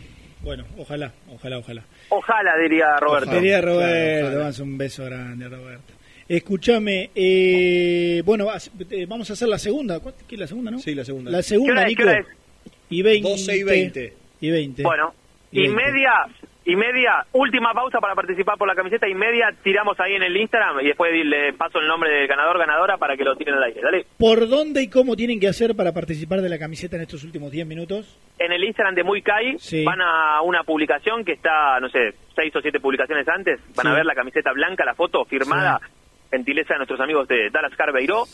[0.43, 1.83] Bueno, ojalá, ojalá, ojalá.
[2.11, 3.31] Ojalá, diría Roberto.
[3.31, 4.39] Quería Roberto, Claro, ojalá.
[4.41, 5.93] vamos un beso grande, Roberto.
[6.29, 8.47] Escúchame, eh, bueno,
[8.91, 9.99] eh, vamos a hacer la segunda.
[10.01, 10.79] ¿Cuánto- ¿Qué es la segunda, no?
[10.79, 11.31] Sí, la segunda.
[11.31, 11.89] La segunda, ¿Qué hora es?
[11.89, 12.03] Nico.
[12.03, 12.27] ¿Qué hora es?
[12.91, 13.29] Y 20.
[13.31, 14.13] 12 y 20.
[14.41, 14.83] Y 20.
[14.83, 15.15] Bueno,
[15.51, 15.77] Y y, 20.
[15.85, 16.11] media,
[16.71, 20.37] y media, última pausa para participar por la camiseta y media tiramos ahí en el
[20.37, 23.63] Instagram y después le paso el nombre del ganador, ganadora para que lo tiren al
[23.65, 23.81] aire.
[23.81, 24.07] Dale.
[24.19, 27.51] ¿Por dónde y cómo tienen que hacer para participar de la camiseta en estos últimos
[27.51, 28.21] 10 minutos?
[28.39, 32.55] En el Instagram de Muy Kai van a una publicación que está, no sé, seis
[32.55, 33.59] o siete publicaciones antes.
[33.75, 33.93] Van Sí.
[33.93, 35.81] a ver la camiseta blanca, la foto firmada,
[36.31, 38.25] gentileza de nuestros amigos de Dallas Car Beiró.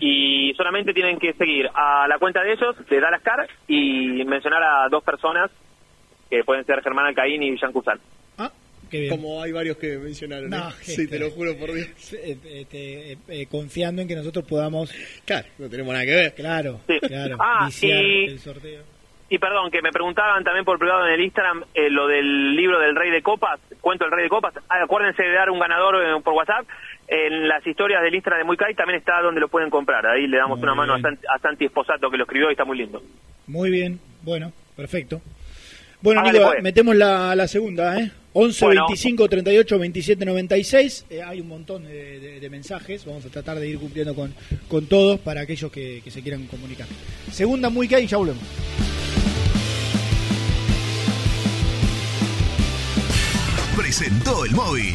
[0.00, 4.62] Y solamente tienen que seguir a la cuenta de ellos, de Dallas Car, y mencionar
[4.64, 5.50] a dos personas
[6.38, 7.98] que pueden ser Germán Alcaín y Jean Cusan.
[8.90, 9.10] Qué bien.
[9.16, 10.50] Como hay varios que mencionaron.
[10.50, 10.72] No, ¿eh?
[10.84, 11.88] que- sí, te lo juro por Dios.
[12.12, 14.92] Eh, este, eh, eh, confiando en que nosotros podamos.
[15.24, 16.34] Claro, no tenemos nada que ver.
[16.34, 17.00] Claro, Sí.
[17.00, 17.36] claro.
[17.40, 18.82] Ah, y- el sorteo.
[19.30, 22.78] y perdón, que me preguntaban también por privado en el Instagram eh, lo del libro
[22.78, 24.54] del Rey de Copas, cuento el Rey de Copas.
[24.68, 26.66] Ah, acuérdense de dar un ganador eh, por WhatsApp.
[27.08, 30.06] En las historias del Instagram de Muy Kai también está donde lo pueden comprar.
[30.06, 31.00] Ahí le damos Muy una mano a.
[31.00, 33.02] Santi- a Santi Esposato que lo escribió y está muy lindo.
[33.48, 35.20] Muy bien, bueno, perfecto.
[36.04, 36.62] Bueno, Hágale, Nico, pues.
[36.62, 38.10] metemos la, la segunda, ¿eh?
[38.34, 38.82] 11 Bueno.
[38.88, 41.06] 25 38 27 96.
[41.08, 43.06] Eh, hay un montón de, de- de mensajes.
[43.06, 44.34] Vamos a tratar de ir cumpliendo con,
[44.68, 46.86] con todos para aquellos que, que se quieran comunicar.
[47.32, 48.42] Segunda, muy que y ya volvemos.
[53.76, 54.94] Presentó el móvil.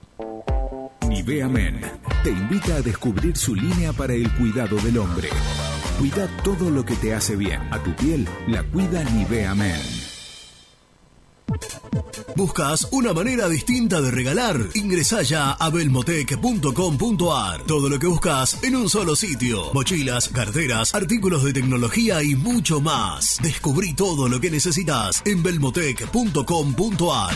[1.11, 1.81] Nivea Men
[2.23, 5.27] te invita a descubrir su línea para el cuidado del hombre.
[5.99, 7.61] Cuida todo lo que te hace bien.
[7.69, 9.81] A tu piel la cuida Nivea Men.
[12.37, 14.57] ¿Buscas una manera distinta de regalar?
[14.73, 17.63] Ingresá ya a belmotec.com.ar.
[17.63, 19.73] Todo lo que buscas en un solo sitio.
[19.73, 23.37] Mochilas, carteras, artículos de tecnología y mucho más.
[23.43, 27.35] Descubrí todo lo que necesitas en belmotec.com.ar.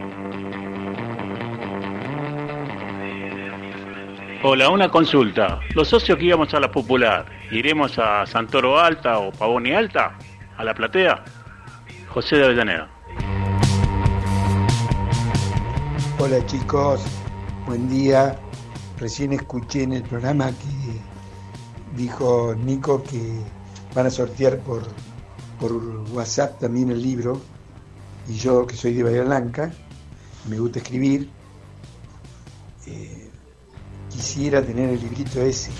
[4.43, 5.59] Hola, una consulta.
[5.75, 10.17] Los socios que íbamos a la popular, ¿iremos a Santoro Alta o Pavoni Alta?
[10.57, 11.23] ¿A la platea?
[12.09, 12.89] José de Avellaneda.
[16.17, 17.03] Hola chicos,
[17.67, 18.35] buen día.
[18.97, 23.39] Recién escuché en el programa que dijo Nico que
[23.93, 24.81] van a sortear por,
[25.59, 25.71] por
[26.13, 27.39] WhatsApp también el libro.
[28.27, 29.71] Y yo que soy de Bahía Blanca,
[30.49, 31.29] me gusta escribir,
[32.87, 33.20] eh,
[34.11, 35.71] quisiera tener el librito ese.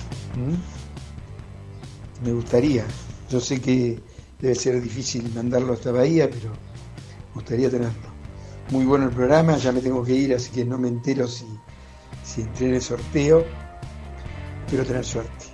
[2.23, 2.85] me gustaría.
[3.29, 3.99] Yo sé que
[4.39, 8.11] debe ser difícil mandarlo hasta Bahía, pero me gustaría tenerlo.
[8.71, 11.45] Muy bueno el programa, ya me tengo que ir, así que no me entero si,
[12.23, 13.45] si entré en el sorteo.
[14.65, 15.45] Espero tener suerte.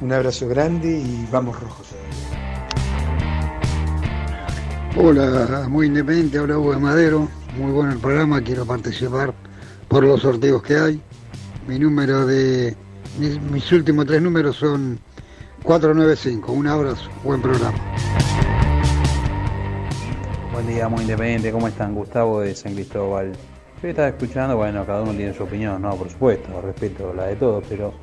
[0.00, 1.88] Un abrazo grande y vamos rojos.
[4.96, 7.28] Hola, muy independiente, habla Hugo de Madero.
[7.56, 9.34] Muy bueno el programa, quiero participar
[9.88, 11.02] por los sorteos que hay.
[11.70, 12.74] Mi número de.
[13.20, 14.98] Mis, últimos tres números son
[15.62, 16.50] 495.
[16.50, 17.78] Un abrazo, buen programa.
[20.52, 21.52] Buen día, muy independiente.
[21.52, 21.94] ¿Cómo están?
[21.94, 23.30] Gustavo de San Cristóbal.
[23.80, 27.36] Yo estaba escuchando, bueno, cada uno tiene su opinión, no, por supuesto, respeto la de
[27.36, 27.94] todos, pero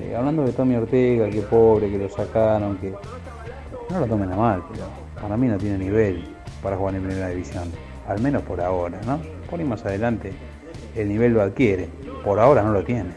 [0.00, 2.92] eh, hablando de Tommy Ortega, que pobre, que lo sacaron, que
[3.90, 4.86] no lo tomen a mal, pero
[5.20, 6.24] para mí no tiene nivel
[6.60, 7.70] para jugar en primera división,
[8.08, 9.20] al menos por ahora, ¿no?
[9.48, 10.32] Por ahí más adelante
[10.94, 11.88] el nivel lo adquiere,
[12.24, 13.10] por ahora no lo tiene.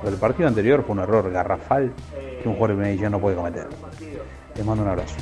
[0.00, 1.92] Pero el partido anterior fue un error garrafal
[2.42, 3.68] que un jugador de primera división no puede cometer.
[4.56, 5.14] Les mando un abrazo.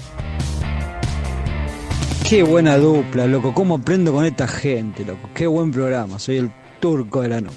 [2.28, 3.52] Qué buena dupla, loco.
[3.52, 5.28] ¿Cómo aprendo con esta gente, loco?
[5.34, 6.18] Qué buen programa.
[6.18, 7.56] Soy el turco de la noche.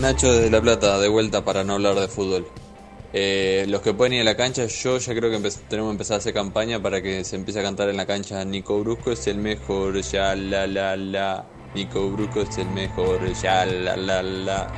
[0.00, 2.46] Nacho de La Plata, de vuelta para no hablar de fútbol.
[3.14, 6.14] Eh, los que pueden ir a la cancha, yo ya creo que tenemos que empezar
[6.14, 9.26] a hacer campaña para que se empiece a cantar en la cancha Nico Brusco es
[9.26, 11.44] el mejor, ya la la la.
[11.74, 14.72] Nico Brusco es el mejor, ya la la la.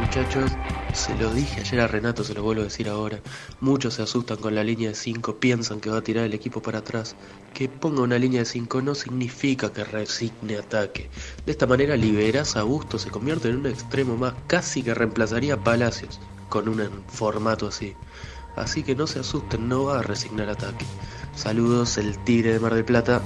[0.00, 0.50] Muchachos,
[0.94, 3.20] se lo dije ayer a Renato, se lo vuelvo a decir ahora.
[3.60, 6.62] Muchos se asustan con la línea de 5, piensan que va a tirar el equipo
[6.62, 7.16] para atrás.
[7.54, 11.10] Que ponga una línea de 5 no significa que resigne ataque.
[11.46, 15.54] De esta manera liberas a Busto, se convierte en un extremo más, casi que reemplazaría
[15.54, 17.94] a Palacios con un formato así.
[18.56, 20.84] Así que no se asusten, no va a resignar ataque.
[21.34, 23.22] Saludos, el Tigre de Mar del Plata.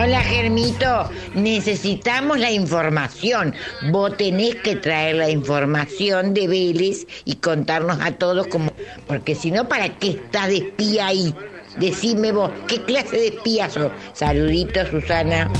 [0.00, 3.52] Hola Germito, necesitamos la información.
[3.90, 8.70] Vos tenés que traer la información de Vélez y contarnos a todos cómo...
[9.08, 11.34] Porque si no, ¿para qué estás de espía ahí?
[11.80, 13.90] Decime vos, ¿qué clase de espía sos?
[14.12, 15.50] Saluditos, Susana.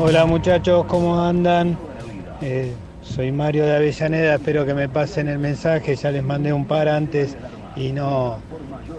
[0.00, 1.78] Hola muchachos, ¿cómo andan?
[2.42, 2.72] Eh,
[3.02, 6.88] soy Mario de Avellaneda, espero que me pasen el mensaje, ya les mandé un par
[6.88, 7.36] antes
[7.76, 8.40] y no,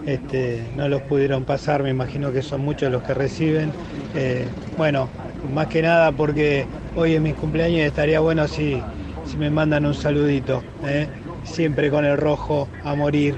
[0.06, 3.72] este, no los pudieron pasar, me imagino que son muchos los que reciben.
[4.14, 4.46] Eh,
[4.76, 5.08] bueno,
[5.52, 8.80] más que nada porque hoy es mi cumpleaños y estaría bueno si,
[9.26, 11.08] si me mandan un saludito, ¿eh?
[11.44, 13.36] siempre con el rojo a morir.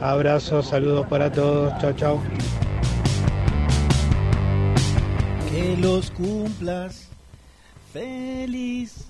[0.00, 2.20] Abrazos, saludos para todos, chao chao.
[5.50, 7.08] Que los cumplas
[7.92, 9.06] feliz,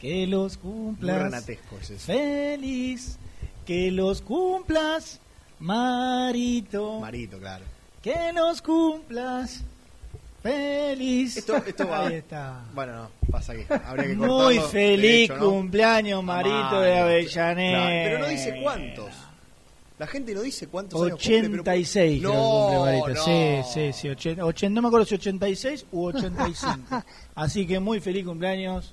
[0.00, 2.06] que los Muy cumplas ranatesco es eso.
[2.06, 3.18] feliz,
[3.66, 5.20] que los cumplas
[5.58, 7.64] Marito, Marito, claro.
[8.02, 9.62] que los cumplas
[10.42, 11.36] feliz.
[11.38, 12.06] Esto, esto va.
[12.06, 12.64] Ahí está.
[12.74, 15.50] Bueno, no, pasa que habría que Muy feliz derecho, ¿no?
[15.50, 17.86] cumpleaños Marito de Avellaneda.
[17.86, 19.10] pero no dice cuántos.
[19.98, 23.08] La gente no dice cuántos años cumple, pero- 86 creo que No, cumple Marito.
[23.08, 23.24] no.
[23.24, 24.68] Sí, sí, sí.
[24.68, 27.02] no me acuerdo si 86 u 85.
[27.34, 28.92] Así que muy feliz cumpleaños.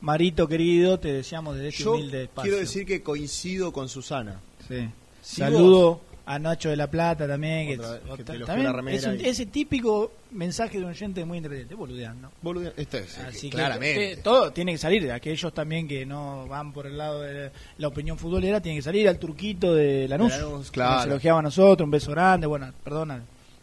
[0.00, 2.42] Marito querido, te deseamos desde este Yo humilde espacio.
[2.50, 4.40] quiero decir que coincido con Susana.
[4.68, 4.88] Sí.
[5.26, 7.66] Si Saludo a Nacho de la Plata también.
[7.66, 12.30] Que, Otra te también es un- ese típico mensaje de un oyente muy independiente, boludeando.
[12.42, 14.12] Boludeando, esto es, Así que, claramente.
[14.12, 15.10] eh, todo tiene que salir.
[15.10, 19.08] Aquellos también que no van por el lado de la opinión futbolera, tienen que salir
[19.08, 20.32] al turquito de Lanús.
[20.32, 20.96] De Lanús, que claro.
[20.98, 22.46] Nos elogiaba a nosotros, un beso grande.
[22.46, 23.22] Bueno, perdona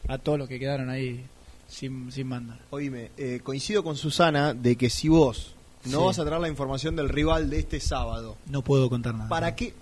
[0.10, 1.24] a todos los que quedaron ahí
[1.70, 2.60] sin, sin mandar.
[2.72, 6.06] Oíme, eh, coincido con Susana de que si vos no Sí.
[6.06, 9.30] vas a traer la información del rival de este sábado, No puedo contar nada.
[9.30, 9.74] ¿para qué?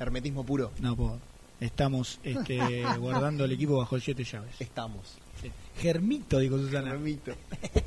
[0.00, 0.72] Hermetismo puro.
[0.80, 1.20] No puedo.
[1.60, 4.58] Estamos este, guardando el equipo bajo siete llaves.
[4.58, 5.18] Estamos.
[5.42, 5.50] Sí.
[5.76, 6.92] Germito, dijo Susana.
[6.92, 7.34] Germito.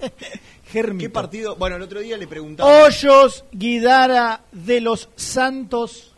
[0.71, 1.01] Germito.
[1.01, 1.55] ¿Qué partido?
[1.55, 2.83] Bueno, el otro día le preguntaba.
[2.83, 6.13] Hoyos, Guidara de los Santos,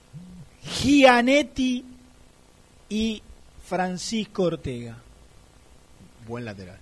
[0.64, 1.86] Gianetti
[2.90, 3.24] y
[3.66, 4.98] Francisco Ortega.
[6.28, 6.80] Buen lateral.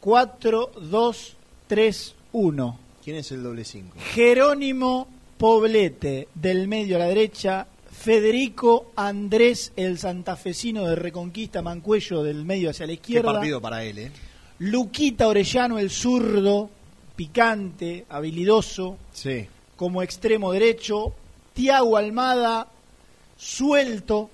[0.00, 2.78] 4-2-3-1.
[3.04, 3.98] ¿Quién es el doble 5?
[4.14, 7.66] Jerónimo Poblete del medio a la derecha,
[8.06, 13.32] Federico Andrés el santafesino de Reconquista Mancuello del medio hacia la Qué izquierda.
[13.32, 14.12] partido para él, ¿eh?
[14.60, 16.70] Luquita Orellano el zurdo,
[17.16, 19.48] picante, habilidoso, Sí.
[19.74, 21.14] como extremo derecho,
[21.52, 22.68] Tiago Almada
[23.36, 24.30] suelto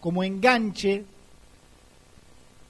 [0.00, 1.04] como enganche,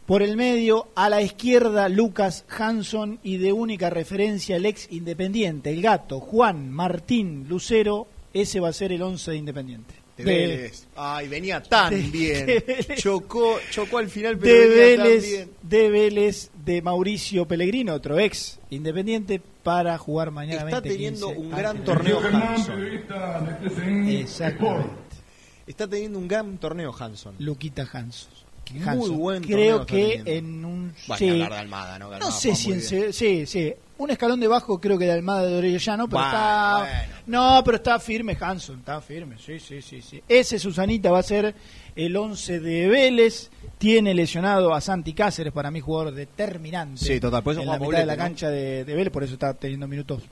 [0.05, 5.71] por el medio, a la izquierda Lucas Hanson y de única referencia el ex Independiente,
[5.71, 10.00] el gato, Juan Martín Lucero, ese va a ser el 11 de Independiente.
[10.25, 10.87] De Vélez.
[10.97, 12.47] Ay, venía tan de- bien.
[12.47, 12.95] de.
[12.97, 15.51] Chocó, chocó al final, pero de venía tan Vélez, bien.
[15.63, 21.41] de Vélez, de Mauricio Pellegrino, otro ex Independiente, para jugar mañana Está 20, teniendo 15
[21.43, 22.81] un gran torneo Hanson.
[24.09, 24.91] Exactamente.
[25.67, 27.35] Está teniendo un gran torneo Hanson.
[27.39, 28.31] Luquita Hanson.
[28.73, 29.19] Muy Hanson.
[29.19, 29.95] buen torneo Creo está
[30.27, 31.29] que en un Bueno, sí.
[31.31, 32.07] hablar de Almada, ¿no?
[32.07, 32.77] Que No Almada sé juega si muy
[33.07, 33.73] en sí, sí.
[34.01, 37.15] Un escalón debajo creo que de Almada de Orellano, pero Bueno, está bueno.
[37.27, 39.37] No, pero está firme Hanson, está firme.
[39.39, 40.23] Sí, sí, sí, sí.
[40.27, 41.55] Ese Susanita va a ser
[41.95, 43.51] el 11 de Vélez.
[43.77, 47.05] Tiene lesionado a Santi Cáceres, para mí jugador determinante.
[47.05, 49.35] Sí, total, por eso en la mitad de la cancha de, de Vélez, por eso
[49.35, 50.23] está teniendo minutos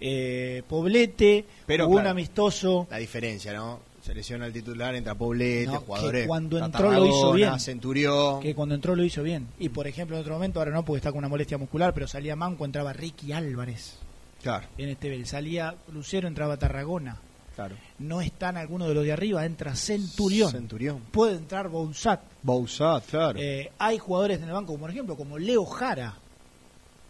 [0.00, 2.86] eh, Poblete, Pero un amistoso.
[2.88, 3.80] La diferencia, ¿no?
[4.02, 6.22] Se lesiona el titular, entra Poblete, No, jugadores.
[6.22, 7.60] que cuando entró lo hizo bien.
[7.60, 8.40] Centurión.
[8.40, 9.48] Que cuando entró lo hizo bien.
[9.58, 12.06] Y por ejemplo, en otro momento, ahora no, porque está con una molestia muscular, pero
[12.08, 13.96] salía Manco, entraba Ricky Álvarez.
[14.42, 14.66] Claro.
[14.78, 15.28] En este Vélez.
[15.28, 17.20] Salía Lucero, entraba Tarragona.
[17.56, 17.74] Claro.
[17.98, 20.52] No están algunos de los de arriba, entra Centurión.
[20.52, 21.00] Centurión.
[21.10, 22.20] Puede entrar Bouzat.
[22.44, 23.38] Bouzat, claro.
[23.40, 26.14] Eh, hay jugadores en el banco, por ejemplo, como Leo Jara.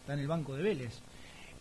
[0.00, 1.00] Está en el banco de Vélez.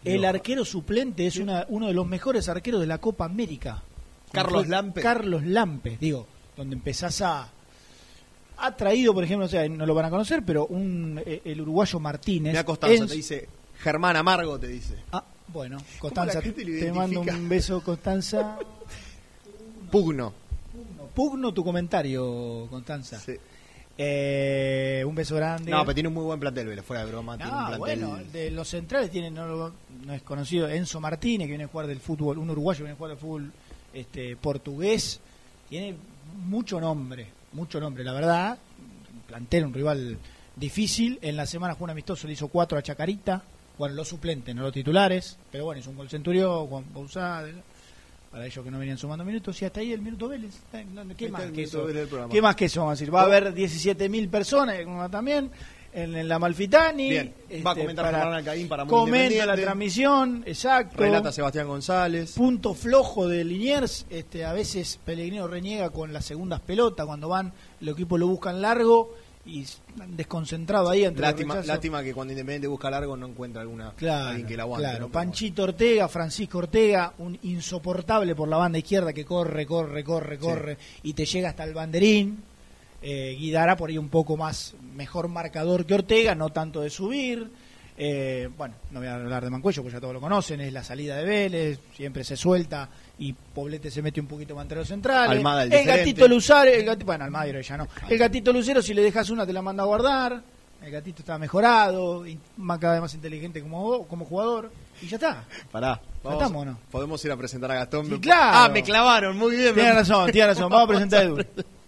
[0.06, 3.84] El Leo arquero suplente es una- uno de los mejores arqueros de la Copa América.
[4.32, 5.02] Carlos Lampe.
[5.02, 7.50] Carlos Lampe, digo, donde empezás a...
[8.60, 11.62] Ha traído, por ejemplo, o sea, no lo van a conocer, pero un eh, el
[11.62, 12.54] uruguayo Martínez.
[12.54, 13.48] Mira Constanza, en- te dice.
[13.80, 14.96] Germán Amargo te dice.
[15.12, 16.10] Ah, bueno, lo
[16.80, 18.58] te mando un beso, Constanza.
[19.92, 20.34] Pugno.
[21.14, 23.22] Pugno tu comentario, Constanza.
[23.98, 25.72] Eh, un beso grande.
[25.72, 27.38] No, pero tiene un muy buen plantel, fuera de broma.
[27.38, 28.00] tiene un Ah, plantel.
[28.00, 29.72] bueno, de los centrales tienen, no,
[30.06, 32.94] no es conocido, Enzo Martínez, que viene a jugar del fútbol, un uruguayo que viene
[32.94, 33.52] a jugar del fútbol
[34.00, 35.20] este, portugués,
[35.70, 35.96] tiene
[36.46, 38.58] mucho nombre, mucho nombre, la verdad,
[39.28, 40.18] plantel, un rival
[40.56, 43.44] difícil, en la semana jugó un amistoso, le hizo cuatro a Chacarita,
[43.78, 47.44] bueno, los suplentes, no los titulares, pero bueno, es un gol Centurión, Juan Bauzá,
[48.32, 50.86] para ellos que no venían sumando minutos, y hasta ahí el minuto Vélez, Eh,
[51.18, 51.88] ¿qué más que eso?
[52.30, 53.14] ¿Qué más que eso vamos a decir?
[53.14, 55.50] Va a haber 17.000 personas como también
[56.04, 57.10] en, en la Malfitani.
[57.10, 57.34] Bien,
[57.66, 60.98] va a este, comentar para- Germán Alcaín para Muy Comenta la transmisión, exacto.
[60.98, 62.34] Relata Sebastián González.
[62.34, 67.52] Punto flojo de Liniers, este, a veces Pellegrino reniega con las segundas pelotas, cuando van,
[67.82, 69.14] el equipo lo buscan largo
[69.46, 69.66] y
[70.08, 74.28] desconcentrado ahí entre Lástima, el lástima que cuando Independiente busca largo no encuentra alguna Claro,
[74.28, 74.88] alguien que la aguante.
[74.90, 75.06] claro.
[75.06, 75.12] ¿no?
[75.12, 80.78] Panchito Ortega, Francisco Ortega, un insoportable por la banda izquierda que corre, corre, corre, corre
[81.04, 82.44] y te llega hasta el banderín.
[83.02, 87.48] Eh, Guidara por ahí un poco más, mejor marcador que Ortega, no tanto de subir.
[88.00, 90.84] Eh, bueno, no voy a hablar de Mancuello, porque ya todos lo conocen, es la
[90.84, 92.88] salida de Vélez, siempre se suelta
[93.18, 95.32] y Poblete se mete un poquito más entre los centrales.
[95.38, 97.88] Almada, el el gatito Lucero, el gati- bueno, Almada ya no.
[98.08, 100.42] El gatito Lucero, si le dejas una, te la manda a guardar.
[100.80, 104.72] El gatito está mejorado, y más cada vez más inteligente como, vos- como jugador,
[105.02, 105.44] y ya está.
[105.72, 106.00] Pará.
[106.24, 106.78] ¿Ya estamos o no?
[106.92, 108.06] Podemos ir a presentar a Gastón.
[108.08, 108.52] Sí, claro.
[108.60, 109.74] Ah, me clavaron, muy bien.
[109.74, 110.70] Tiene razón, tiene razón.
[110.70, 111.38] Vamos a presentar a Edu.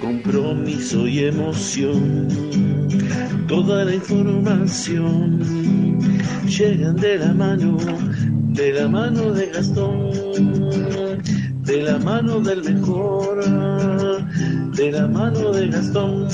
[0.00, 2.28] compromiso y emoción.
[3.48, 5.40] Toda la información
[6.46, 7.76] llegan de la mano,
[8.52, 10.10] de la mano de Gastón,
[11.62, 13.44] de la mano del mejor,
[14.74, 16.28] de la mano de Gastón.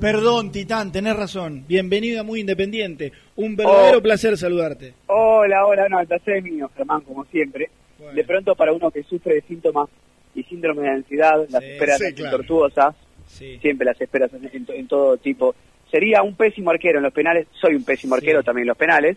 [0.00, 1.64] Perdón, Titán, tenés razón.
[1.66, 3.12] Bienvenido a Muy Independiente.
[3.36, 4.02] Un verdadero Oh.
[4.02, 4.94] placer saludarte.
[5.06, 7.70] Hola, hola, no, el placer es mío, Germán, como siempre.
[8.14, 9.88] De pronto, para uno que sufre de síntomas
[10.36, 12.36] y síndrome de ansiedad, las esperas sí, claro.
[12.36, 12.94] tortuosas,
[13.26, 15.54] siempre las esperas en, en- en todo tipo.
[15.90, 19.16] Sería un pésimo arquero en los penales, soy un pésimo arquero también en los penales,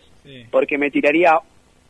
[0.50, 1.34] porque me tiraría,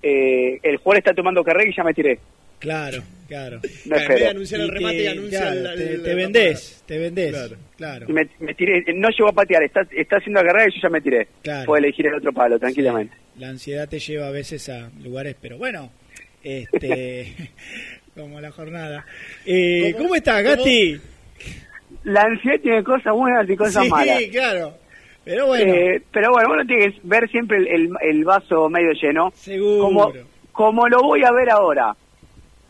[0.02, 2.18] eh, el jugador está tomando carrera y ya me tiré.
[2.58, 3.60] Claro, claro.
[3.86, 6.84] No anunciar el Y remate y te- anuncia claro, el- te, el- te la vendés,
[6.86, 7.54] te vendés.
[7.76, 8.06] Claro.
[8.08, 10.88] Y Me, me tiré, no llegó a patear, está, está haciendo carrera y yo ya
[10.90, 11.28] me tiré.
[11.42, 11.66] Claro.
[11.66, 13.14] Puedo elegir el otro palo, tranquilamente.
[13.38, 15.90] La ansiedad te lleva a veces a lugares, pero bueno,
[16.42, 17.34] este,
[18.22, 19.04] como la jornada.
[19.46, 21.00] Eh, ¿Cómo, estás, Gati?
[22.04, 24.22] La ansiedad tiene cosas buenas y cosas sí, malas.
[24.30, 24.74] claro.
[25.24, 28.92] Pero bueno, Eh, pero bueno, uno tiene que ver siempre el, el- el vaso medio
[28.92, 29.30] lleno.
[29.34, 29.82] Seguro.
[29.82, 30.12] Como,
[30.52, 31.94] como lo voy a ver ahora.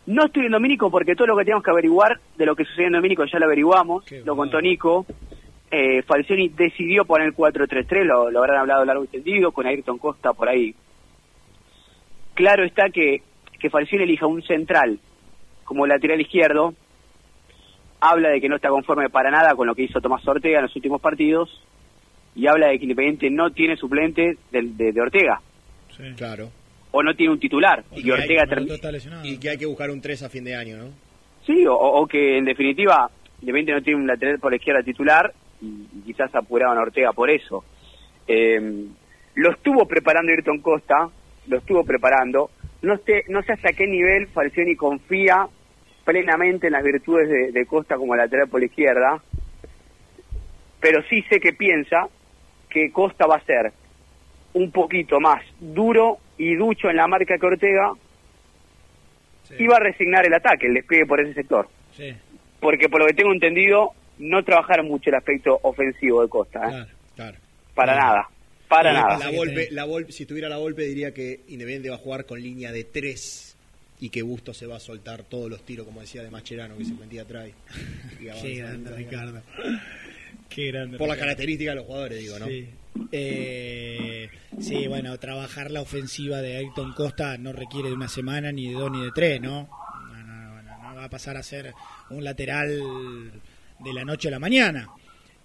[0.07, 2.89] No estoy en Domínico porque todo lo que teníamos que averiguar de lo que sucedió
[2.89, 5.07] en Domínico ya lo averiguamos, lo contó Nico.
[5.71, 9.99] Eh, Falcioni decidió poner el 4-3-3, lo, lo habrán hablado largo y tendido, con Ayrton
[9.99, 10.75] Costa por ahí.
[12.35, 13.23] Claro está que,
[13.61, 14.99] que Falcioni elija un central
[15.71, 16.75] como lateral izquierdo,
[18.01, 20.65] habla de que no está conforme para nada con lo que hizo Tomás Ortega en
[20.65, 21.63] los últimos partidos
[22.35, 25.41] y habla de que Independiente no tiene suplente del- de, de Ortega
[26.17, 26.51] Claro.
[26.91, 30.01] o no tiene un titular y que Ortega termi- Y que hay que buscar un
[30.01, 30.89] 3 a fin de año, ¿no?
[31.47, 33.09] sí o, o que en definitiva
[33.43, 35.33] Independiente no tiene un lateral por la izquierda titular
[35.63, 37.65] y, y quizás apuraban a Ortega por eso.
[38.27, 38.87] Eh,
[39.37, 41.09] lo estuvo preparando Ayrton Costa,
[41.47, 42.51] lo estuvo preparando.
[42.83, 45.47] No sé, no sé hasta qué nivel Falcioni confía
[46.11, 49.23] plenamente en las virtudes de, de Costa como lateral por la izquierda,
[50.81, 52.09] pero sí sé que piensa
[52.69, 53.73] que Costa va a ser
[54.55, 57.93] un poquito más duro y ducho en la marca que Ortega
[59.57, 61.69] y va a resignar el ataque, el despliegue por ese sector.
[61.97, 62.13] Sí.
[62.59, 66.59] Porque por lo que tengo entendido, no trabajaron mucho el aspecto ofensivo de Costa.
[66.61, 66.71] ¿eh?
[66.71, 67.39] Claro, claro.
[67.75, 68.29] Para nada,
[68.69, 69.19] para la, nada.
[69.19, 72.41] La Volpe, la Volpe- si tuviera la Volpe diría que Independiente va a jugar con
[72.43, 73.50] línea de tres
[74.01, 76.85] y que Busto se va a soltar todos los tiros, como decía de Macherano, que
[76.85, 77.49] se metía atrás.
[77.49, 79.43] y- Qué grande, Ricardo.
[80.49, 80.99] Qué grande.
[80.99, 81.21] Por las Ricardo.
[81.21, 82.47] características de los jugadores, digo, ¿no?
[82.47, 82.69] Sí.
[83.13, 84.29] Eh,
[84.61, 88.75] sí, bueno, trabajar la ofensiva de Ayrton Costa no requiere de una semana, ni de
[88.75, 89.69] dos, ni de tres, ¿no?
[90.09, 91.73] No, no, no, no va a pasar a ser
[92.11, 92.69] un lateral
[93.79, 94.89] de la noche a la mañana.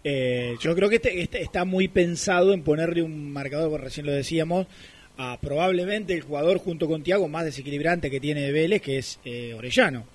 [0.04, 4.06] Eh, yo creo que este, este está muy pensado en ponerle un marcador, porque recién
[4.06, 4.68] lo decíamos,
[5.18, 9.54] a probablemente el jugador junto con Tiago más desequilibrante que tiene Vélez, que es eh,
[9.54, 10.06] Orellano.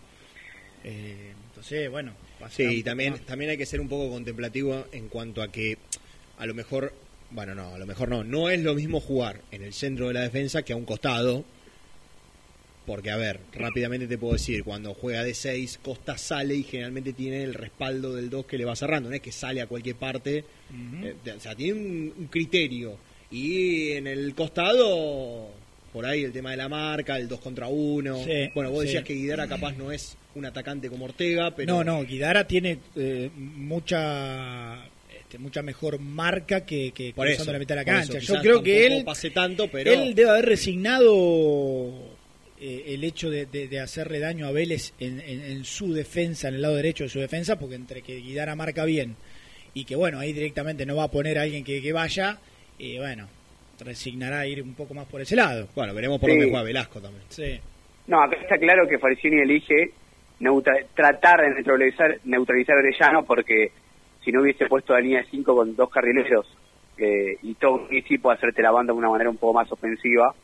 [0.84, 2.12] Eh, entonces, bueno.
[2.42, 5.42] va a ser Sí, y también, también hay que ser un poco contemplativo en cuanto
[5.42, 5.78] a que
[6.38, 6.92] a lo mejor,
[7.30, 10.14] bueno, no, a lo mejor no, no es lo mismo jugar en el centro de
[10.14, 11.44] la defensa que a un costado,
[12.86, 17.12] porque a ver, rápidamente te puedo decir, cuando juega de 6, Costa sale y generalmente
[17.12, 19.96] tiene el respaldo del 2 que le va cerrando, no es que sale a cualquier
[19.96, 20.44] parte,
[21.02, 22.96] eh, o sea, tiene un, un criterio,
[23.30, 25.48] y en el costado,
[25.92, 28.86] por ahí el tema de la marca, el 2 contra 1, Sí, bueno, vos sí.
[28.88, 31.72] decías que Guidara capaz no es un atacante como Ortega, pero...
[31.72, 34.84] No, no, Guidara tiene eh, mucha
[35.20, 38.18] este, mucha mejor marca que, que Por eso, la mitad de la cancha.
[38.18, 41.92] eso, Yo creo que él, pase tanto, pero él debe haber resignado
[42.60, 46.48] eh, el hecho de, de- de hacerle daño a Vélez en, en- en su defensa,
[46.48, 49.16] en el lado derecho de su defensa, porque entre que Guidara marca bien
[49.72, 52.38] y que bueno, ahí directamente no va a poner a alguien que, que vaya,
[52.80, 53.28] y bueno,
[53.84, 55.68] resignará a ir un poco más por ese lado.
[55.74, 56.36] Bueno, veremos por Sí.
[56.36, 57.22] dónde juega Velasco también.
[57.28, 57.60] Sí.
[58.06, 59.90] No, acá está claro que Falcioni elige
[60.40, 63.70] neutra- tratar de neutralizar, neutralizar a Orellano porque
[64.24, 66.46] si no hubiese puesto la línea de 5 con dos carrileros
[66.98, 70.34] eh, y todo un equipo hacerte la banda de una manera un poco más ofensiva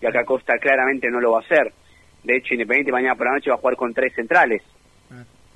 [0.00, 1.72] y acá Costa claramente no lo va a hacer.
[2.22, 4.62] De hecho, Independiente mañana por la noche va a jugar con tres centrales,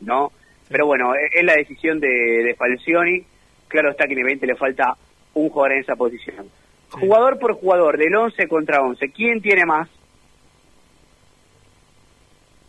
[0.01, 0.33] ¿no?
[0.69, 3.25] Pero bueno, e- es la decisión de, de Falcioni.
[3.69, 4.97] Claro está que Independiente le falta
[5.41, 6.47] un jugador en esa posición.
[6.91, 9.89] Jugador por jugador, del 11 contra 11, ¿quién tiene más?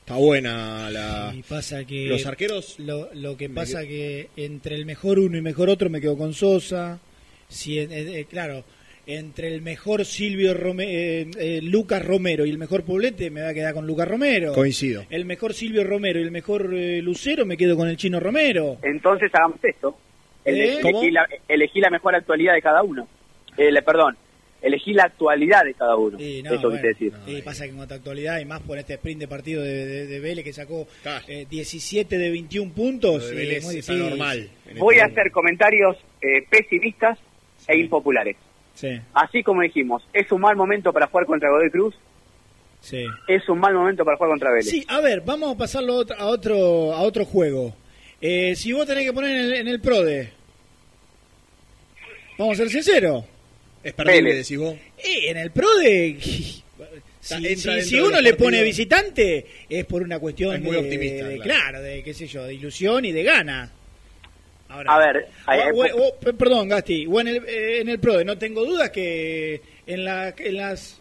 [0.01, 1.31] Está buena la...
[1.35, 2.79] Y pasa que Los arqueros...
[2.79, 6.33] Lo, lo que pasa que entre el mejor uno y mejor otro me quedo con
[6.33, 6.99] Sosa.
[7.47, 8.63] Si, eh, eh, claro,
[9.05, 13.49] entre el mejor Silvio Rome- eh, eh, Lucas Romero y el mejor Poblete me voy
[13.51, 14.53] a quedar con Lucas Romero.
[14.53, 15.05] Coincido.
[15.11, 18.77] El mejor Silvio Romero y el mejor eh, Lucero me quedo con el chino Romero.
[18.81, 19.95] Entonces hagamos esto.
[20.49, 20.79] Ele- ¿Eh?
[20.83, 23.07] Elegí, la, elegí la mejor actualidad de cada uno.
[23.57, 24.17] Eh, le- perdón,
[24.61, 26.17] elegí la actualidad de cada uno.
[26.17, 27.13] Sí, no, Eso bueno, quise decir.
[27.25, 29.85] sí, pasa que en cuanto a actualidad y más por este sprint de partido de,
[29.85, 30.87] de, de Vélez que sacó
[31.27, 33.29] eh, 17 de 21 puntos.
[33.29, 34.01] De eh, Vélez muy difícil.
[34.03, 34.49] anormal.
[34.77, 37.17] Voy a hacer comentarios eh, pesimistas
[37.67, 38.35] e impopulares.
[38.73, 41.95] Sí, Así como dijimos, es un mal momento para jugar contra Godoy Cruz,
[42.79, 43.03] sí.
[43.27, 44.69] es un mal momento para jugar contra Vélez.
[44.69, 46.55] Sí, a ver, vamos a pasarlo a otro, a otro,
[46.93, 47.75] a otro juego.
[48.21, 50.31] Eh, si vos tenés que poner en el, en el PRODE,
[52.39, 53.23] vamos a ser sinceros.
[53.83, 54.37] Es perdible, Vélez.
[54.37, 54.73] decís vos.
[54.97, 56.17] Eh, en el PRODE,
[57.21, 61.27] si, si- si uno le pone visitante, es por una cuestión Es muy de, optimista,
[61.27, 61.43] de- claro.
[61.61, 63.71] claro, de qué sé yo, de ilusión y de gana.
[64.67, 67.89] Ahora, A ver, hay- o- o- o- p- perdón, Gasti, o en el, eh, en
[67.89, 70.99] el PRODE, no tengo dudas que en, la, en las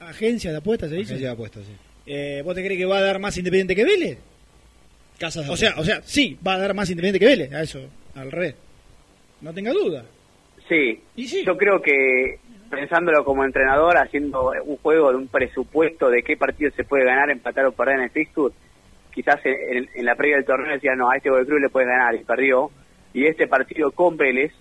[0.00, 1.12] agencias de apuestas, ¿se dice?
[1.12, 1.72] Agencia de apuestas, sí.
[2.06, 4.18] Eh, ¿Vos te crees que va a dar más Independiente que Vélez?
[5.18, 7.62] Casas de O sea, o sea, sí, va a dar más Independiente que Vélez, a
[7.62, 8.54] eso, al revés.
[9.40, 10.04] No tenga duda.
[10.68, 11.02] Sí,
[11.44, 12.38] yo creo que
[12.70, 17.30] pensándolo como entrenador, haciendo un juego de un presupuesto de qué partido se puede ganar,
[17.30, 18.54] empatar o perder en el fixture,
[19.12, 21.68] quizás en, en- en la previa del torneo decía, no, a este Godoy Cruz le
[21.68, 22.70] puedes ganar y perdió,
[23.12, 24.52] y este partido con Vélez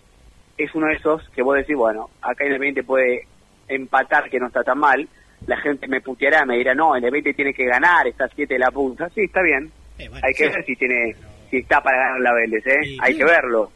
[0.57, 3.23] es uno de esos que vos decís, bueno, acá en el 20 puede
[3.67, 5.07] empatar, que no está tan mal,
[5.47, 8.29] la gente me puteará, me dirá, no, en el 20 tiene que ganar, está a
[8.29, 9.71] 7 de la punta, sí, está bien,
[10.23, 10.53] hay que sí.
[10.53, 11.15] ver si tiene
[11.49, 12.79] si está para ganar la Vélez, ¿eh?
[12.83, 13.71] Sí, hay que verlo.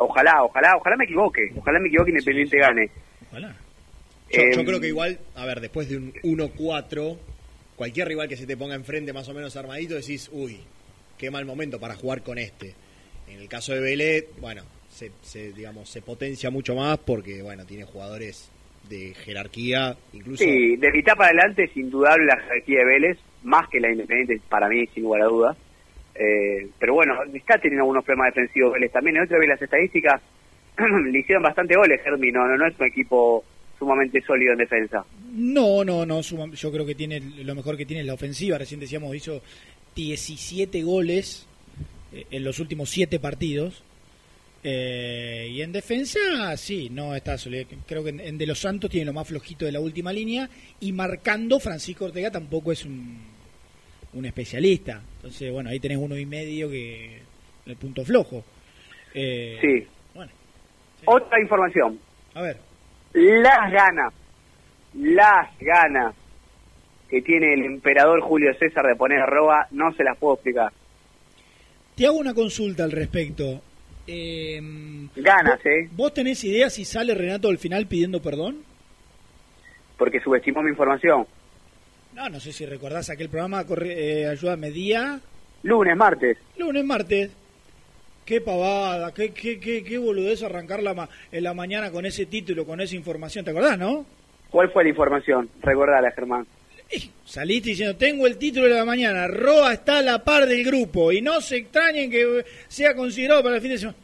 [0.00, 2.90] Ojalá, ojalá, ojalá me equivoque, ojalá me equivoque y Independiente gane.
[3.28, 3.54] Ojalá.
[4.30, 7.18] Yo, yo creo que igual, a ver, después de un 1-4,
[7.76, 10.60] cualquier rival que se te ponga enfrente más o menos armadito, decís, uy,
[11.18, 12.74] qué mal momento para jugar con este.
[13.28, 17.66] En el caso de Vélez, bueno, se, se, digamos, se potencia mucho más porque, bueno,
[17.66, 18.50] tiene jugadores
[18.88, 20.42] de jerarquía, incluso...
[20.42, 24.40] Sí, de mitad para adelante es indudable la jerarquía de Vélez, más que la Independiente
[24.48, 25.56] para mí, sin lugar a dudas.
[26.22, 29.16] Eh, pero bueno, está teniendo algunos problemas defensivos Vélez también.
[29.16, 30.20] En otra vez las estadísticas
[31.10, 32.30] le hicieron bastante goles, Germi.
[32.30, 33.42] No, no, no es un equipo
[33.78, 35.02] sumamente sólido en defensa.
[35.32, 36.22] No, no, no.
[36.22, 38.58] suma- yo creo que tiene lo mejor que tiene es la ofensiva.
[38.58, 39.40] Recién decíamos, hizo
[39.96, 41.46] 17 goles
[42.12, 43.82] eh, en los últimos 7 partidos.
[44.62, 47.64] Eh, y en defensa, sí, no está sólido.
[47.86, 50.50] Creo que en, en De Los Santos tiene lo más flojito de la última línea.
[50.80, 53.16] Y marcando, Francisco Ortega tampoco es un,
[54.14, 55.00] un especialista.
[55.16, 57.20] Entonces, bueno, ahí tenés uno y medio que
[57.66, 58.44] el punto flojo.
[59.14, 59.86] Eh, Sí.
[60.14, 60.32] Bueno.
[61.04, 61.98] Otra información.
[62.34, 62.58] A ver.
[63.12, 64.12] Las ganas,
[64.94, 66.14] las ganas
[67.08, 70.72] que tiene el emperador Julio César de poner arroba, no se las puedo explicar.
[71.96, 73.60] Te hago una consulta al respecto.
[74.06, 74.60] Eh,
[75.16, 75.88] Ganas, ¿vos- ¿eh?
[75.92, 78.62] ¿Vos tenés idea si sale Renato al final pidiendo perdón?
[79.98, 81.26] Porque subestimó mi información.
[82.20, 85.18] No, no sé si recordás aquel programa, corre, eh, ayúdame, día,
[85.62, 86.36] Lunes, martes.
[86.58, 87.30] lunes, martes.
[88.26, 92.26] Qué pavada, qué, qué, qué, qué boludez arrancar la ma- en la mañana con ese
[92.26, 93.42] título, con esa información.
[93.42, 94.04] ¿Te acordás, no?
[94.50, 95.48] ¿Cuál fue la información?
[95.62, 96.46] Recordala, Germán.
[97.24, 101.12] Saliste diciendo, tengo el título de la mañana, Roa está a la par del grupo
[101.12, 103.98] y no se extrañen que sea considerado para el fin de semana.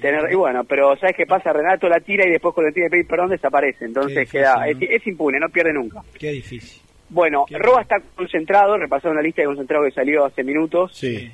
[0.00, 1.52] Tener- y bueno, pero ¿sabes qué pasa?
[1.52, 3.84] Renato la tira y después cuando tiene que pedir perdón desaparece.
[3.84, 6.02] Entonces Qué queda, es, es impune, no pierde nunca.
[6.18, 6.80] Qué difícil.
[7.08, 10.92] Bueno, Roa está concentrado, repasaron la lista de concentrados que salió hace minutos.
[10.96, 11.30] Sí.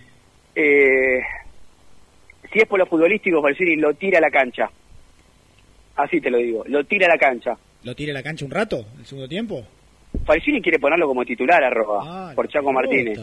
[0.55, 1.21] Eh,
[2.53, 4.71] si es por lo futbolístico, Falcioni lo tira a la cancha.
[5.97, 7.57] Así te lo digo, lo tira a la cancha.
[7.85, 9.63] ¿Lo tira a la cancha un rato, el segundo tiempo?
[10.25, 12.73] Falcioni quiere ponerlo como titular a Roa, Ah, por Chaco.
[12.73, 13.19] Martínez.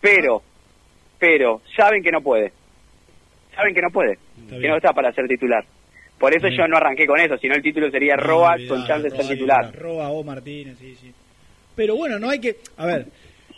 [0.00, 0.42] Pero,
[1.18, 2.52] pero, saben que no puede.
[3.56, 4.18] Saben que no puede,
[4.48, 5.64] que no está para ser titular.
[6.18, 9.16] Por eso yo no arranqué con eso, sino el título sería Roa con chance de
[9.16, 9.74] ser titular.
[9.74, 11.12] Roa o Martínez, sí, sí.
[11.74, 12.56] Pero bueno, no hay que...
[12.76, 13.06] A ver,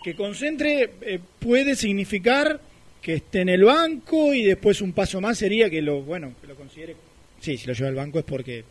[0.03, 2.61] que concentre eh, puede significar
[3.03, 6.47] que esté en el banco y después un paso más sería que lo, bueno, que
[6.47, 6.97] lo considere...
[7.41, 8.65] Sí, si lo lleva al banco es porque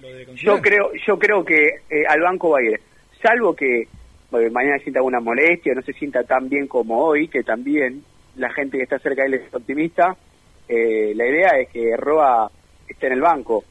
[0.00, 0.56] lo debe considerar.
[0.56, 2.80] Yo creo, yo creo que eh, al banco va a ir,
[3.22, 3.84] salvo que
[4.30, 8.04] bueno, mañana sienta alguna molestia, no se sienta tan bien como hoy, que también
[8.36, 10.16] la gente que está cerca de él es optimista.
[10.72, 12.48] Eh, la idea es que Roa
[12.86, 13.64] esté en el banco.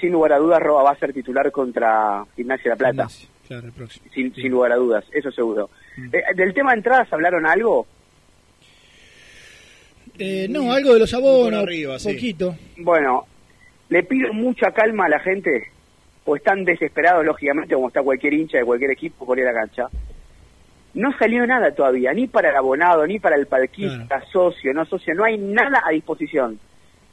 [0.00, 3.08] Sin lugar a dudas, Roa va a ser titular contra Gimnasia de La Plata.
[3.48, 4.06] Claro, el próximo.
[4.14, 5.68] Sin, sin lugar a dudas, eso seguro.
[6.12, 7.88] Eh, del tema de entradas, ¿hablaron algo?
[10.16, 12.12] Eh, no, algo de los abonos, arriba, sí.
[12.12, 12.56] poquito.
[12.76, 13.26] Bueno,
[13.88, 15.72] le pido mucha calma a la gente,
[16.24, 19.60] pues están desesperados, lógicamente, como está cualquier hincha de cualquier equipo por ir a la
[19.60, 19.88] cancha.
[20.94, 25.14] No salió nada todavía, ni para el abonado, ni para el palquista, socio, no socio,
[25.14, 26.58] no hay nada a disposición.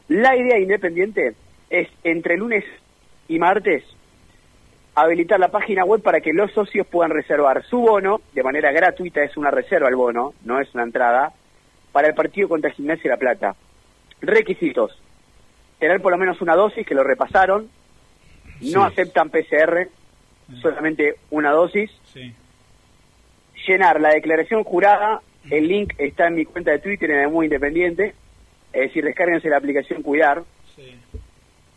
[0.08, 1.36] La idea de Independiente
[1.70, 2.64] es entre lunes
[3.28, 3.84] y martes
[4.96, 9.24] habilitar la página web para que los socios puedan reservar su bono de manera gratuita,
[9.24, 11.34] es una reserva el bono, no es una entrada,
[11.92, 13.56] para el partido contra Gimnasia de La Plata.
[14.22, 14.98] Requisitos.
[15.80, 17.70] Tener por lo menos una dosis, que lo repasaron.
[18.62, 19.90] No aceptan PCR,
[20.62, 21.92] solamente una dosis.
[23.68, 25.22] Llenar la declaración jurada.
[25.50, 28.14] El link está en mi cuenta de Twitter en el Muy Independiente.
[28.74, 30.44] Es decir, descárguense la aplicación Cuidar.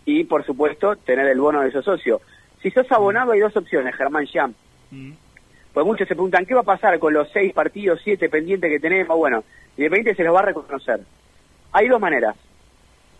[0.04, 2.20] Y, por supuesto, tener el bono de esos socios.
[2.62, 4.54] Si sos abonado, hay dos opciones, Germán Jam.
[5.72, 8.80] Pues muchos se preguntan, ¿qué va a pasar con los seis partidos, siete pendientes que
[8.80, 9.16] tenemos?
[9.16, 9.44] Bueno,
[9.76, 11.00] Independiente se los va a reconocer.
[11.72, 12.34] Hay dos maneras.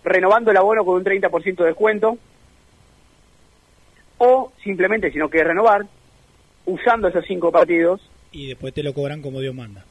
[0.03, 2.19] Renovando el abono con un 30% de descuento.
[4.19, 5.87] O simplemente, si no quieres renovar,
[6.65, 8.01] usando esos cinco partidos.
[8.33, 9.85] Y después te lo cobran como Dios manda.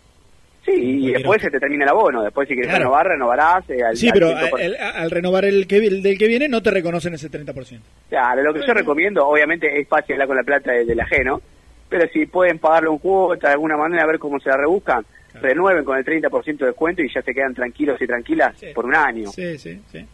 [0.65, 2.21] Sí, y después se te termina el abono.
[2.23, 2.83] Después, si quieres Claro.
[2.85, 3.69] renovar, renovarás.
[3.69, 4.59] eh, al, Sí, pero 100%.
[4.65, 7.79] al, al renovar el, que, el del que viene no te reconocen ese 30%.
[8.09, 11.41] Claro, lo que yo recomiendo, obviamente es fácil hablar con la plata de- del ajeno,
[11.87, 15.05] pero si pueden pagarle un cuota de alguna manera, a ver cómo se la rebuscan,
[15.41, 18.95] renueven con el 30% de descuento y ya se quedan tranquilos y tranquilas por un
[18.95, 19.31] año.
[19.31, 20.05] Sí, sí, sí.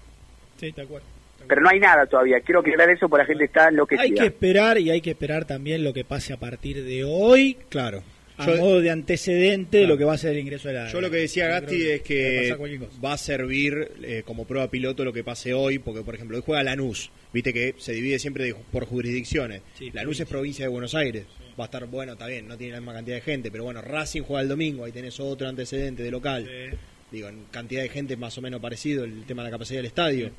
[0.57, 1.01] Sí, tal cual.
[1.47, 2.39] Pero no hay nada todavía.
[2.41, 4.03] Quiero aclarar eso porque la gente está enloquecida.
[4.03, 7.57] Hay que esperar y hay que esperar también lo que pase a partir de hoy.
[7.69, 8.03] Claro.
[8.38, 10.91] A Yo- modo de antecedente de lo que va a ser el ingreso de la.
[10.91, 12.55] Yo lo que decía Gasti creo es que
[13.03, 16.43] va a servir eh, como prueba piloto lo que pase hoy, porque por ejemplo hoy
[16.43, 19.61] juega Lanús, viste que se divide siempre de- por jurisdicciones.
[19.93, 21.26] Lanús es provincia de Buenos Aires,
[21.60, 23.81] va a estar bueno, está bien, no tiene la misma cantidad de gente, pero bueno,
[23.84, 26.49] Racing juega el domingo, ahí tenés otro antecedente de local.
[27.11, 29.85] Digo, en cantidad de gente más o menos parecido, el tema de la capacidad del
[29.85, 30.31] estadio.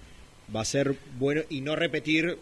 [0.55, 2.37] Va a ser bueno y no repetir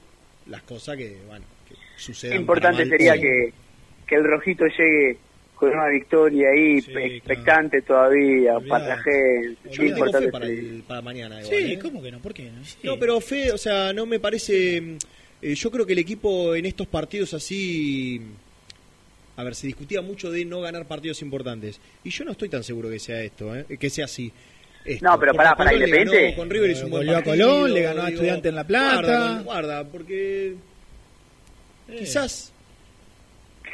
[0.46, 2.38] las cosas que, bueno, que sucedan.
[2.40, 3.52] Importante sería que,
[4.06, 5.18] que el rojito llegue
[5.68, 9.56] con una victoria ahí, expectante todavía, para la gente.
[9.70, 11.40] Yo le tengo importante fe para, el- para mañana.
[11.40, 11.78] igual, Sí, ¿eh?
[11.78, 12.18] ¿cómo que no?
[12.18, 12.64] ¿Por qué no?
[12.64, 12.78] Sí.
[12.82, 14.96] No, pero fe, o sea, no me parece.
[15.40, 18.20] eh, yo creo que el equipo en estos partidos así
[19.36, 21.80] a ver, se discutía mucho de no ganar partidos importantes.
[22.04, 23.64] Y yo no estoy tan seguro que sea esto, ¿eh?
[23.78, 24.30] que sea así.
[24.84, 25.04] Esto.
[25.06, 27.82] No, pero pará, le Independiente- Con River hizo un buen Goleó a partido, Colón, le
[27.82, 28.94] ganó a Estudiante en La Plata.
[29.00, 30.54] Guarda, guarda, porque
[31.98, 32.52] quizás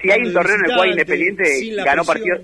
[0.01, 1.45] Si hay un torneo en el cual Independiente
[1.85, 2.07] ganó presión.
[2.07, 2.41] partidos...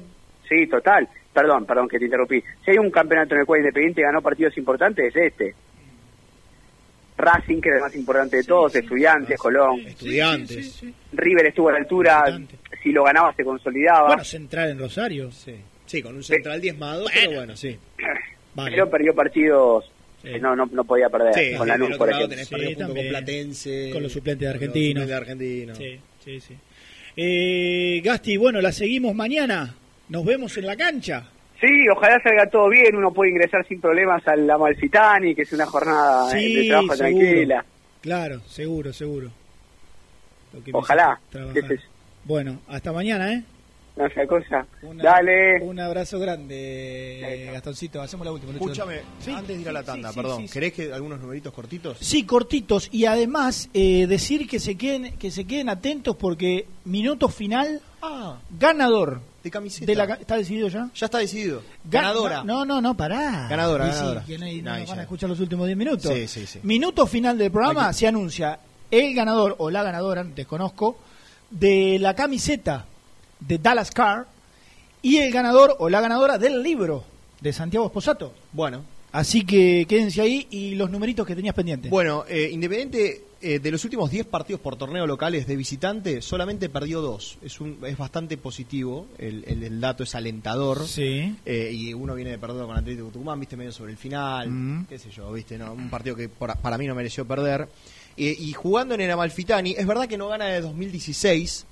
[0.48, 1.08] Sí, total.
[1.32, 2.42] Perdón, perdón que te interrumpí.
[2.64, 5.54] Si hay un campeonato en el cual Independiente ganó partidos importantes, es este.
[7.16, 9.80] Racing, que es el más importante de todos, Estudiantes, Colón.
[9.86, 10.82] estudiantes.
[11.12, 12.24] River estuvo a la altura,
[12.82, 14.08] si lo ganaba se consolidaba.
[14.08, 15.30] Bueno, central en Rosario.
[15.30, 15.54] Sí,
[15.86, 17.78] sí con un central diezmado, pero bueno, sí.
[18.54, 18.70] Vale.
[18.72, 19.90] Pero perdió partidos
[20.22, 21.34] que no, no, no podía perder.
[21.34, 21.68] Sí, con
[21.98, 22.28] por ejemplo.
[22.28, 23.06] tenés partido junto también.
[23.06, 23.90] con Platense.
[23.92, 25.02] Con los suplentes de con los argentinos.
[25.02, 25.78] suplentes de argentinos.
[25.78, 26.56] Sí, sí, sí.
[27.16, 29.74] Eh, Gasti, bueno, la seguimos mañana.
[30.08, 31.24] Nos vemos en la cancha.
[31.60, 35.66] Sí, ojalá salga todo bien, uno puede ingresar sin problemas al Amalfitani, que es una
[35.66, 37.18] jornada eh, Sí, de trabajo seguro.
[37.24, 37.64] tranquila.
[38.02, 39.30] Claro, seguro, seguro.
[40.52, 41.18] Lo que Ojalá.
[42.24, 43.42] Bueno, hasta mañana, ¿eh?
[43.96, 44.66] No sea cosa.
[44.82, 45.60] Una- Dale.
[45.62, 48.02] Un abrazo grande, Gastoncito.
[48.02, 48.52] Hacemos la última.
[48.52, 48.64] Lucho.
[48.64, 49.30] Escúchame, Sí.
[49.30, 50.52] antes de ir a la tanda, sí, perdón, sí, sí.
[50.52, 51.98] ¿querés que algunos numeritos cortitos?
[52.00, 52.88] Sí, cortitos.
[52.90, 58.36] Y además, eh, decir que se queden que se queden atentos porque minuto final, Ah,
[58.58, 59.20] ganador.
[59.44, 59.86] de camiseta.
[59.86, 60.88] De la, ¿Está decidido ya?
[60.94, 61.60] Ya está decidido.
[61.60, 62.42] Ga- Ganadora.
[62.44, 63.46] No, no, no, pará.
[63.48, 64.24] Ganadora, ganadora.
[64.26, 66.12] que no, hay- no van a escuchar los últimos 10 minutos.
[66.12, 66.60] Sí, sí, sí.
[66.64, 67.98] Minuto final del programa Aquí.
[67.98, 68.58] se anuncia
[68.90, 70.98] el ganador o la ganadora, desconozco,
[71.50, 72.86] de la camiseta
[73.46, 74.26] de Dallas Carr
[75.02, 77.04] y el ganador o la ganadora del libro
[77.40, 78.32] de Santiago Esposato.
[78.52, 81.88] Bueno, Así que quédense ahí y los numeritos que tenías pendientes.
[81.88, 86.68] bueno eh, Independiente, eh, de los últimos 10 partidos por torneo locales de visitante, solamente
[86.68, 87.38] perdió dos.
[87.40, 90.84] Es, un, es bastante positivo, el, el- el dato es alentador.
[90.88, 91.32] Sí.
[91.46, 94.86] Eh, y uno viene de perder con Atlético Tucumán, viste, medio sobre el final, Mm.
[94.88, 97.68] qué sé yo, viste, no, un partido que por- para mí no mereció perder.
[98.16, 101.66] Eh, y jugando en el Amalfitani, es verdad que no gana de 2016,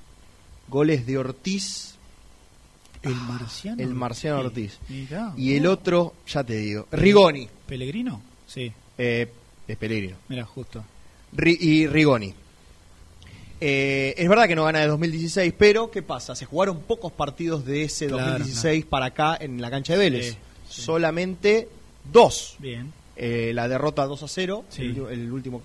[0.72, 1.94] goles de Ortiz,
[3.02, 3.82] El marciano.
[3.82, 4.78] el Marciano Ortiz.
[4.88, 8.20] Mirá, Y el otro, ya te digo, Rigoni, ¿Pellegrino?
[8.46, 9.30] Sí, eh,
[9.68, 10.16] es Pellegrino.
[10.28, 10.84] mira, justo.
[11.36, 12.34] Ri- y Rigoni.
[13.60, 16.34] Eh, es verdad que no gana de 2016, pero ¿qué pasa?
[16.34, 20.30] Se jugaron pocos partidos de ese Claro, 2016 para acá en la cancha de Vélez.
[20.32, 20.36] Sí,
[20.68, 20.82] sí.
[20.82, 21.68] Solamente
[22.12, 22.56] dos.
[22.58, 22.92] Bien.
[23.14, 24.82] Eh, la derrota 2 a 0, Sí.
[24.82, 25.62] el, el último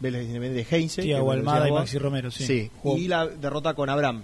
[0.00, 1.02] Vélez de Heinze.
[1.02, 1.72] Tiago Almada y.
[1.72, 2.70] Maxi Romero, sí.
[2.84, 4.22] Y la derrota con Abraham.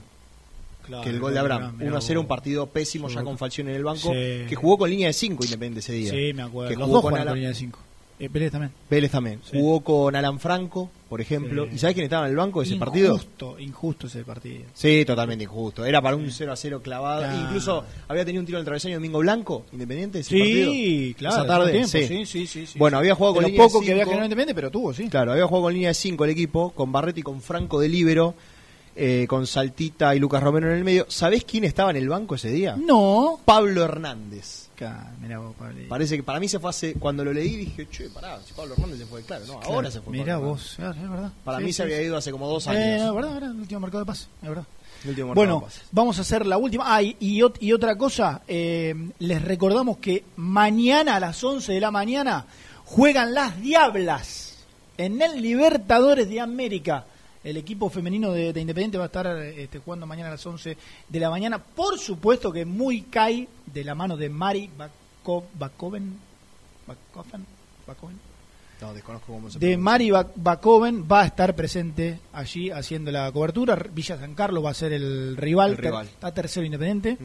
[0.86, 1.74] Claro, que el gol de Abraham.
[1.78, 4.12] mirá 1 a 0, un partido pésimo ya con Falcioni en el banco.
[4.12, 4.44] Sí.
[4.48, 6.11] Que jugó con línea de 5 Independiente ese día.
[6.11, 6.70] Sí, me acuerdo.
[6.70, 7.78] Que Los jugó dos con jugaron con Alan- línea de 5.
[8.16, 8.70] Eh, Pérez también.
[8.89, 9.40] Vélez también.
[9.43, 9.59] Sí.
[9.59, 11.65] Jugó con Alan Franco, por ejemplo.
[11.65, 11.70] Sí.
[11.74, 13.15] ¿Y sabés quién estaba en el banco de ese partido?
[13.15, 14.62] Injusto, injusto ese partido.
[14.73, 15.85] Sí, totalmente injusto.
[15.85, 17.23] Era para un 0 a 0 clavado.
[17.23, 17.40] Claro.
[17.40, 21.15] Incluso había tenido un tiro en el travesaño Domingo Blanco, Independiente, ese Sí, partido.
[21.19, 22.06] claro, Esa tarde, tiempo, sí.
[22.24, 24.55] sí, sí, sí, Bueno, había jugado De con línea de poco que había generado Independiente,
[24.55, 25.09] pero tuvo, sí.
[25.09, 27.89] Claro, había jugado con línea de 5 el equipo, con Barretti y con Franco de
[27.89, 28.35] Libero,
[28.96, 31.06] eh, con Saltita y Lucas Romero en el medio.
[31.08, 32.76] ¿Sabés quién estaba en el banco ese día?
[32.76, 33.40] No.
[33.44, 34.68] Pablo Hernández.
[34.76, 35.80] Ca- mirá vos, Pablo.
[35.88, 36.94] Parece que para mí se fue hace.
[36.94, 40.00] Cuando lo leí dije, che, pará, si Pablo Hernández se fue, claro, no, ahora se
[40.00, 40.12] fue.
[40.12, 40.78] Mirá Pablo vos, es
[41.10, 41.32] verdad.
[41.44, 43.02] Para Sí, mí sí, se había ido hace como dos Eh, años.
[43.02, 44.64] no, es verdad, el último mercado de paz, es verdad.
[45.34, 46.84] Bueno, vamos a hacer la última.
[46.86, 51.72] Ah, y, y ot- y otra cosa, eh, les recordamos que mañana a las 11
[51.74, 52.46] de la mañana
[52.86, 54.64] juegan las Diablas
[54.96, 57.04] en el Libertadores de América.
[57.44, 60.76] El equipo femenino de, de Independiente va a estar este, jugando mañana a las 11
[61.08, 61.58] de la mañana.
[61.58, 66.18] Por supuesto que muy cae de la mano de Mari Bako- Bakoven.
[68.80, 69.76] No, desconozco cómo se De.
[69.76, 73.76] Mari Ba- Bakoven va a estar presente allí haciendo la cobertura.
[73.92, 75.72] Villa San Carlos va a ser el rival.
[75.72, 76.06] El rival.
[76.06, 77.16] Está tercero Independiente.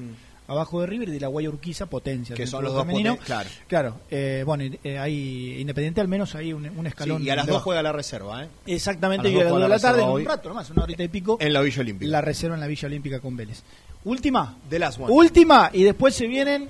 [0.50, 2.36] Abajo de River y de la Guaya Urquiza, potencia.
[2.36, 3.16] Que son los dos femenino.
[3.16, 3.50] poten- claro.
[3.68, 7.22] Claro, eh, bueno, eh, hay Independiente al menos hay un, un escalón.
[7.22, 8.50] Sí, y a las dos juega la reserva, ¿eh?
[8.66, 10.70] Exactamente, A las y a las dos 2 de la tarde, en un rato nomás,
[10.72, 11.38] una horita y pico.
[11.40, 12.12] En la Villa Olímpica.
[12.12, 13.64] La reserva en la Villa Olímpica con Vélez.
[14.06, 14.58] Última.
[14.72, 15.12] Last one.
[15.14, 16.70] Última, y después se vienen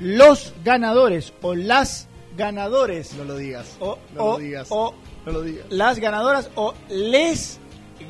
[0.00, 3.12] los ganadores o las ganadores.
[3.14, 3.76] No lo digas.
[3.80, 4.66] O, no o- lo digas.
[4.70, 4.94] o
[5.26, 5.66] no lo digas.
[5.70, 7.58] las ganadoras o les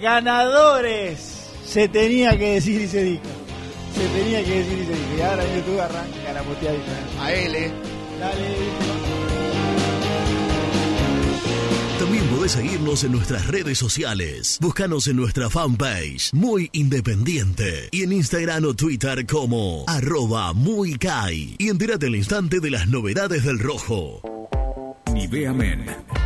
[0.00, 1.46] ganadores.
[1.64, 3.22] Se tenía que decir y se dijo.
[3.94, 5.16] Se tenía que decir y se.
[5.16, 7.22] Y ahora YouTube arranca la puteadita.
[7.22, 7.72] A él, eh.
[8.18, 8.56] Dale.
[11.98, 14.56] También podés seguirnos en nuestras redes sociales.
[14.60, 17.88] Búscanos en nuestra fanpage, Muy Independiente.
[17.92, 21.56] Y en Instagram o Twitter como arroba muy Kai.
[21.58, 24.22] Y entérate al instante de las novedades del rojo.
[25.20, 25.52] Nivea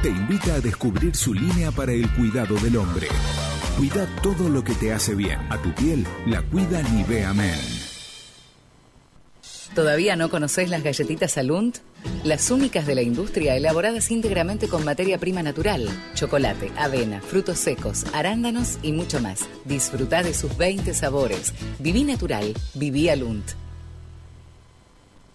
[0.03, 3.09] te invita a descubrir su línea para el cuidado del hombre.
[3.77, 5.41] Cuida todo lo que te hace bien.
[5.51, 7.59] A tu piel la cuida Nivea Men.
[9.75, 11.79] ¿Todavía no conoces las galletitas Alunt?
[12.23, 18.05] Las únicas de la industria elaboradas íntegramente con materia prima natural, chocolate, avena, frutos secos,
[18.12, 19.49] arándanos y mucho más.
[19.65, 21.53] Disfruta de sus 20 sabores.
[21.81, 23.64] Viví natural, viví Alunt.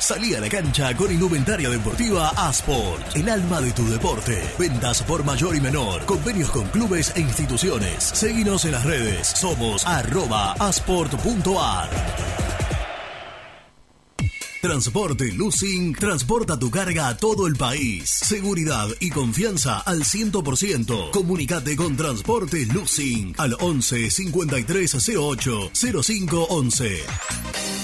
[0.00, 4.42] Salí a la cancha con indumentaria deportiva Asport, el alma de tu deporte.
[4.58, 8.02] Ventas por mayor y menor, convenios con clubes e instituciones.
[8.02, 11.88] Seguinos en las redes, somos arroba asport.ar.
[14.60, 18.08] Transporte Lucing transporta tu carga a todo el país.
[18.08, 21.10] Seguridad y confianza al 100%.
[21.10, 25.70] Comunicate con Transporte Lucing al 11 5308
[26.02, 27.83] 0511.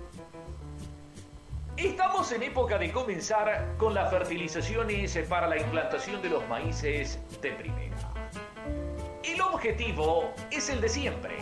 [1.83, 7.53] Estamos en época de comenzar con las fertilizaciones para la implantación de los maíces de
[7.53, 8.11] primera.
[9.23, 11.39] El objetivo es el de siempre.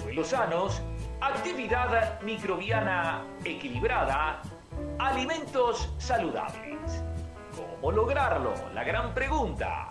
[0.00, 0.80] Suelos sanos,
[1.20, 4.42] actividad microbiana equilibrada,
[5.00, 7.02] alimentos saludables.
[7.56, 8.54] ¿Cómo lograrlo?
[8.74, 9.88] La gran pregunta.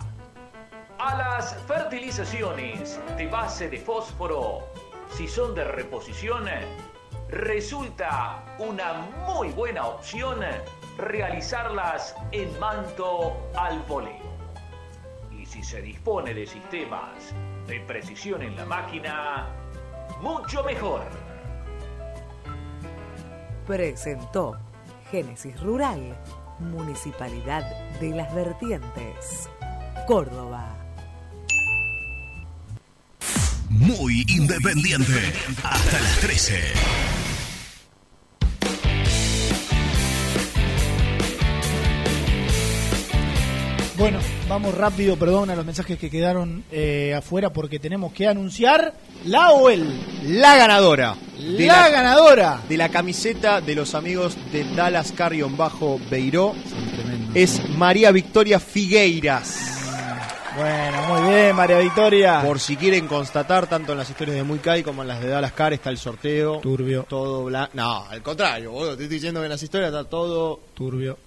[0.98, 4.66] A las fertilizaciones de base de fósforo,
[5.10, 6.48] si son de reposición,
[7.34, 10.38] resulta una muy buena opción
[10.96, 14.34] realizarlas en manto al voleo.
[15.32, 17.34] Y si se dispone de sistemas
[17.66, 19.48] de precisión en la máquina,
[20.20, 21.02] mucho mejor.
[23.66, 24.56] Presentó
[25.10, 26.16] Génesis Rural,
[26.60, 27.64] Municipalidad
[27.98, 29.50] de las Vertientes,
[30.06, 30.83] Córdoba.
[33.78, 35.32] Muy independiente.
[35.64, 36.54] Hasta las 13.
[43.98, 44.18] Bueno,
[44.48, 48.94] vamos rápido, perdón a los mensajes que quedaron eh, afuera porque tenemos que anunciar
[49.24, 50.00] la o el.
[50.40, 51.16] La ganadora.
[51.38, 52.60] De La ganadora.
[52.68, 56.54] De la camiseta de los amigos de Dallas Carrion bajo Beiró.
[57.34, 59.63] Es María Victoria Figueiras.
[60.56, 62.40] Bueno, muy bien, María Victoria.
[62.44, 65.28] Por si quieren constatar, tanto en las historias de Muy Kai como en las de
[65.28, 66.60] Dallas Car está el sorteo.
[66.60, 67.04] Turbio.
[67.08, 67.72] Todo blanco.
[67.74, 68.96] No, al contrario, boludo.
[68.96, 71.18] Te estoy diciendo que en las historias está todo Turbio.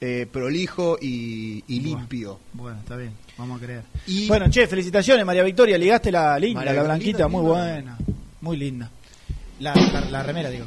[0.00, 2.40] eh, prolijo y, y limpio.
[2.54, 3.82] Bueno, está bien, vamos a creer.
[4.06, 5.76] Y- Bueno, che, felicitaciones, María Victoria.
[5.76, 7.98] Ligaste la linda, María la blanquita, muy buena.
[8.40, 8.90] Muy linda.
[9.60, 10.64] La, la- la remera, digo.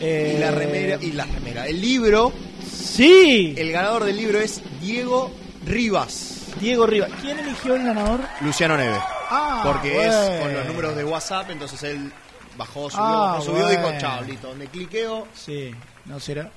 [0.00, 0.98] Eh, Y la remera.
[1.00, 1.66] Y la remera.
[1.68, 2.32] El libro.
[2.68, 3.54] Sí.
[3.56, 5.30] El ganador del libro es Diego
[5.64, 6.37] Rivas.
[6.60, 7.10] Diego Rivas.
[7.20, 8.20] ¿Quién eligió el ganador?
[8.40, 8.98] Luciano Neve.
[9.30, 12.10] Ah, Porque es con los números de WhatsApp, entonces él
[12.56, 14.00] bajó, subió, Ah, bajó, subió, dijo, bueno.
[14.00, 14.48] chao, listo.
[14.48, 15.26] Donde cliqueo.
[15.34, 15.70] Sí,
[16.06, 16.50] no será.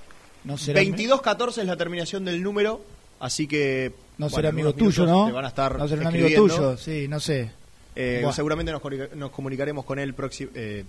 [0.44, 2.82] No será 2214 es la terminación del número,
[3.20, 3.94] así que.
[4.18, 5.26] No bueno, será amigo tuyo, ¿no?
[5.28, 7.52] te van a estar No será un amigo tuyo, sí, no sé.
[7.96, 10.86] Eh, seguramente nos, comunica- nos comunicaremos con él próximo, eh,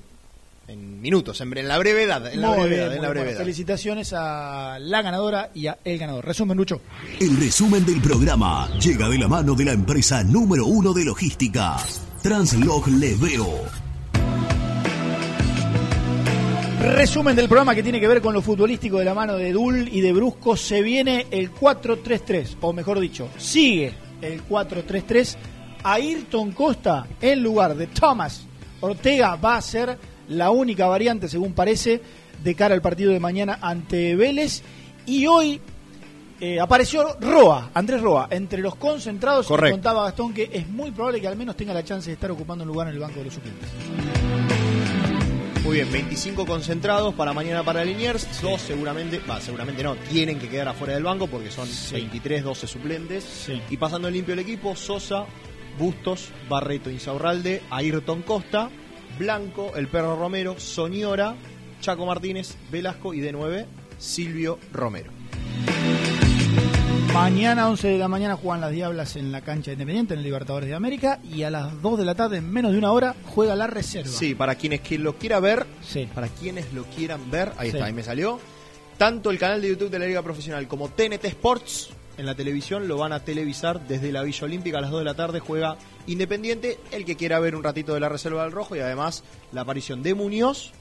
[0.68, 2.32] en minutos, en, en la brevedad.
[2.32, 3.38] En la brevedad, bien, en la brevedad.
[3.38, 6.24] Felicitaciones a la ganadora y a el ganador.
[6.24, 6.80] Resumen, Lucho.
[7.20, 11.76] El resumen del programa llega de la mano de la empresa número uno de logística,
[12.22, 13.82] Translog Leveo.
[16.82, 19.88] Resumen del programa que tiene que ver con lo futbolístico de la mano de Dul
[19.88, 20.56] y de Brusco.
[20.56, 25.36] Se viene el 4-3-3, o mejor dicho, sigue el 4-3-3.
[25.84, 28.46] Ayrton Costa, en lugar de Thomas
[28.80, 29.96] Ortega, va a ser
[30.32, 32.00] la única variante, según parece,
[32.42, 34.62] de cara al partido de mañana ante Vélez.
[35.06, 35.60] Y hoy
[36.40, 39.46] eh, apareció Roa, Andrés Roa, entre los concentrados.
[39.46, 39.76] y Correcto.
[39.76, 42.64] contaba Gastón que es muy probable que al menos tenga la chance de estar ocupando
[42.64, 43.68] un lugar en el banco de los suplentes.
[45.62, 50.48] Muy bien, 25 concentrados para mañana para Liniers, dos seguramente, va, seguramente no, tienen que
[50.48, 53.48] quedar afuera del banco porque son 23, 12 suplentes.
[53.70, 55.24] Y pasando en limpio el equipo, Sosa,
[55.78, 58.68] Bustos, Barreto, Insaurralde, Ayrton Costa,
[59.18, 61.34] Blanco, El Perro Romero, Soñora,
[61.80, 63.66] Chaco Martínez, Velasco y de 9,
[63.98, 65.10] Silvio Romero.
[67.12, 70.66] Mañana, 11 de la mañana, juegan las Diablas en la cancha independiente en el Libertadores
[70.68, 71.20] de América.
[71.30, 74.08] Y a las 2 de la tarde, en menos de una hora, juega la reserva.
[74.10, 75.66] Sí, para quienes que lo quiera ver,
[76.14, 77.76] para quienes lo quieran ver, ahí Sí.
[77.76, 78.40] está, ahí me salió.
[78.96, 81.90] Tanto el canal de YouTube de la Liga Profesional como TNT Sports
[82.22, 85.04] en la televisión lo van a televisar desde la Villa Olímpica a las 2 de
[85.04, 85.40] la tarde.
[85.40, 85.76] Juega
[86.06, 89.22] Independiente, el que quiera ver un ratito de la Reserva del Rojo y además
[89.52, 90.72] la aparición de Muñoz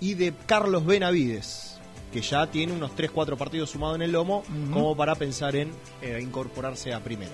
[0.00, 1.78] y de Carlos Benavides,
[2.12, 4.42] que ya tiene unos 3-4 partidos sumados en el lomo,
[4.72, 5.72] como para pensar en
[6.02, 7.32] eh, incorporarse a primero.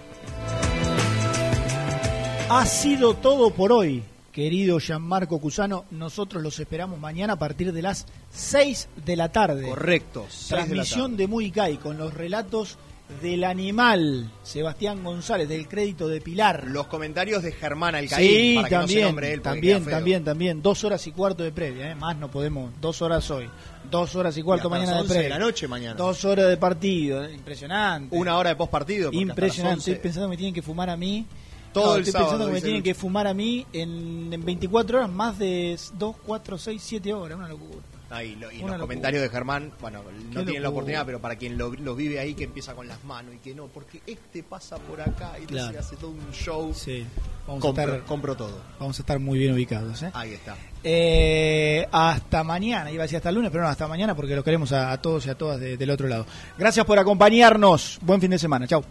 [2.49, 5.85] Ha sido todo por hoy, querido Gianmarco Cusano.
[5.91, 9.69] Nosotros los esperamos mañana a partir de las 6 de la tarde.
[9.69, 12.79] Correcto, 6 de Transmisión de, Muy Kai con los relatos
[13.21, 16.65] del animal Sebastián González, del crédito de Pilar.
[16.69, 20.25] Los comentarios de Germán Alcaín, Sí, para que no se también, nombre él, también, también,
[20.25, 20.63] también.
[20.63, 21.95] Dos horas y cuarto de previa, ¿eh?
[21.95, 22.73] más no podemos.
[22.81, 23.49] Dos horas hoy,
[23.91, 25.39] dos horas y cuarto Y mañana de 11 de previa.
[25.39, 25.95] la noche mañana.
[25.97, 27.35] Dos horas de partido, ¿eh?
[27.35, 28.17] impresionante.
[28.17, 29.11] Una hora de post partido.
[29.13, 29.79] Impresionante.
[29.81, 31.27] Estoy pensando que me tienen que fumar a mí.
[31.75, 32.85] Todo No, el estoy sábado, pensando que me tienen Lucho.
[32.85, 37.37] que fumar a mí en, en 24 horas, más de 2, 4, 6, 7 horas.
[37.37, 37.81] Una locura.
[38.15, 38.79] Ahí, lo- y los locura.
[38.79, 42.19] comentarios de Germán, bueno, no Qué tienen la oportunidad, pero para quien lo, lo vive
[42.21, 45.47] ahí, que empieza con las manos y que no, porque este pasa por acá y
[45.47, 45.79] Claro.
[45.79, 46.73] hace todo un show.
[46.75, 47.05] Sí.
[47.47, 48.59] Vamos compro, a estar, compro todo.
[48.81, 50.03] vamos a estar muy bien ubicados.
[50.03, 50.11] ¿eh?
[50.15, 50.57] Ahí está.
[50.83, 54.45] Eh, hasta mañana, iba a decir hasta el lunes, pero no, hasta mañana porque los
[54.45, 56.25] queremos a, a todos y a todas de- del otro lado.
[56.57, 57.99] Gracias por acompañarnos.
[58.03, 58.67] Buen fin de semana.
[58.67, 58.83] Chau.